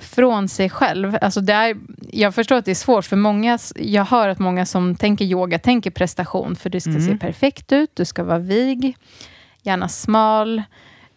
från 0.00 0.48
sig 0.48 0.70
själv. 0.70 1.18
Alltså 1.20 1.40
det 1.40 1.52
är, 1.52 1.76
jag 2.12 2.34
förstår 2.34 2.56
att 2.56 2.64
det 2.64 2.70
är 2.70 2.74
svårt 2.74 3.04
för 3.04 3.16
många. 3.16 3.58
Jag 3.76 4.04
hör 4.04 4.28
att 4.28 4.38
många 4.38 4.66
som 4.66 4.96
tänker 4.96 5.24
yoga 5.24 5.58
tänker 5.58 5.90
prestation. 5.90 6.56
För 6.56 6.70
det 6.70 6.80
ska 6.80 6.90
Mm. 6.90 7.02
se 7.06 7.16
perfekt 7.16 7.72
ut, 7.72 7.90
du 7.94 8.04
ska 8.04 8.24
vara 8.24 8.38
vig, 8.38 8.96
gärna 9.62 9.88
smal. 9.88 10.62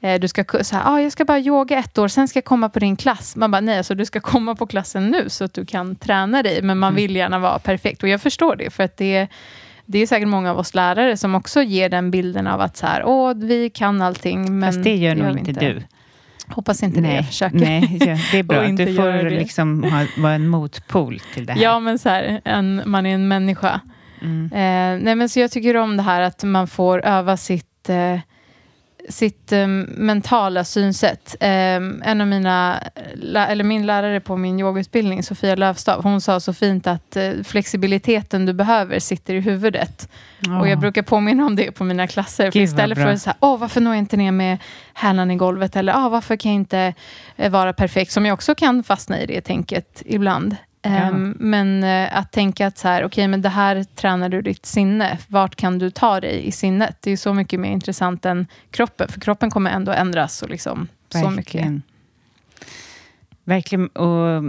Eh, 0.02 0.20
Du 0.20 0.28
ska 0.28 0.44
här, 0.72 0.82
ah, 0.86 1.02
jag 1.02 1.12
ska 1.12 1.26
bara 1.26 1.40
yoga 1.40 1.78
ett 1.80 1.98
år, 1.98 2.08
sen 2.08 2.28
ska 2.28 2.38
jag 2.38 2.46
komma 2.46 2.70
på 2.70 2.80
din 2.80 2.96
klass. 2.96 3.36
Man 3.36 3.52
bara, 3.52 3.62
nej, 3.62 3.78
alltså, 3.78 3.96
du 3.96 4.06
ska 4.06 4.20
komma 4.20 4.56
på 4.56 4.68
klassen 4.68 5.08
nu 5.10 5.30
så 5.30 5.44
att 5.44 5.54
du 5.54 5.66
kan 5.66 5.96
träna 5.96 6.44
dig. 6.44 6.62
Men 6.62 6.78
man 6.78 6.96
vill 6.96 7.16
gärna 7.16 7.40
vara 7.40 7.60
perfekt. 7.60 8.04
Och 8.04 8.10
jag 8.10 8.22
förstår 8.22 8.56
det, 8.56 8.70
för 8.70 8.84
att 8.84 8.98
det, 8.98 9.28
det 9.88 10.00
är 10.00 10.08
säkert 10.08 10.28
många 10.28 10.52
av 10.52 10.60
oss 10.60 10.74
lärare 10.74 11.18
som 11.18 11.36
också 11.36 11.62
ger 11.62 11.90
den 11.90 12.12
bilden 12.12 12.48
av 12.48 12.62
att 12.62 12.78
så 12.78 12.86
här, 12.86 13.04
åh, 13.06 13.34
vi 13.36 13.70
kan 13.70 14.02
allting. 14.02 14.60
Men 14.60 14.74
Fast 14.74 14.84
det 14.84 14.96
gör 14.96 15.16
nog 15.16 15.38
inte 15.38 15.52
du. 15.52 15.82
Hoppas 16.50 16.84
inte 16.84 17.02
det, 17.02 17.16
jag 17.16 17.26
försöker. 17.26 17.58
nej 17.58 17.98
ja, 18.00 18.18
det 18.32 18.40
är 18.40 18.44
bra. 18.54 18.66
Inte 18.66 18.86
Du 18.86 18.96
får 18.96 19.30
liksom 19.30 19.84
ha, 19.84 20.06
vara 20.18 20.34
en 20.34 20.48
motpol 20.48 21.20
till 21.34 21.46
det 21.46 21.54
här. 21.54 21.62
Ja, 21.62 21.80
men 21.80 22.00
så 22.00 22.10
här, 22.10 22.42
en, 22.46 22.82
man 22.86 23.06
är 23.06 23.14
en 23.14 23.28
människa. 23.28 23.82
Mm. 24.22 24.46
Eh, 24.46 25.04
nej, 25.04 25.16
men 25.16 25.30
så 25.30 25.40
jag 25.40 25.52
tycker 25.52 25.78
om 25.78 25.98
det 25.98 26.04
här 26.04 26.22
att 26.22 26.44
man 26.44 26.68
får 26.68 27.06
öva 27.06 27.38
sitt, 27.38 27.90
eh, 27.90 28.20
sitt 29.10 29.52
um, 29.52 29.82
mentala 29.82 30.64
synsätt. 30.64 31.36
Um, 31.42 32.02
en 32.06 32.22
av 32.22 32.28
mina, 32.28 32.80
eller 33.36 33.64
min 33.64 33.86
lärare 33.86 34.20
på 34.20 34.38
min 34.38 34.60
yogautbildning, 34.60 35.24
Sofia 35.24 35.56
Lövstav, 35.56 36.04
hon 36.04 36.22
sa 36.22 36.40
så 36.40 36.54
fint 36.54 36.88
att 36.88 37.18
uh, 37.18 37.44
flexibiliteten 37.44 38.46
du 38.46 38.54
behöver 38.54 39.00
sitter 39.00 39.34
i 39.34 39.40
huvudet. 39.40 40.10
Oh. 40.48 40.60
Och 40.60 40.68
jag 40.68 40.80
brukar 40.80 41.02
påminna 41.02 41.46
om 41.46 41.56
det 41.56 41.72
på 41.72 41.84
mina 41.84 42.08
klasser. 42.08 42.52
för 42.52 42.60
istället 42.60 42.98
för 42.98 43.08
att 43.08 43.22
säga, 43.22 43.36
åh, 43.40 43.58
varför 43.60 43.82
når 43.82 43.94
jag 43.94 44.00
inte 44.00 44.18
ner 44.18 44.32
med 44.32 44.58
hälen 44.94 45.32
i 45.32 45.36
golvet? 45.36 45.76
Eller, 45.76 45.96
åh, 45.96 46.10
varför 46.10 46.36
kan 46.36 46.52
jag 46.52 46.56
inte 46.56 46.94
vara 47.50 47.74
perfekt? 47.74 48.12
Som 48.12 48.26
jag 48.26 48.34
också 48.34 48.56
kan 48.56 48.84
fastna 48.84 49.22
i 49.22 49.26
det 49.26 49.42
tänket 49.42 50.04
ibland. 50.06 50.56
Ja. 50.82 51.10
Um, 51.10 51.36
men 51.40 51.84
uh, 51.84 52.18
att 52.18 52.32
tänka 52.32 52.68
att 52.68 52.78
så 52.78 52.88
här, 52.88 53.06
okay, 53.06 53.28
men 53.28 53.42
det 53.42 53.50
här 53.50 53.84
tränar 53.84 54.30
du 54.30 54.42
ditt 54.42 54.66
sinne. 54.66 55.18
Vart 55.28 55.56
kan 55.56 55.80
du 55.80 55.90
ta 55.90 56.20
dig 56.20 56.48
i 56.48 56.52
sinnet? 56.52 56.98
Det 57.02 57.12
är 57.12 57.18
så 57.18 57.34
mycket 57.34 57.60
mer 57.60 57.72
intressant 57.72 58.26
än 58.26 58.48
kroppen. 58.72 59.08
För 59.08 59.22
kroppen 59.22 59.50
kommer 59.50 59.72
ändå 59.72 59.92
ändras. 59.92 60.42
Och 60.42 60.50
liksom, 60.50 60.88
så 61.10 61.30
mycket. 61.30 61.82
Verkligen. 63.44 63.88
Och 63.88 64.44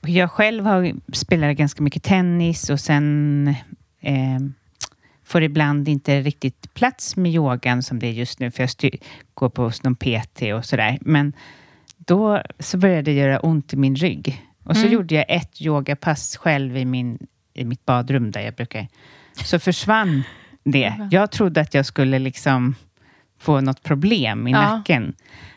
jag 0.00 0.30
själv 0.30 0.66
har 0.66 0.94
spelat 1.12 1.56
ganska 1.56 1.82
mycket 1.82 2.02
tennis 2.02 2.70
och 2.70 2.80
sen 2.80 3.48
eh, 4.00 4.40
får 5.24 5.42
ibland 5.42 5.88
inte 5.88 6.20
riktigt 6.20 6.74
plats 6.74 7.16
med 7.16 7.32
yogan 7.32 7.82
som 7.82 7.98
det 7.98 8.06
är 8.06 8.12
just 8.12 8.40
nu, 8.40 8.50
för 8.50 8.62
jag 8.62 8.90
går 9.34 9.48
på 9.48 9.72
någon 9.82 9.96
PT 9.96 10.42
och 10.56 10.64
sådär. 10.64 10.98
Men 11.00 11.32
då 11.96 12.42
så 12.58 12.78
började 12.78 13.02
det 13.02 13.12
göra 13.12 13.40
ont 13.40 13.72
i 13.72 13.76
min 13.76 13.96
rygg. 13.96 14.49
Och 14.70 14.76
så 14.76 14.82
mm. 14.82 14.92
gjorde 14.92 15.14
jag 15.14 15.24
ett 15.28 15.62
yogapass 15.62 16.36
själv 16.36 16.76
i, 16.76 16.84
min, 16.84 17.18
i 17.54 17.64
mitt 17.64 17.86
badrum 17.86 18.30
där 18.30 18.40
jag 18.40 18.54
brukar... 18.54 18.88
Så 19.44 19.58
försvann 19.58 20.22
det. 20.64 20.94
Jag 21.10 21.30
trodde 21.30 21.60
att 21.60 21.74
jag 21.74 21.86
skulle 21.86 22.18
liksom 22.18 22.74
få 23.38 23.60
något 23.60 23.82
problem 23.82 24.48
i 24.48 24.50
ja. 24.50 24.60
nacken. 24.60 25.14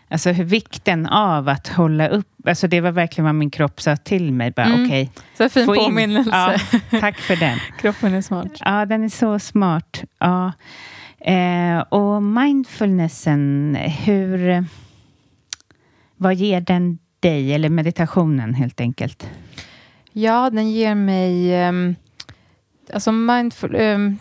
Alltså 0.07 0.31
vikten 0.31 1.05
av 1.05 1.49
att 1.49 1.67
hålla 1.67 2.07
upp, 2.07 2.47
alltså 2.47 2.67
det 2.67 2.81
var 2.81 2.91
verkligen 2.91 3.25
vad 3.25 3.35
min 3.35 3.51
kropp 3.51 3.81
sa 3.81 3.95
till 3.95 4.33
mig. 4.33 4.51
Bara, 4.51 4.65
mm. 4.65 4.85
okay, 4.85 5.09
så 5.37 5.49
fin 5.49 5.65
påminnelse. 5.65 6.29
Ja, 6.31 6.55
tack 6.99 7.17
för 7.17 7.35
den. 7.35 7.59
Kroppen 7.79 8.13
är 8.13 8.21
smart. 8.21 8.51
Ja, 8.59 8.85
den 8.85 9.03
är 9.03 9.09
så 9.09 9.39
smart. 9.39 10.03
Ja. 10.19 10.51
Eh, 11.19 11.79
och 11.79 12.23
mindfulnessen, 12.23 13.75
hur... 14.05 14.65
Vad 16.15 16.35
ger 16.35 16.61
den 16.61 16.99
dig, 17.23 17.53
eller 17.53 17.69
meditationen 17.69 18.53
helt 18.53 18.81
enkelt? 18.81 19.29
Ja, 20.11 20.49
den 20.49 20.71
ger 20.71 20.95
mig... 20.95 21.67
Um, 21.69 21.95
alltså 22.93 23.11
mindful, 23.11 23.75
um, 23.75 24.17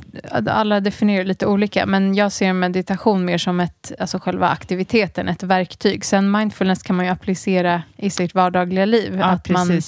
alla 0.46 0.80
definierar 0.80 1.24
lite 1.24 1.46
olika, 1.46 1.86
men 1.86 2.14
jag 2.14 2.32
ser 2.32 2.52
meditation 2.52 3.24
mer 3.24 3.38
som 3.38 3.60
ett, 3.60 3.92
alltså 3.98 4.18
själva 4.18 4.48
aktiviteten, 4.48 5.28
ett 5.28 5.42
verktyg. 5.42 6.04
Sen 6.04 6.30
mindfulness 6.30 6.82
kan 6.82 6.96
man 6.96 7.04
ju 7.04 7.12
applicera 7.12 7.82
i 7.96 8.10
sitt 8.10 8.34
vardagliga 8.34 8.84
liv. 8.84 9.16
Ja, 9.18 9.24
att, 9.24 9.48
man, 9.48 9.80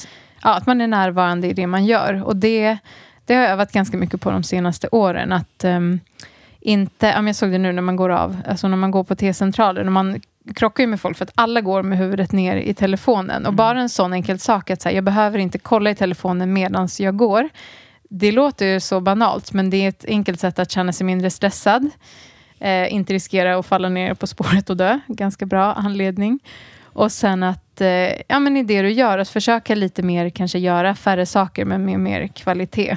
ja, 0.42 0.56
att 0.56 0.66
man 0.66 0.80
är 0.80 0.86
närvarande 0.86 1.48
i 1.48 1.52
det 1.52 1.66
man 1.66 1.84
gör. 1.86 2.22
Och 2.24 2.36
det, 2.36 2.78
det 3.24 3.34
har 3.34 3.42
jag 3.42 3.50
övat 3.50 3.72
ganska 3.72 3.96
mycket 3.96 4.20
på 4.20 4.30
de 4.30 4.42
senaste 4.42 4.88
åren. 4.88 5.32
Att 5.32 5.64
um, 5.64 6.00
inte, 6.60 7.06
jag 7.06 7.36
såg 7.36 7.50
det 7.50 7.58
nu 7.58 7.72
när 7.72 7.82
man 7.82 7.96
går 7.96 8.10
av, 8.10 8.36
alltså 8.46 8.68
när 8.68 8.76
man 8.76 8.90
går 8.90 9.04
på 9.04 9.14
T-centralen, 9.14 9.84
när 9.84 9.92
man 9.92 10.20
krockar 10.54 10.82
ju 10.82 10.86
med 10.86 11.00
folk 11.00 11.16
för 11.16 11.24
att 11.24 11.32
alla 11.34 11.60
går 11.60 11.82
med 11.82 11.98
huvudet 11.98 12.32
ner 12.32 12.56
i 12.56 12.74
telefonen. 12.74 13.42
Och 13.42 13.48
mm. 13.48 13.56
bara 13.56 13.80
en 13.80 13.88
sån 13.88 14.12
enkel 14.12 14.38
sak 14.38 14.70
att 14.70 14.82
så 14.82 14.88
här, 14.88 14.96
jag 14.96 15.04
behöver 15.04 15.38
inte 15.38 15.58
kolla 15.58 15.90
i 15.90 15.94
telefonen 15.94 16.52
medan 16.52 16.88
jag 16.98 17.16
går. 17.16 17.48
Det 18.08 18.32
låter 18.32 18.66
ju 18.66 18.80
så 18.80 19.00
banalt, 19.00 19.52
men 19.52 19.70
det 19.70 19.76
är 19.76 19.88
ett 19.88 20.04
enkelt 20.08 20.40
sätt 20.40 20.58
att 20.58 20.70
känna 20.70 20.92
sig 20.92 21.06
mindre 21.06 21.30
stressad. 21.30 21.90
Eh, 22.58 22.94
inte 22.94 23.14
riskera 23.14 23.58
att 23.58 23.66
falla 23.66 23.88
ner 23.88 24.14
på 24.14 24.26
spåret 24.26 24.70
och 24.70 24.76
dö. 24.76 25.00
Ganska 25.06 25.46
bra 25.46 25.72
anledning. 25.72 26.38
Och 26.82 27.12
sen 27.12 27.42
att, 27.42 27.80
eh, 27.80 27.88
ja 28.28 28.38
men 28.40 28.56
i 28.56 28.62
det 28.62 28.82
du 28.82 28.90
gör, 28.90 29.18
att 29.18 29.28
försöka 29.28 29.74
lite 29.74 30.02
mer, 30.02 30.30
kanske 30.30 30.58
göra 30.58 30.94
färre 30.94 31.26
saker, 31.26 31.64
men 31.64 31.84
med 31.84 32.00
mer 32.00 32.26
kvalitet. 32.26 32.96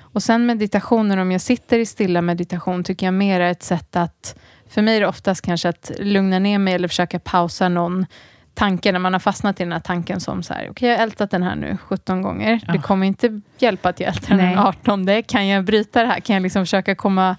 Och 0.00 0.22
sen 0.22 0.46
meditationen, 0.46 1.18
om 1.18 1.32
jag 1.32 1.40
sitter 1.40 1.78
i 1.78 1.86
stilla 1.86 2.22
meditation, 2.22 2.84
tycker 2.84 3.06
jag 3.06 3.14
mer 3.14 3.40
är 3.40 3.50
ett 3.50 3.62
sätt 3.62 3.96
att 3.96 4.36
för 4.74 4.82
mig 4.82 4.96
är 4.96 5.00
det 5.00 5.06
oftast 5.06 5.42
kanske 5.42 5.68
att 5.68 5.90
lugna 5.98 6.38
ner 6.38 6.58
mig 6.58 6.74
eller 6.74 6.88
försöka 6.88 7.18
pausa 7.18 7.68
någon 7.68 8.06
tanke 8.54 8.92
när 8.92 8.98
man 8.98 9.12
har 9.12 9.20
fastnat 9.20 9.60
i 9.60 9.62
den 9.62 9.72
här 9.72 9.80
tanken 9.80 10.20
som 10.20 10.42
så 10.42 10.54
här, 10.54 10.60
okej 10.60 10.70
okay, 10.70 10.88
jag 10.88 10.96
har 10.96 11.02
ältat 11.02 11.30
den 11.30 11.42
här 11.42 11.56
nu 11.56 11.76
17 11.76 12.22
gånger. 12.22 12.60
Ja. 12.66 12.72
Det 12.72 12.78
kommer 12.78 13.06
inte 13.06 13.40
hjälpa 13.58 13.88
att 13.88 14.00
jag 14.00 14.08
ältar 14.08 14.36
den 14.36 14.58
18. 14.58 15.22
Kan 15.22 15.46
jag 15.46 15.64
bryta 15.64 16.02
det 16.02 16.06
här? 16.08 16.20
Kan 16.20 16.34
jag 16.34 16.42
liksom 16.42 16.62
försöka 16.62 16.94
komma 16.94 17.36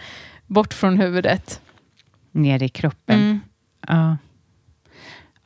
bort 0.48 0.74
från 0.74 0.98
huvudet? 0.98 1.62
Ner 2.32 2.64
i 2.64 2.70
kroppen. 2.70 3.20
Mm. 3.20 3.40
Ja. 3.88 4.18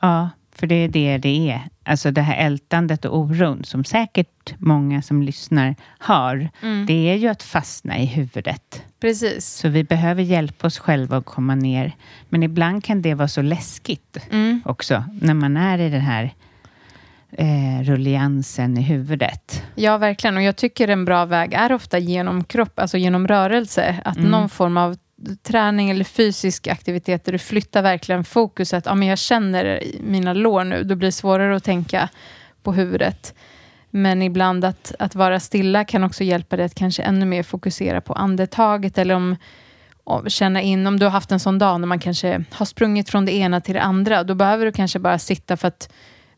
ja, 0.00 0.30
för 0.54 0.66
det 0.66 0.74
är 0.74 0.88
det 0.88 1.18
det 1.18 1.50
är. 1.50 1.60
Alltså 1.90 2.10
det 2.10 2.20
här 2.20 2.46
ältandet 2.46 3.04
och 3.04 3.18
oron 3.18 3.64
som 3.64 3.84
säkert 3.84 4.54
många 4.58 5.02
som 5.02 5.22
lyssnar 5.22 5.76
har. 5.98 6.48
Mm. 6.62 6.86
Det 6.86 7.10
är 7.10 7.14
ju 7.14 7.28
att 7.28 7.42
fastna 7.42 7.98
i 7.98 8.06
huvudet. 8.06 8.82
Precis. 9.00 9.46
Så 9.46 9.68
vi 9.68 9.84
behöver 9.84 10.22
hjälpa 10.22 10.66
oss 10.66 10.78
själva 10.78 11.16
att 11.16 11.24
komma 11.24 11.54
ner. 11.54 11.92
Men 12.28 12.42
ibland 12.42 12.84
kan 12.84 13.02
det 13.02 13.14
vara 13.14 13.28
så 13.28 13.42
läskigt 13.42 14.16
mm. 14.30 14.62
också, 14.64 15.04
när 15.20 15.34
man 15.34 15.56
är 15.56 15.78
i 15.78 15.90
den 15.90 16.00
här 16.00 16.34
eh, 17.32 17.82
rulliansen 17.82 18.78
i 18.78 18.82
huvudet. 18.82 19.62
Ja, 19.74 19.98
verkligen. 19.98 20.36
Och 20.36 20.42
jag 20.42 20.56
tycker 20.56 20.88
en 20.88 21.04
bra 21.04 21.24
väg 21.24 21.52
är 21.52 21.72
ofta 21.72 21.98
genom 21.98 22.44
kropp, 22.44 22.78
alltså 22.78 22.98
genom 22.98 23.28
rörelse. 23.28 24.00
Att 24.04 24.16
mm. 24.16 24.30
någon 24.30 24.48
form 24.48 24.76
av 24.76 24.96
träning 25.42 25.90
eller 25.90 26.04
fysisk 26.04 26.66
aktivitet 26.66 27.24
där 27.24 27.32
du 27.32 27.38
flyttar 27.38 27.82
verkligen 27.82 28.24
fokuset. 28.24 28.86
Ja, 28.86 28.94
men 28.94 29.08
jag 29.08 29.18
känner 29.18 29.82
mina 30.00 30.32
lår 30.32 30.64
nu. 30.64 30.84
Då 30.84 30.94
blir 30.94 31.08
det 31.08 31.12
svårare 31.12 31.56
att 31.56 31.64
tänka 31.64 32.08
på 32.62 32.72
huvudet. 32.72 33.34
Men 33.90 34.22
ibland 34.22 34.64
att, 34.64 34.94
att 34.98 35.14
vara 35.14 35.40
stilla 35.40 35.84
kan 35.84 36.04
också 36.04 36.24
hjälpa 36.24 36.56
dig 36.56 36.66
att 36.66 36.74
kanske 36.74 37.02
ännu 37.02 37.26
mer 37.26 37.42
fokusera 37.42 38.00
på 38.00 38.12
andetaget. 38.12 38.98
Eller 38.98 39.14
om, 39.14 39.36
känna 40.26 40.62
in, 40.62 40.86
om 40.86 40.98
du 40.98 41.06
har 41.06 41.10
haft 41.10 41.32
en 41.32 41.40
sån 41.40 41.58
dag 41.58 41.80
när 41.80 41.86
man 41.86 41.98
kanske 41.98 42.44
har 42.50 42.66
sprungit 42.66 43.10
från 43.10 43.24
det 43.24 43.32
ena 43.32 43.60
till 43.60 43.74
det 43.74 43.82
andra. 43.82 44.24
Då 44.24 44.34
behöver 44.34 44.66
du 44.66 44.72
kanske 44.72 44.98
bara 44.98 45.18
sitta 45.18 45.56
för 45.56 45.68
att 45.68 45.92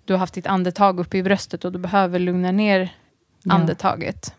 du 0.05 0.12
har 0.12 0.18
haft 0.18 0.35
ditt 0.35 0.47
andetag 0.47 1.01
uppe 1.01 1.18
i 1.18 1.22
bröstet 1.22 1.64
och 1.64 1.72
du 1.72 1.78
behöver 1.78 2.18
lugna 2.18 2.53
ner 2.53 2.95
andetaget. 3.49 4.35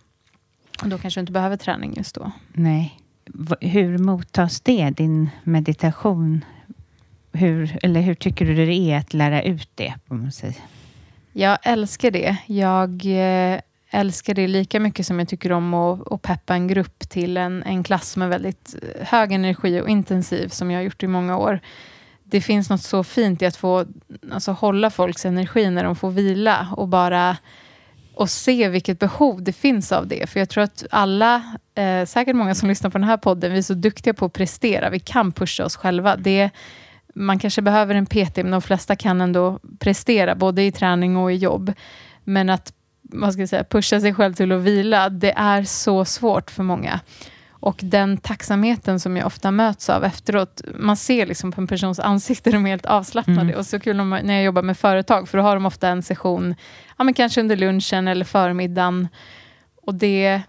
Och 0.82 0.90
då 0.90 0.98
kanske 0.98 1.20
du 1.20 1.22
inte 1.22 1.32
behöver 1.32 1.58
träning 1.58 1.94
just 1.98 2.16
då. 2.16 2.32
Nej. 2.54 3.00
Hur 3.62 3.98
mottas 3.98 4.62
det, 4.62 4.90
din 4.90 5.30
meditation? 5.44 6.46
Hur, 7.32 7.80
eller 7.84 8.02
hur 8.02 8.16
tycker 8.16 8.46
du 8.46 8.56
det 8.56 8.74
är 8.74 8.98
att 8.98 9.14
lära 9.14 9.44
ut 9.44 9.70
det? 9.76 9.94
Om 10.08 10.22
man 10.22 10.32
säger? 10.32 10.58
Jag 11.34 11.58
älskar 11.64 12.12
det. 12.12 12.38
Jag 12.46 13.06
eh, 13.06 13.60
älskar 13.90 14.34
det 14.34 14.48
lika 14.48 14.80
mycket 14.80 15.06
som 15.08 15.20
jag 15.20 15.28
tycker 15.28 15.52
om 15.52 15.74
att, 15.74 16.12
att 16.12 16.22
peppa 16.22 16.54
en 16.54 16.68
grupp 16.68 17.00
till 17.10 17.38
en, 17.38 17.64
en 17.64 17.84
klass 17.84 18.18
med 18.18 18.30
väldigt 18.30 18.76
eh, 18.82 19.08
hög 19.08 19.32
energi 19.32 19.82
och 19.82 19.90
intensiv, 19.90 20.48
som 20.48 20.72
jag 20.72 20.80
har 20.80 20.84
gjort 20.84 21.04
i 21.04 21.08
många 21.08 21.38
år. 21.38 21.60
Det 22.24 22.42
finns 22.42 22.70
något 22.70 22.82
så 22.82 23.04
fint 23.04 23.42
i 23.42 23.46
att 23.46 23.56
få 23.56 23.86
alltså, 24.32 24.52
hålla 24.52 24.90
folks 24.90 25.26
energi 25.26 25.70
när 25.70 25.84
de 25.84 25.96
får 25.96 26.12
vila 26.12 26.68
och 26.78 26.88
bara 26.88 27.38
och 28.14 28.30
se 28.30 28.70
vilket 28.70 29.00
behov 29.00 29.44
det 29.44 29.54
finns 29.54 29.92
av 29.92 30.08
det. 30.08 30.30
För 30.30 30.40
jag 30.40 30.50
tror 30.50 30.64
att 30.64 30.86
alla, 30.92 31.58
eh, 31.76 32.06
säkert 32.06 32.36
många 32.36 32.56
som 32.56 32.70
lyssnar 32.70 32.90
på 32.90 32.98
den 32.98 33.08
här 33.08 33.18
podden, 33.18 33.52
vi 33.52 33.58
är 33.58 33.62
så 33.62 33.74
duktiga 33.74 34.14
på 34.14 34.26
att 34.26 34.34
prestera. 34.34 34.90
Vi 34.90 35.00
kan 35.00 35.32
pusha 35.32 35.66
oss 35.66 35.76
själva. 35.76 36.16
Det, 36.16 36.50
man 37.16 37.40
kanske 37.40 37.62
behöver 37.62 37.96
en 37.96 38.06
PT, 38.06 38.38
men 38.38 38.52
de 38.52 38.62
flesta 38.62 38.96
kan 38.96 39.22
ändå 39.22 39.60
prestera, 39.80 40.36
både 40.36 40.64
i 40.64 40.72
träning 40.72 41.18
och 41.18 41.32
i 41.32 41.36
jobb. 41.36 41.74
Men 42.24 42.50
att 42.50 42.74
vad 43.02 43.34
ska 43.34 43.42
jag 43.42 43.50
säga, 43.50 43.64
pusha 43.64 44.00
sig 44.00 44.14
själv 44.14 44.34
till 44.34 44.52
att 44.52 44.62
vila, 44.62 45.10
det 45.10 45.32
är 45.32 45.64
så 45.64 46.06
svårt 46.06 46.52
för 46.52 46.64
många. 46.64 47.00
Och 47.64 47.80
den 47.84 48.18
tacksamheten 48.18 49.00
som 49.00 49.18
jag 49.18 49.26
ofta 49.26 49.52
möts 49.52 49.90
av 49.90 50.04
efteråt, 50.04 50.62
man 50.76 50.98
ser 50.98 51.26
liksom 51.26 51.52
på 51.52 51.62
en 51.62 51.68
persons 51.68 52.00
ansikte, 52.00 52.52
de 52.52 52.66
är 52.66 52.70
helt 52.70 52.86
avslappnade. 52.86 53.42
Mm. 53.42 53.56
Och 53.56 53.66
så 53.66 53.80
kul 53.80 53.98
när 53.98 54.34
jag 54.34 54.44
jobbar 54.44 54.62
med 54.62 54.78
företag, 54.78 55.30
för 55.30 55.38
då 55.38 55.44
har 55.44 55.56
de 55.56 55.66
ofta 55.66 55.88
en 55.88 56.04
session, 56.04 56.56
ja, 56.98 57.04
men 57.04 57.14
kanske 57.14 57.42
under 57.42 57.56
lunchen 57.56 58.08
eller 58.08 58.26
förmiddagen. 58.26 59.08
Och 59.82 59.96
det, 59.96 60.42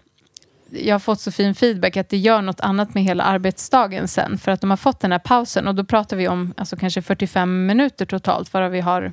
jag 0.69 0.93
har 0.93 0.99
fått 0.99 1.19
så 1.19 1.31
fin 1.31 1.55
feedback 1.55 1.97
att 1.97 2.09
det 2.09 2.17
gör 2.17 2.41
något 2.41 2.61
annat 2.61 2.93
med 2.93 3.03
hela 3.03 3.23
arbetsdagen 3.23 4.07
sen. 4.07 4.37
För 4.37 4.51
att 4.51 4.61
de 4.61 4.69
har 4.69 4.77
fått 4.77 4.99
den 4.99 5.11
här 5.11 5.19
pausen. 5.19 5.67
Och 5.67 5.75
då 5.75 5.83
pratar 5.83 6.17
vi 6.17 6.27
om 6.27 6.53
alltså 6.57 6.75
kanske 6.75 7.01
45 7.01 7.65
minuter 7.65 8.05
totalt, 8.05 8.53
varav 8.53 8.71
vi 8.71 8.81
har 8.81 9.11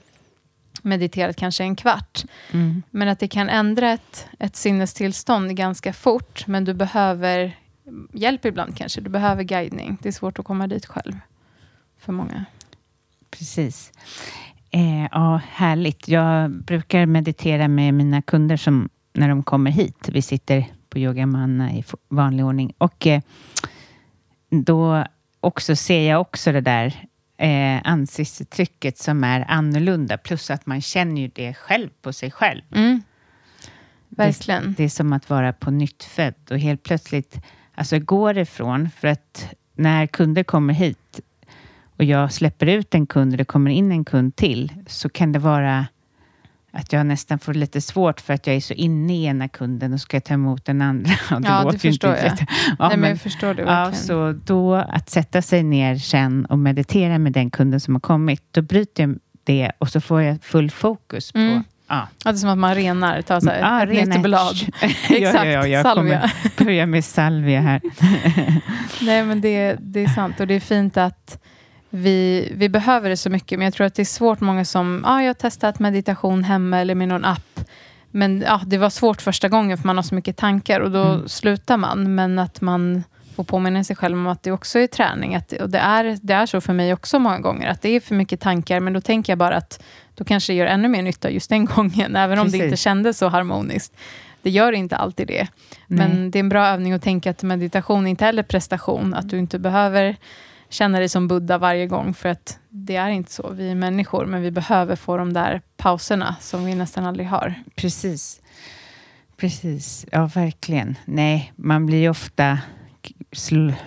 mediterat 0.82 1.36
kanske 1.36 1.64
en 1.64 1.76
kvart. 1.76 2.24
Mm. 2.52 2.82
Men 2.90 3.08
att 3.08 3.18
det 3.18 3.28
kan 3.28 3.48
ändra 3.48 3.90
ett, 3.92 4.26
ett 4.38 4.56
sinnestillstånd 4.56 5.56
ganska 5.56 5.92
fort. 5.92 6.46
Men 6.46 6.64
du 6.64 6.74
behöver 6.74 7.61
hjälp 8.12 8.44
ibland 8.44 8.76
kanske. 8.76 9.00
Du 9.00 9.10
behöver 9.10 9.42
guidning. 9.42 9.98
Det 10.02 10.08
är 10.08 10.12
svårt 10.12 10.38
att 10.38 10.44
komma 10.44 10.66
dit 10.66 10.86
själv 10.86 11.12
för 11.98 12.12
många. 12.12 12.44
Precis. 13.30 13.92
Eh, 14.70 15.08
ja, 15.10 15.40
härligt. 15.50 16.08
Jag 16.08 16.50
brukar 16.50 17.06
meditera 17.06 17.68
med 17.68 17.94
mina 17.94 18.22
kunder 18.22 18.56
som, 18.56 18.88
när 19.12 19.28
de 19.28 19.42
kommer 19.42 19.70
hit. 19.70 20.08
Vi 20.08 20.22
sitter 20.22 20.66
på 20.88 20.98
yogamanna 20.98 21.72
i 21.72 21.84
vanlig 22.08 22.46
ordning. 22.46 22.72
Och 22.78 23.06
eh, 23.06 23.20
då 24.50 25.04
också 25.40 25.76
ser 25.76 26.10
jag 26.10 26.20
också 26.20 26.52
det 26.52 26.60
där 26.60 27.06
eh, 27.36 27.80
ansiktsuttrycket 27.84 28.98
som 28.98 29.24
är 29.24 29.44
annorlunda. 29.48 30.18
Plus 30.18 30.50
att 30.50 30.66
man 30.66 30.80
känner 30.80 31.20
ju 31.20 31.28
det 31.28 31.54
själv 31.54 31.88
på 32.02 32.12
sig 32.12 32.30
själv. 32.30 32.62
Mm. 32.74 33.02
Verkligen. 34.08 34.62
Det, 34.62 34.74
det 34.76 34.84
är 34.84 34.88
som 34.88 35.12
att 35.12 35.30
vara 35.30 35.52
på 35.52 35.70
nytt 35.70 36.04
född 36.04 36.34
och 36.50 36.58
helt 36.58 36.82
plötsligt 36.82 37.40
alltså 37.74 37.98
går 37.98 38.38
ifrån, 38.38 38.90
för 38.96 39.08
att 39.08 39.46
när 39.74 40.06
kunder 40.06 40.42
kommer 40.42 40.74
hit 40.74 41.20
och 41.96 42.04
jag 42.04 42.32
släpper 42.32 42.66
ut 42.66 42.94
en 42.94 43.06
kund 43.06 43.32
och 43.32 43.38
det 43.38 43.44
kommer 43.44 43.70
in 43.70 43.92
en 43.92 44.04
kund 44.04 44.36
till, 44.36 44.72
så 44.86 45.08
kan 45.08 45.32
det 45.32 45.38
vara 45.38 45.86
att 46.72 46.92
jag 46.92 47.06
nästan 47.06 47.38
får 47.38 47.54
lite 47.54 47.80
svårt 47.80 48.20
för 48.20 48.34
att 48.34 48.46
jag 48.46 48.56
är 48.56 48.60
så 48.60 48.74
inne 48.74 49.16
i 49.16 49.24
ena 49.24 49.48
kunden 49.48 49.92
och 49.92 50.00
ska 50.00 50.20
ta 50.20 50.34
emot 50.34 50.64
den 50.64 50.82
andra. 50.82 51.12
Och 51.34 51.40
det 51.40 51.48
ja, 51.48 51.68
det 51.72 51.78
förstår 51.78 52.10
jag. 52.10 52.24
Jätte... 52.24 52.46
Ja, 52.78 52.88
Nej, 52.88 52.96
men, 52.96 53.10
jag 53.10 53.20
förstår 53.20 53.54
det 53.54 53.64
verkligen. 53.64 53.78
Ja, 53.78 53.92
så 53.92 54.40
då 54.44 54.74
att 54.74 55.10
sätta 55.10 55.42
sig 55.42 55.62
ner 55.62 55.96
sen 55.96 56.44
och 56.44 56.58
meditera 56.58 57.18
med 57.18 57.32
den 57.32 57.50
kunden 57.50 57.80
som 57.80 57.94
har 57.94 58.00
kommit, 58.00 58.42
då 58.50 58.62
bryter 58.62 59.02
jag 59.02 59.18
det 59.44 59.72
och 59.78 59.88
så 59.88 60.00
får 60.00 60.22
jag 60.22 60.42
full 60.42 60.70
fokus 60.70 61.32
på 61.32 61.38
mm. 61.38 61.64
Ja. 61.92 62.08
det 62.24 62.30
är 62.30 62.34
som 62.34 62.50
att 62.50 62.58
man 62.58 62.74
renar, 62.74 63.22
tar 63.22 63.40
så 63.40 63.50
här, 63.50 63.58
ja, 63.58 63.82
ett 63.82 64.08
nytt 64.08 64.22
blad. 64.22 64.56
Exakt, 65.08 65.46
ja, 65.46 65.66
ja, 65.66 65.82
salvia. 65.82 66.30
börja 66.58 66.86
med 66.86 67.04
salvia 67.04 67.60
här. 67.60 67.80
Nej, 69.02 69.24
men 69.24 69.40
det, 69.40 69.76
det 69.80 70.04
är 70.04 70.08
sant 70.08 70.40
och 70.40 70.46
det 70.46 70.54
är 70.54 70.60
fint 70.60 70.96
att 70.96 71.42
vi, 71.90 72.48
vi 72.56 72.68
behöver 72.68 73.08
det 73.08 73.16
så 73.16 73.30
mycket, 73.30 73.58
men 73.58 73.64
jag 73.64 73.74
tror 73.74 73.86
att 73.86 73.94
det 73.94 74.02
är 74.02 74.04
svårt. 74.04 74.40
Många 74.40 74.64
som, 74.64 75.04
ah, 75.06 75.20
jag 75.20 75.28
har 75.28 75.34
testat 75.34 75.78
meditation 75.78 76.44
hemma 76.44 76.78
eller 76.78 76.94
med 76.94 77.08
någon 77.08 77.24
app. 77.24 77.60
Men 78.10 78.40
ja, 78.46 78.60
det 78.66 78.78
var 78.78 78.90
svårt 78.90 79.22
första 79.22 79.48
gången 79.48 79.78
för 79.78 79.86
man 79.86 79.96
har 79.96 80.02
så 80.02 80.14
mycket 80.14 80.36
tankar 80.36 80.80
och 80.80 80.90
då 80.90 81.04
mm. 81.04 81.28
slutar 81.28 81.76
man. 81.76 82.14
Men 82.14 82.38
att 82.38 82.60
man 82.60 83.04
får 83.36 83.44
påminna 83.44 83.84
sig 83.84 83.96
själv 83.96 84.18
om 84.18 84.26
att 84.26 84.42
det 84.42 84.52
också 84.52 84.78
är 84.78 84.86
träning. 84.86 85.34
Att, 85.34 85.52
och 85.52 85.70
det 85.70 85.78
är, 85.78 86.18
det 86.22 86.34
är 86.34 86.46
så 86.46 86.60
för 86.60 86.72
mig 86.72 86.92
också 86.92 87.18
många 87.18 87.38
gånger, 87.38 87.70
att 87.70 87.82
det 87.82 87.88
är 87.88 88.00
för 88.00 88.14
mycket 88.14 88.40
tankar, 88.40 88.80
men 88.80 88.92
då 88.92 89.00
tänker 89.00 89.32
jag 89.32 89.38
bara 89.38 89.56
att 89.56 89.82
då 90.14 90.24
kanske 90.24 90.52
det 90.52 90.56
gör 90.56 90.66
ännu 90.66 90.88
mer 90.88 91.02
nytta 91.02 91.30
just 91.30 91.50
den 91.50 91.64
gången, 91.76 92.16
även 92.16 92.38
Precis. 92.38 92.54
om 92.54 92.58
det 92.58 92.64
inte 92.64 92.76
kändes 92.76 93.18
så 93.18 93.28
harmoniskt. 93.28 93.92
Det 94.42 94.50
gör 94.50 94.72
inte 94.72 94.96
alltid 94.96 95.26
det. 95.26 95.48
Nej. 95.86 96.08
Men 96.08 96.30
det 96.30 96.38
är 96.38 96.40
en 96.40 96.48
bra 96.48 96.66
övning 96.66 96.92
att 96.92 97.02
tänka 97.02 97.30
att 97.30 97.42
meditation 97.42 98.06
inte 98.06 98.24
heller 98.24 98.42
prestation, 98.42 99.14
att 99.14 99.28
du 99.28 99.38
inte 99.38 99.58
behöver 99.58 100.16
känna 100.68 100.98
dig 100.98 101.08
som 101.08 101.28
Buddha 101.28 101.58
varje 101.58 101.86
gång, 101.86 102.14
för 102.14 102.28
att 102.28 102.58
det 102.68 102.96
är 102.96 103.08
inte 103.08 103.32
så. 103.32 103.50
Vi 103.52 103.70
är 103.70 103.74
människor, 103.74 104.26
men 104.26 104.42
vi 104.42 104.50
behöver 104.50 104.96
få 104.96 105.16
de 105.16 105.32
där 105.32 105.60
pauserna 105.76 106.36
som 106.40 106.64
vi 106.64 106.74
nästan 106.74 107.06
aldrig 107.06 107.26
har. 107.26 107.54
Precis. 107.74 108.40
Precis, 109.36 110.06
ja 110.12 110.30
verkligen. 110.34 110.96
Nej, 111.04 111.52
man 111.56 111.86
blir 111.86 111.98
ju 111.98 112.08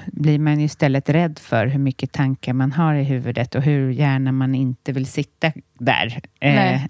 blir 0.05 0.39
man 0.39 0.59
istället 0.59 1.09
rädd 1.09 1.39
för 1.39 1.68
hur 1.68 1.80
mycket 1.80 2.11
tankar 2.11 2.53
man 2.53 2.72
har 2.72 2.95
i 2.95 3.03
huvudet 3.03 3.55
och 3.55 3.61
hur 3.61 3.91
gärna 3.91 4.32
man 4.32 4.55
inte 4.55 4.91
vill 4.91 5.05
sitta 5.05 5.51
där. 5.74 6.22
Eh, 6.39 6.82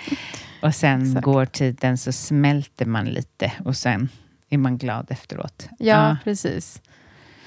och 0.62 0.74
sen 0.74 1.02
Exakt. 1.02 1.24
går 1.24 1.46
tiden 1.46 1.98
så 1.98 2.12
smälter 2.12 2.86
man 2.86 3.04
lite 3.04 3.52
och 3.64 3.76
sen 3.76 4.08
är 4.48 4.58
man 4.58 4.78
glad 4.78 5.06
efteråt. 5.10 5.68
Ja, 5.78 6.08
ja. 6.08 6.16
precis. 6.24 6.82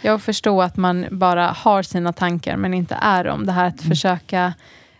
Jag 0.01 0.21
förstår 0.21 0.63
att 0.63 0.77
man 0.77 1.05
bara 1.11 1.47
har 1.47 1.83
sina 1.83 2.13
tankar 2.13 2.57
men 2.57 2.73
inte 2.73 2.95
är 2.95 3.23
dem. 3.23 3.45
Det 3.45 3.51
här 3.51 3.65
att 3.65 3.81
mm. 3.81 3.89
försöka, 3.89 4.53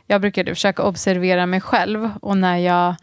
jag 0.06 0.22
brukade 0.22 0.56
försöka 0.56 0.84
observera 0.84 1.46
mig 1.46 1.62
själv 1.62 2.12
och 2.22 2.38
när 2.38 2.58
jag, 2.58 2.96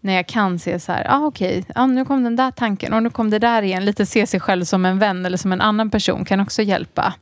när 0.00 0.14
jag 0.14 0.26
kan 0.26 0.58
se 0.58 0.78
så 0.78 0.92
här, 0.92 1.06
ah, 1.08 1.26
okej, 1.26 1.58
okay, 1.58 1.72
ah, 1.74 1.86
nu 1.86 2.04
kom 2.04 2.24
den 2.24 2.36
där 2.36 2.50
tanken 2.50 2.92
och 2.92 3.02
nu 3.02 3.10
kom 3.10 3.30
det 3.30 3.38
där 3.38 3.62
igen. 3.62 3.84
Lite 3.84 4.06
se 4.06 4.26
sig 4.26 4.40
själv 4.40 4.64
som 4.64 4.84
en 4.84 4.98
vän 4.98 5.26
eller 5.26 5.36
som 5.36 5.52
en 5.52 5.60
annan 5.60 5.90
person 5.90 6.24
kan 6.24 6.40
också 6.40 6.62
hjälpa. 6.62 7.14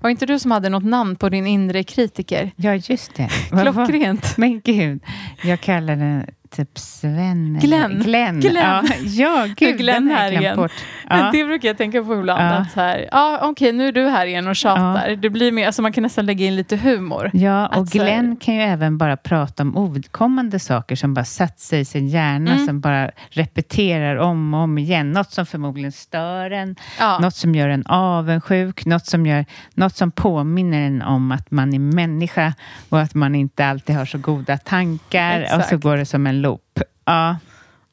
Var 0.00 0.10
inte 0.10 0.26
du 0.26 0.38
som 0.38 0.50
hade 0.50 0.68
något 0.68 0.84
namn 0.84 1.16
på 1.16 1.28
din 1.28 1.46
inre 1.46 1.84
kritiker? 1.84 2.50
Ja, 2.56 2.74
just 2.74 3.14
det. 3.14 3.28
Klockrent. 3.62 4.36
Men 4.36 4.60
gud, 4.60 5.02
jag 5.42 5.60
kallar 5.60 5.96
den 5.96 6.26
typ 6.56 6.78
Sven. 6.78 7.58
Glenn. 7.62 8.00
Glenn. 8.00 8.40
Glenn. 8.40 8.56
Ja, 8.56 8.82
ja 9.04 9.46
gud, 9.56 9.78
Glenn 9.78 10.10
här 10.10 10.32
igen. 10.32 10.56
Bort. 10.56 10.72
Ja. 11.08 11.30
Det 11.32 11.44
brukar 11.44 11.68
jag 11.68 11.78
tänka 11.78 12.02
på 12.02 12.14
ibland. 12.14 12.42
Ja. 12.42 12.48
Att 12.48 12.72
så 12.72 12.80
här, 12.80 13.08
ja, 13.12 13.36
okej, 13.36 13.50
okay, 13.50 13.72
nu 13.72 13.88
är 13.88 13.92
du 13.92 14.08
här 14.08 14.26
igen 14.26 14.48
och 14.48 14.56
tjatar. 14.56 15.08
Ja. 15.08 15.16
Det 15.16 15.30
blir 15.30 15.52
mer, 15.52 15.66
alltså 15.66 15.82
man 15.82 15.92
kan 15.92 16.02
nästan 16.02 16.26
lägga 16.26 16.46
in 16.46 16.56
lite 16.56 16.76
humor. 16.76 17.30
Ja, 17.32 17.66
och 17.66 17.82
att, 17.82 17.92
Glenn 17.92 18.28
här, 18.28 18.36
kan 18.40 18.54
ju 18.54 18.60
även 18.60 18.98
bara 18.98 19.16
prata 19.16 19.62
om 19.62 19.76
ovidkommande 19.76 20.58
saker 20.58 20.96
som 20.96 21.14
bara 21.14 21.24
satt 21.24 21.60
sig 21.60 21.80
i 21.80 21.84
sin 21.84 22.08
hjärna, 22.08 22.52
mm. 22.52 22.66
som 22.66 22.80
bara 22.80 23.10
repeterar 23.30 24.16
om 24.16 24.54
och 24.54 24.60
om 24.60 24.78
igen. 24.78 25.12
Något 25.12 25.30
som 25.30 25.46
förmodligen 25.46 25.92
stör 25.92 26.50
en, 26.50 26.76
ja. 26.98 27.18
något 27.18 27.34
som 27.34 27.54
gör 27.54 27.68
en 27.68 27.86
avundsjuk, 27.86 28.86
något 28.86 29.06
som, 29.06 29.26
gör, 29.26 29.44
något 29.74 29.96
som 29.96 30.10
påminner 30.10 30.80
en 30.80 31.02
om 31.02 31.32
att 31.32 31.50
man 31.50 31.74
är 31.74 31.78
människa 31.78 32.54
och 32.88 33.00
att 33.00 33.14
man 33.14 33.34
inte 33.34 33.66
alltid 33.66 33.96
har 33.96 34.04
så 34.04 34.18
goda 34.18 34.58
tankar. 34.58 35.40
Exakt. 35.40 35.62
Och 35.62 35.68
så 35.68 35.76
går 35.76 35.96
det 35.96 36.06
som 36.06 36.26
en 36.26 36.41
loop. 36.42 36.80
Ja. 37.04 37.36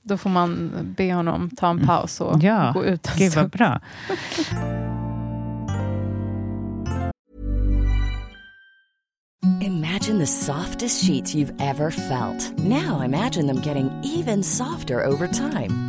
Då 0.02 0.18
får 0.18 0.30
man 0.30 0.72
be 0.98 1.14
honom 1.14 1.50
ta 1.58 1.70
en 1.70 1.76
mm. 1.76 1.88
paus 1.88 2.22
och 2.22 2.44
ja. 2.44 2.72
gå 2.74 2.86
ut 2.86 3.08
en 3.08 3.18
Gud, 3.18 3.36
vad 3.36 3.50
bra. 3.50 3.82
Imagine 9.62 10.20
the 10.20 10.28
softest 10.28 11.06
sheets 11.06 11.36
you've 11.36 11.54
ever 11.60 11.92
felt. 11.92 12.58
Now 12.58 13.02
imagine 13.02 13.48
them 13.48 13.62
getting 13.62 13.90
even 14.04 14.44
softer 14.44 15.06
over 15.06 15.28
time. 15.28 15.89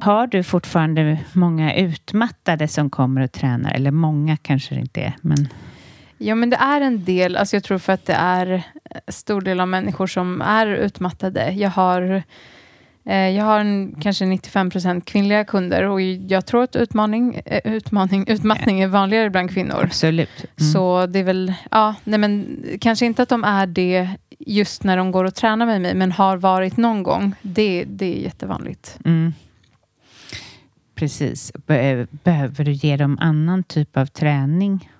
Har 0.00 0.26
du 0.26 0.42
fortfarande 0.42 1.18
många 1.32 1.74
utmattade 1.74 2.68
som 2.68 2.90
kommer 2.90 3.20
och 3.20 3.32
tränar? 3.32 3.74
Eller 3.74 3.90
många 3.90 4.36
kanske 4.36 4.74
det 4.74 4.80
inte 4.80 5.00
är, 5.00 5.12
men... 5.20 5.48
Ja, 6.18 6.34
men 6.34 6.50
det 6.50 6.56
är 6.56 6.80
en 6.80 7.04
del. 7.04 7.36
Alltså 7.36 7.56
jag 7.56 7.64
tror 7.64 7.78
för 7.78 7.92
att 7.92 8.06
det 8.06 8.12
är 8.12 8.46
en 9.06 9.12
stor 9.12 9.40
del 9.40 9.60
av 9.60 9.68
människor 9.68 10.06
som 10.06 10.42
är 10.42 10.66
utmattade. 10.66 11.50
Jag 11.50 11.70
har, 11.70 12.22
eh, 13.04 13.28
jag 13.28 13.44
har 13.44 13.60
en, 13.60 13.96
kanske 14.00 14.26
95 14.26 14.70
procent 14.70 15.04
kvinnliga 15.04 15.44
kunder 15.44 15.82
och 15.82 16.00
jag 16.02 16.46
tror 16.46 16.62
att 16.62 16.76
utmaning, 16.76 17.42
eh, 17.46 17.60
utmaning, 17.74 18.24
utmattning 18.28 18.80
är 18.80 18.86
vanligare 18.86 19.30
bland 19.30 19.50
kvinnor. 19.50 19.80
Absolut. 19.84 20.44
Mm. 20.60 20.72
Så 20.72 21.06
det 21.06 21.18
är 21.18 21.24
väl, 21.24 21.54
ja, 21.70 21.94
nej 22.04 22.18
men 22.18 22.62
kanske 22.80 23.06
inte 23.06 23.22
att 23.22 23.28
de 23.28 23.44
är 23.44 23.66
det 23.66 24.08
just 24.38 24.84
när 24.84 24.96
de 24.96 25.10
går 25.10 25.24
och 25.24 25.34
tränar 25.34 25.66
med 25.66 25.80
mig, 25.80 25.94
men 25.94 26.12
har 26.12 26.36
varit 26.36 26.76
någon 26.76 27.02
gång. 27.02 27.34
Det, 27.42 27.84
det 27.88 28.18
är 28.18 28.22
jättevanligt. 28.22 28.98
Mm. 29.04 29.32
Precis. 31.00 31.52
Be 31.66 32.06
behöver 32.10 32.64
du 32.64 32.72
ge 32.72 32.96
dem 32.96 33.18
annan 33.20 33.62
typ 33.62 33.96
av 33.96 34.06
träning? 34.06 34.90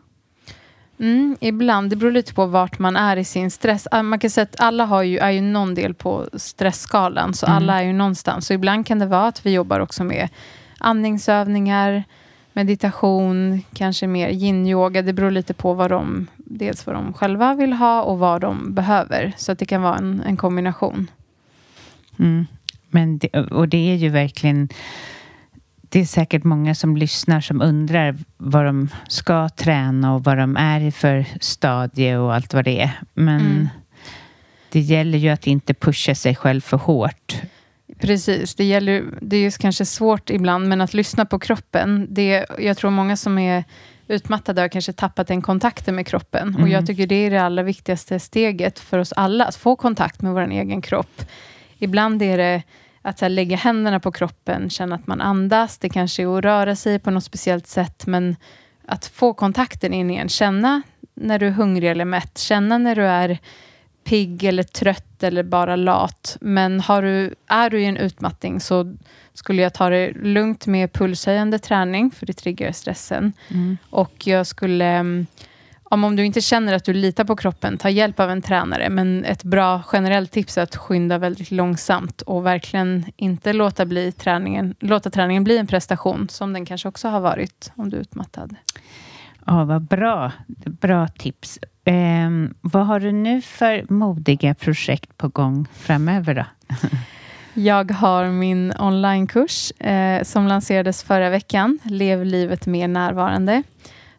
Mm, 0.99 1.37
ibland. 1.41 1.91
Det 1.91 1.97
beror 1.97 2.13
lite 2.13 2.35
på 2.35 2.47
vart 2.47 2.79
man 2.79 2.97
är 2.97 3.17
i 3.17 3.25
sin 3.25 3.51
stress. 3.51 3.89
Ah, 3.91 4.03
man 4.03 4.19
kan 4.19 4.31
säga 4.31 4.43
att 4.43 4.61
alla 4.61 4.85
har 4.85 5.03
ju, 5.03 5.19
är 5.19 5.31
ju 5.31 5.41
någon 5.41 5.75
del 5.75 5.95
på 5.95 6.29
stressskalan, 6.35 7.35
så 7.35 7.47
mm. 7.47 7.57
alla 7.57 7.81
är 7.81 7.85
ju 7.85 7.93
någonstans. 7.93 8.47
Så 8.47 8.53
ibland 8.53 8.87
kan 8.87 8.99
det 8.99 9.07
vara 9.07 9.27
att 9.27 9.47
vi 9.47 9.53
jobbar 9.53 9.81
också 9.81 10.05
med 10.05 10.29
andningsövningar, 10.79 12.05
meditation, 12.53 13.63
kanske 13.73 14.07
mer 14.07 14.29
yin-yoga. 14.29 15.03
Det 15.03 15.13
beror 15.13 15.31
lite 15.31 15.55
på 15.55 15.75
vad 15.75 15.91
de, 15.91 16.27
dels 16.37 16.87
vad 16.87 16.97
de 16.97 17.13
själva 17.13 17.55
vill 17.55 17.73
ha 17.73 18.03
och 18.03 18.19
vad 18.19 18.41
de 18.41 18.75
behöver. 18.75 19.33
Så 19.37 19.53
att 19.53 19.59
det 19.59 19.67
kan 19.67 19.83
vara 19.83 19.97
en, 19.97 20.23
en 20.27 20.37
kombination. 20.37 21.11
Mm. 22.19 22.47
Men 22.91 23.19
det, 23.19 23.41
och 23.41 23.69
det 23.69 23.93
är 23.93 23.97
ju 23.97 24.09
verkligen 24.09 24.69
det 25.93 26.01
är 26.01 26.05
säkert 26.05 26.45
många 26.45 26.75
som 26.75 26.97
lyssnar 26.97 27.41
som 27.41 27.63
undrar 27.63 28.17
vad 28.37 28.65
de 28.65 28.89
ska 29.09 29.49
träna 29.49 30.15
och 30.15 30.25
vad 30.25 30.39
de 30.39 30.57
är 30.57 30.81
i 30.81 30.91
för 30.91 31.25
stadie 31.41 32.17
och 32.17 32.35
allt 32.35 32.55
vad 32.55 32.65
det 32.65 32.81
är. 32.81 32.91
Men 33.15 33.41
mm. 33.41 33.69
det 34.71 34.81
gäller 34.81 35.19
ju 35.19 35.29
att 35.29 35.47
inte 35.47 35.75
pusha 35.75 36.15
sig 36.15 36.37
själv 36.37 36.61
för 36.61 36.77
hårt. 36.77 37.35
Precis, 37.99 38.55
det, 38.55 38.65
gäller, 38.65 39.05
det 39.21 39.37
är 39.37 39.41
ju 39.41 39.51
kanske 39.51 39.85
svårt 39.85 40.31
ibland, 40.31 40.69
men 40.69 40.81
att 40.81 40.95
lyssna 40.95 41.27
på 41.27 41.39
kroppen. 41.39 42.07
Det, 42.11 42.47
jag 42.59 42.77
tror 42.77 42.91
många 42.91 43.17
som 43.17 43.39
är 43.39 43.65
utmattade 44.09 44.61
har 44.61 44.69
kanske 44.69 44.93
tappat 44.93 45.29
den 45.29 45.43
kontakten 45.43 45.95
med 45.95 46.07
kroppen. 46.07 46.49
Mm. 46.49 46.63
Och 46.63 46.69
jag 46.69 46.87
tycker 46.87 47.07
det 47.07 47.15
är 47.15 47.31
det 47.31 47.43
allra 47.43 47.63
viktigaste 47.63 48.21
steget 48.21 48.79
för 48.79 48.99
oss 48.99 49.13
alla, 49.13 49.45
att 49.45 49.57
få 49.57 49.77
kontakt 49.77 50.23
med 50.23 50.33
vår 50.33 50.51
egen 50.51 50.83
kropp. 50.83 51.23
Ibland 51.79 52.23
är 52.23 52.39
det 52.39 52.63
att 53.03 53.21
här, 53.21 53.29
lägga 53.29 53.57
händerna 53.57 54.01
på 54.01 54.13
kroppen, 54.13 54.71
känna 54.71 54.95
att 54.95 55.07
man 55.07 55.21
andas. 55.21 55.79
Det 55.79 55.89
kanske 55.89 56.23
är 56.23 56.39
att 56.39 56.45
röra 56.45 56.77
sig 56.77 56.99
på 56.99 57.11
något 57.11 57.25
speciellt 57.25 57.67
sätt, 57.67 58.07
men 58.07 58.37
att 58.87 59.07
få 59.07 59.35
kontakten 59.35 59.95
in 59.95 60.11
igen. 60.11 60.29
Känna 60.29 60.83
när 61.15 61.39
du 61.39 61.47
är 61.47 61.51
hungrig 61.51 61.91
eller 61.91 62.05
mätt. 62.05 62.39
Känna 62.39 62.79
när 62.79 62.97
du 62.97 63.03
är 63.03 63.39
pigg 64.05 64.45
eller 64.45 64.63
trött 64.63 65.23
eller 65.23 65.43
bara 65.43 65.77
lat. 65.77 66.37
Men 66.41 66.81
har 66.81 67.03
du, 67.03 67.35
är 67.47 67.71
du 67.71 67.81
i 67.81 67.85
en 67.85 67.97
utmattning 67.97 68.61
så 68.61 68.97
skulle 69.35 69.63
jag 69.63 69.75
ta 69.75 69.91
det 69.91 70.13
lugnt 70.13 70.67
med 70.67 70.93
pulshöjande 70.93 71.59
träning, 71.59 72.11
för 72.11 72.27
det 72.27 72.33
triggar 72.33 72.73
stressen. 72.73 73.33
Mm. 73.49 73.79
Och 73.91 74.27
jag 74.27 74.47
skulle 74.47 74.87
mm, 74.87 75.27
om, 75.93 76.05
om 76.05 76.17
du 76.17 76.25
inte 76.25 76.41
känner 76.41 76.75
att 76.75 76.85
du 76.85 76.93
litar 76.93 77.25
på 77.25 77.37
kroppen, 77.37 77.79
ta 77.79 77.91
hjälp 77.91 78.21
av 78.21 78.31
en 78.31 78.43
tränare. 78.43 78.91
Men 78.91 79.25
ett 79.25 79.45
bra 79.45 79.83
generellt 79.93 80.33
tips 80.33 80.59
är 80.59 80.63
att 80.63 80.77
skynda 80.77 81.19
väldigt 81.19 81.51
långsamt 81.51 82.23
och 82.23 82.47
verkligen 82.47 83.05
inte 83.17 83.53
låta, 83.53 83.87
bli 83.87 84.13
träningen, 84.13 84.75
låta 84.81 85.11
träningen 85.11 85.45
bli 85.45 85.59
en 85.59 85.67
prestation, 85.67 86.29
som 86.29 86.53
den 86.53 86.67
kanske 86.67 86.89
också 86.89 87.09
har 87.09 87.21
varit 87.21 87.73
om 87.75 87.91
du 87.91 87.97
är 87.97 88.01
utmattad. 88.01 88.57
Ja, 89.47 89.65
vad 89.65 89.83
bra. 89.83 90.33
Bra 90.65 91.09
tips. 91.09 91.59
Eh, 91.85 92.31
vad 92.61 92.87
har 92.87 93.01
du 93.01 93.13
nu 93.13 93.43
för 93.43 93.93
modiga 93.93 94.55
projekt 94.55 95.17
på 95.17 95.29
gång 95.29 95.67
framöver 95.73 96.35
då? 96.35 96.45
Jag 97.55 97.91
har 97.91 98.27
min 98.27 98.73
onlinekurs 98.79 99.71
eh, 99.71 100.23
som 100.23 100.47
lanserades 100.47 101.03
förra 101.03 101.31
veckan, 101.31 101.79
Lev 101.85 102.25
livet 102.25 102.67
mer 102.67 102.89
närvarande. 102.89 103.63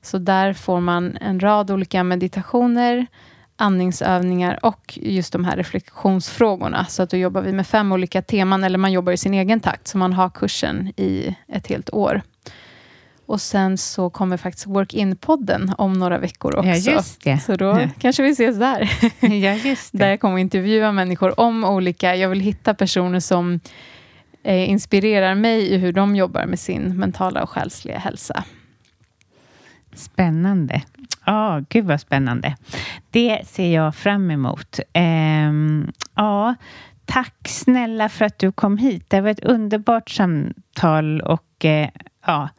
Så 0.01 0.17
där 0.17 0.53
får 0.53 0.79
man 0.79 1.17
en 1.21 1.39
rad 1.39 1.71
olika 1.71 2.03
meditationer, 2.03 3.07
andningsövningar 3.55 4.65
och 4.65 4.99
just 5.01 5.33
de 5.33 5.45
här 5.45 5.57
reflektionsfrågorna. 5.57 6.85
Så 6.85 7.03
att 7.03 7.09
då 7.09 7.17
jobbar 7.17 7.41
vi 7.41 7.51
med 7.51 7.67
fem 7.67 7.91
olika 7.91 8.21
teman, 8.21 8.63
eller 8.63 8.77
man 8.77 8.91
jobbar 8.91 9.11
i 9.11 9.17
sin 9.17 9.33
egen 9.33 9.59
takt, 9.59 9.87
så 9.87 9.97
man 9.97 10.13
har 10.13 10.29
kursen 10.29 10.87
i 10.97 11.35
ett 11.47 11.67
helt 11.67 11.93
år. 11.93 12.21
Och 13.25 13.41
sen 13.41 13.77
så 13.77 14.09
kommer 14.09 14.37
faktiskt 14.37 14.67
Work-in-podden 14.67 15.73
om 15.77 15.93
några 15.93 16.17
veckor 16.17 16.55
också. 16.55 16.69
Ja, 16.69 16.75
just 16.75 17.23
det. 17.23 17.37
Så 17.37 17.55
då 17.55 17.65
ja. 17.65 17.89
kanske 17.99 18.23
vi 18.23 18.29
ses 18.29 18.59
där. 18.59 18.91
Ja, 19.19 19.53
just 19.53 19.91
det. 19.91 19.97
där 19.97 20.09
jag 20.09 20.19
kommer 20.19 20.37
intervjua 20.37 20.91
människor 20.91 21.39
om 21.39 21.63
olika... 21.63 22.15
Jag 22.15 22.29
vill 22.29 22.39
hitta 22.39 22.73
personer 22.73 23.19
som 23.19 23.59
eh, 24.43 24.69
inspirerar 24.69 25.35
mig 25.35 25.73
i 25.73 25.77
hur 25.77 25.93
de 25.93 26.15
jobbar 26.15 26.45
med 26.45 26.59
sin 26.59 26.99
mentala 26.99 27.43
och 27.43 27.49
själsliga 27.49 27.97
hälsa. 27.97 28.43
Spännande. 29.93 30.81
Ja, 31.25 31.57
oh, 31.57 31.63
gud 31.69 31.85
vad 31.85 32.01
spännande. 32.01 32.55
Det 33.09 33.41
ser 33.47 33.73
jag 33.73 33.95
fram 33.95 34.31
emot. 34.31 34.79
Um, 34.93 35.91
ja, 36.15 36.55
tack 37.05 37.35
snälla 37.47 38.09
för 38.09 38.25
att 38.25 38.39
du 38.39 38.51
kom 38.51 38.77
hit. 38.77 39.05
Det 39.07 39.21
var 39.21 39.29
ett 39.29 39.43
underbart 39.43 40.09
samtal 40.09 41.21
och 41.21 41.65
uh, 41.65 41.87
ja, 42.25 42.49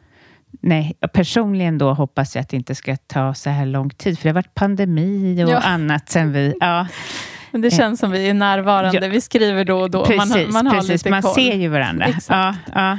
nej, 0.61 0.93
personligen 1.13 1.77
då 1.77 1.93
hoppas 1.93 2.35
jag 2.35 2.41
att 2.41 2.49
det 2.49 2.57
inte 2.57 2.75
ska 2.75 2.97
ta 2.97 3.33
så 3.33 3.49
här 3.49 3.65
lång 3.65 3.89
tid, 3.89 4.19
för 4.19 4.23
det 4.23 4.29
har 4.29 4.35
varit 4.35 4.55
pandemi 4.55 5.43
och 5.45 5.49
ja. 5.49 5.59
annat 5.59 6.09
sen 6.09 6.31
vi... 6.31 6.53
Ja. 6.59 6.87
Men 7.51 7.61
det 7.61 7.71
känns 7.71 7.99
som 7.99 8.11
vi 8.11 8.29
är 8.29 8.33
närvarande. 8.33 8.99
Ja. 9.01 9.09
Vi 9.09 9.21
skriver 9.21 9.65
då 9.65 9.79
och 9.79 9.91
då. 9.91 10.05
Precis, 10.05 10.33
man, 10.35 10.53
man 10.53 10.67
har 10.67 10.73
precis. 10.73 10.89
lite 10.89 11.09
man 11.09 11.21
koll. 11.21 11.35
ser 11.35 11.55
ju 11.55 11.67
varandra. 11.67 12.07
Ja, 12.29 12.55
ja. 12.75 12.97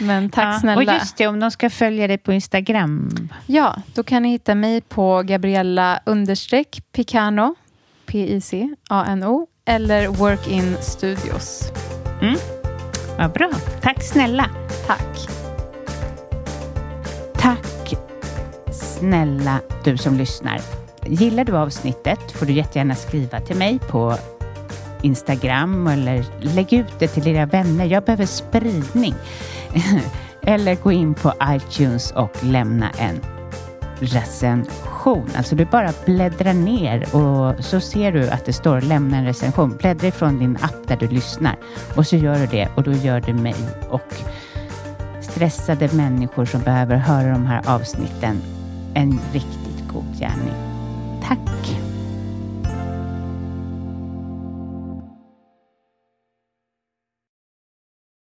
Men 0.00 0.30
tack 0.30 0.54
ja. 0.54 0.60
snälla. 0.60 0.76
Och 0.76 0.84
just 0.84 1.16
det, 1.16 1.26
om 1.26 1.40
de 1.40 1.50
ska 1.50 1.70
följa 1.70 2.06
dig 2.06 2.18
på 2.18 2.32
Instagram. 2.32 3.28
Ja, 3.46 3.76
då 3.94 4.02
kan 4.02 4.22
ni 4.22 4.28
hitta 4.28 4.54
mig 4.54 4.80
på 4.80 5.22
Gabriella 5.22 6.00
understreck 6.06 6.82
Picano, 6.92 7.54
P-I-C-A-N-O, 8.06 9.46
eller 9.64 10.08
Workin 10.08 10.76
Studios. 10.80 11.70
Mm. 12.22 12.36
Vad 13.18 13.32
bra. 13.32 13.50
Tack 13.82 14.02
snälla. 14.02 14.50
Tack. 14.86 15.28
Tack 17.34 17.94
snälla 18.72 19.60
du 19.84 19.96
som 19.96 20.16
lyssnar. 20.16 20.60
Gillar 21.06 21.44
du 21.44 21.56
avsnittet 21.56 22.32
får 22.32 22.46
du 22.46 22.52
jättegärna 22.52 22.94
skriva 22.94 23.40
till 23.40 23.56
mig 23.56 23.78
på 23.78 24.16
Instagram 25.02 25.86
eller 25.86 26.24
lägg 26.40 26.72
ut 26.72 26.98
det 26.98 27.08
till 27.08 27.22
dina 27.22 27.46
vänner. 27.46 27.84
Jag 27.84 28.04
behöver 28.04 28.26
spridning. 28.26 29.14
eller 30.42 30.74
gå 30.74 30.92
in 30.92 31.14
på 31.14 31.32
iTunes 31.44 32.10
och 32.10 32.44
lämna 32.44 32.90
en 32.90 33.20
recension. 34.00 35.30
Alltså 35.36 35.56
du 35.56 35.64
bara 35.64 35.92
bläddrar 36.04 36.54
ner 36.54 37.14
och 37.14 37.64
så 37.64 37.80
ser 37.80 38.12
du 38.12 38.28
att 38.28 38.44
det 38.44 38.52
står 38.52 38.80
lämna 38.80 39.16
en 39.16 39.24
recension. 39.24 39.76
Bläddra 39.76 40.08
ifrån 40.08 40.38
din 40.38 40.56
app 40.60 40.88
där 40.88 40.96
du 40.96 41.08
lyssnar 41.08 41.56
och 41.96 42.06
så 42.06 42.16
gör 42.16 42.38
du 42.38 42.46
det 42.46 42.68
och 42.74 42.82
då 42.82 42.92
gör 42.92 43.20
du 43.20 43.34
mig 43.34 43.54
och 43.88 44.14
stressade 45.20 45.88
människor 45.92 46.44
som 46.44 46.60
behöver 46.60 46.96
höra 46.96 47.32
de 47.32 47.46
här 47.46 47.62
avsnitten 47.66 48.42
en 48.94 49.20
riktigt 49.32 49.88
god 49.92 50.18
gärning. 50.18 50.54
Tack! 51.22 51.85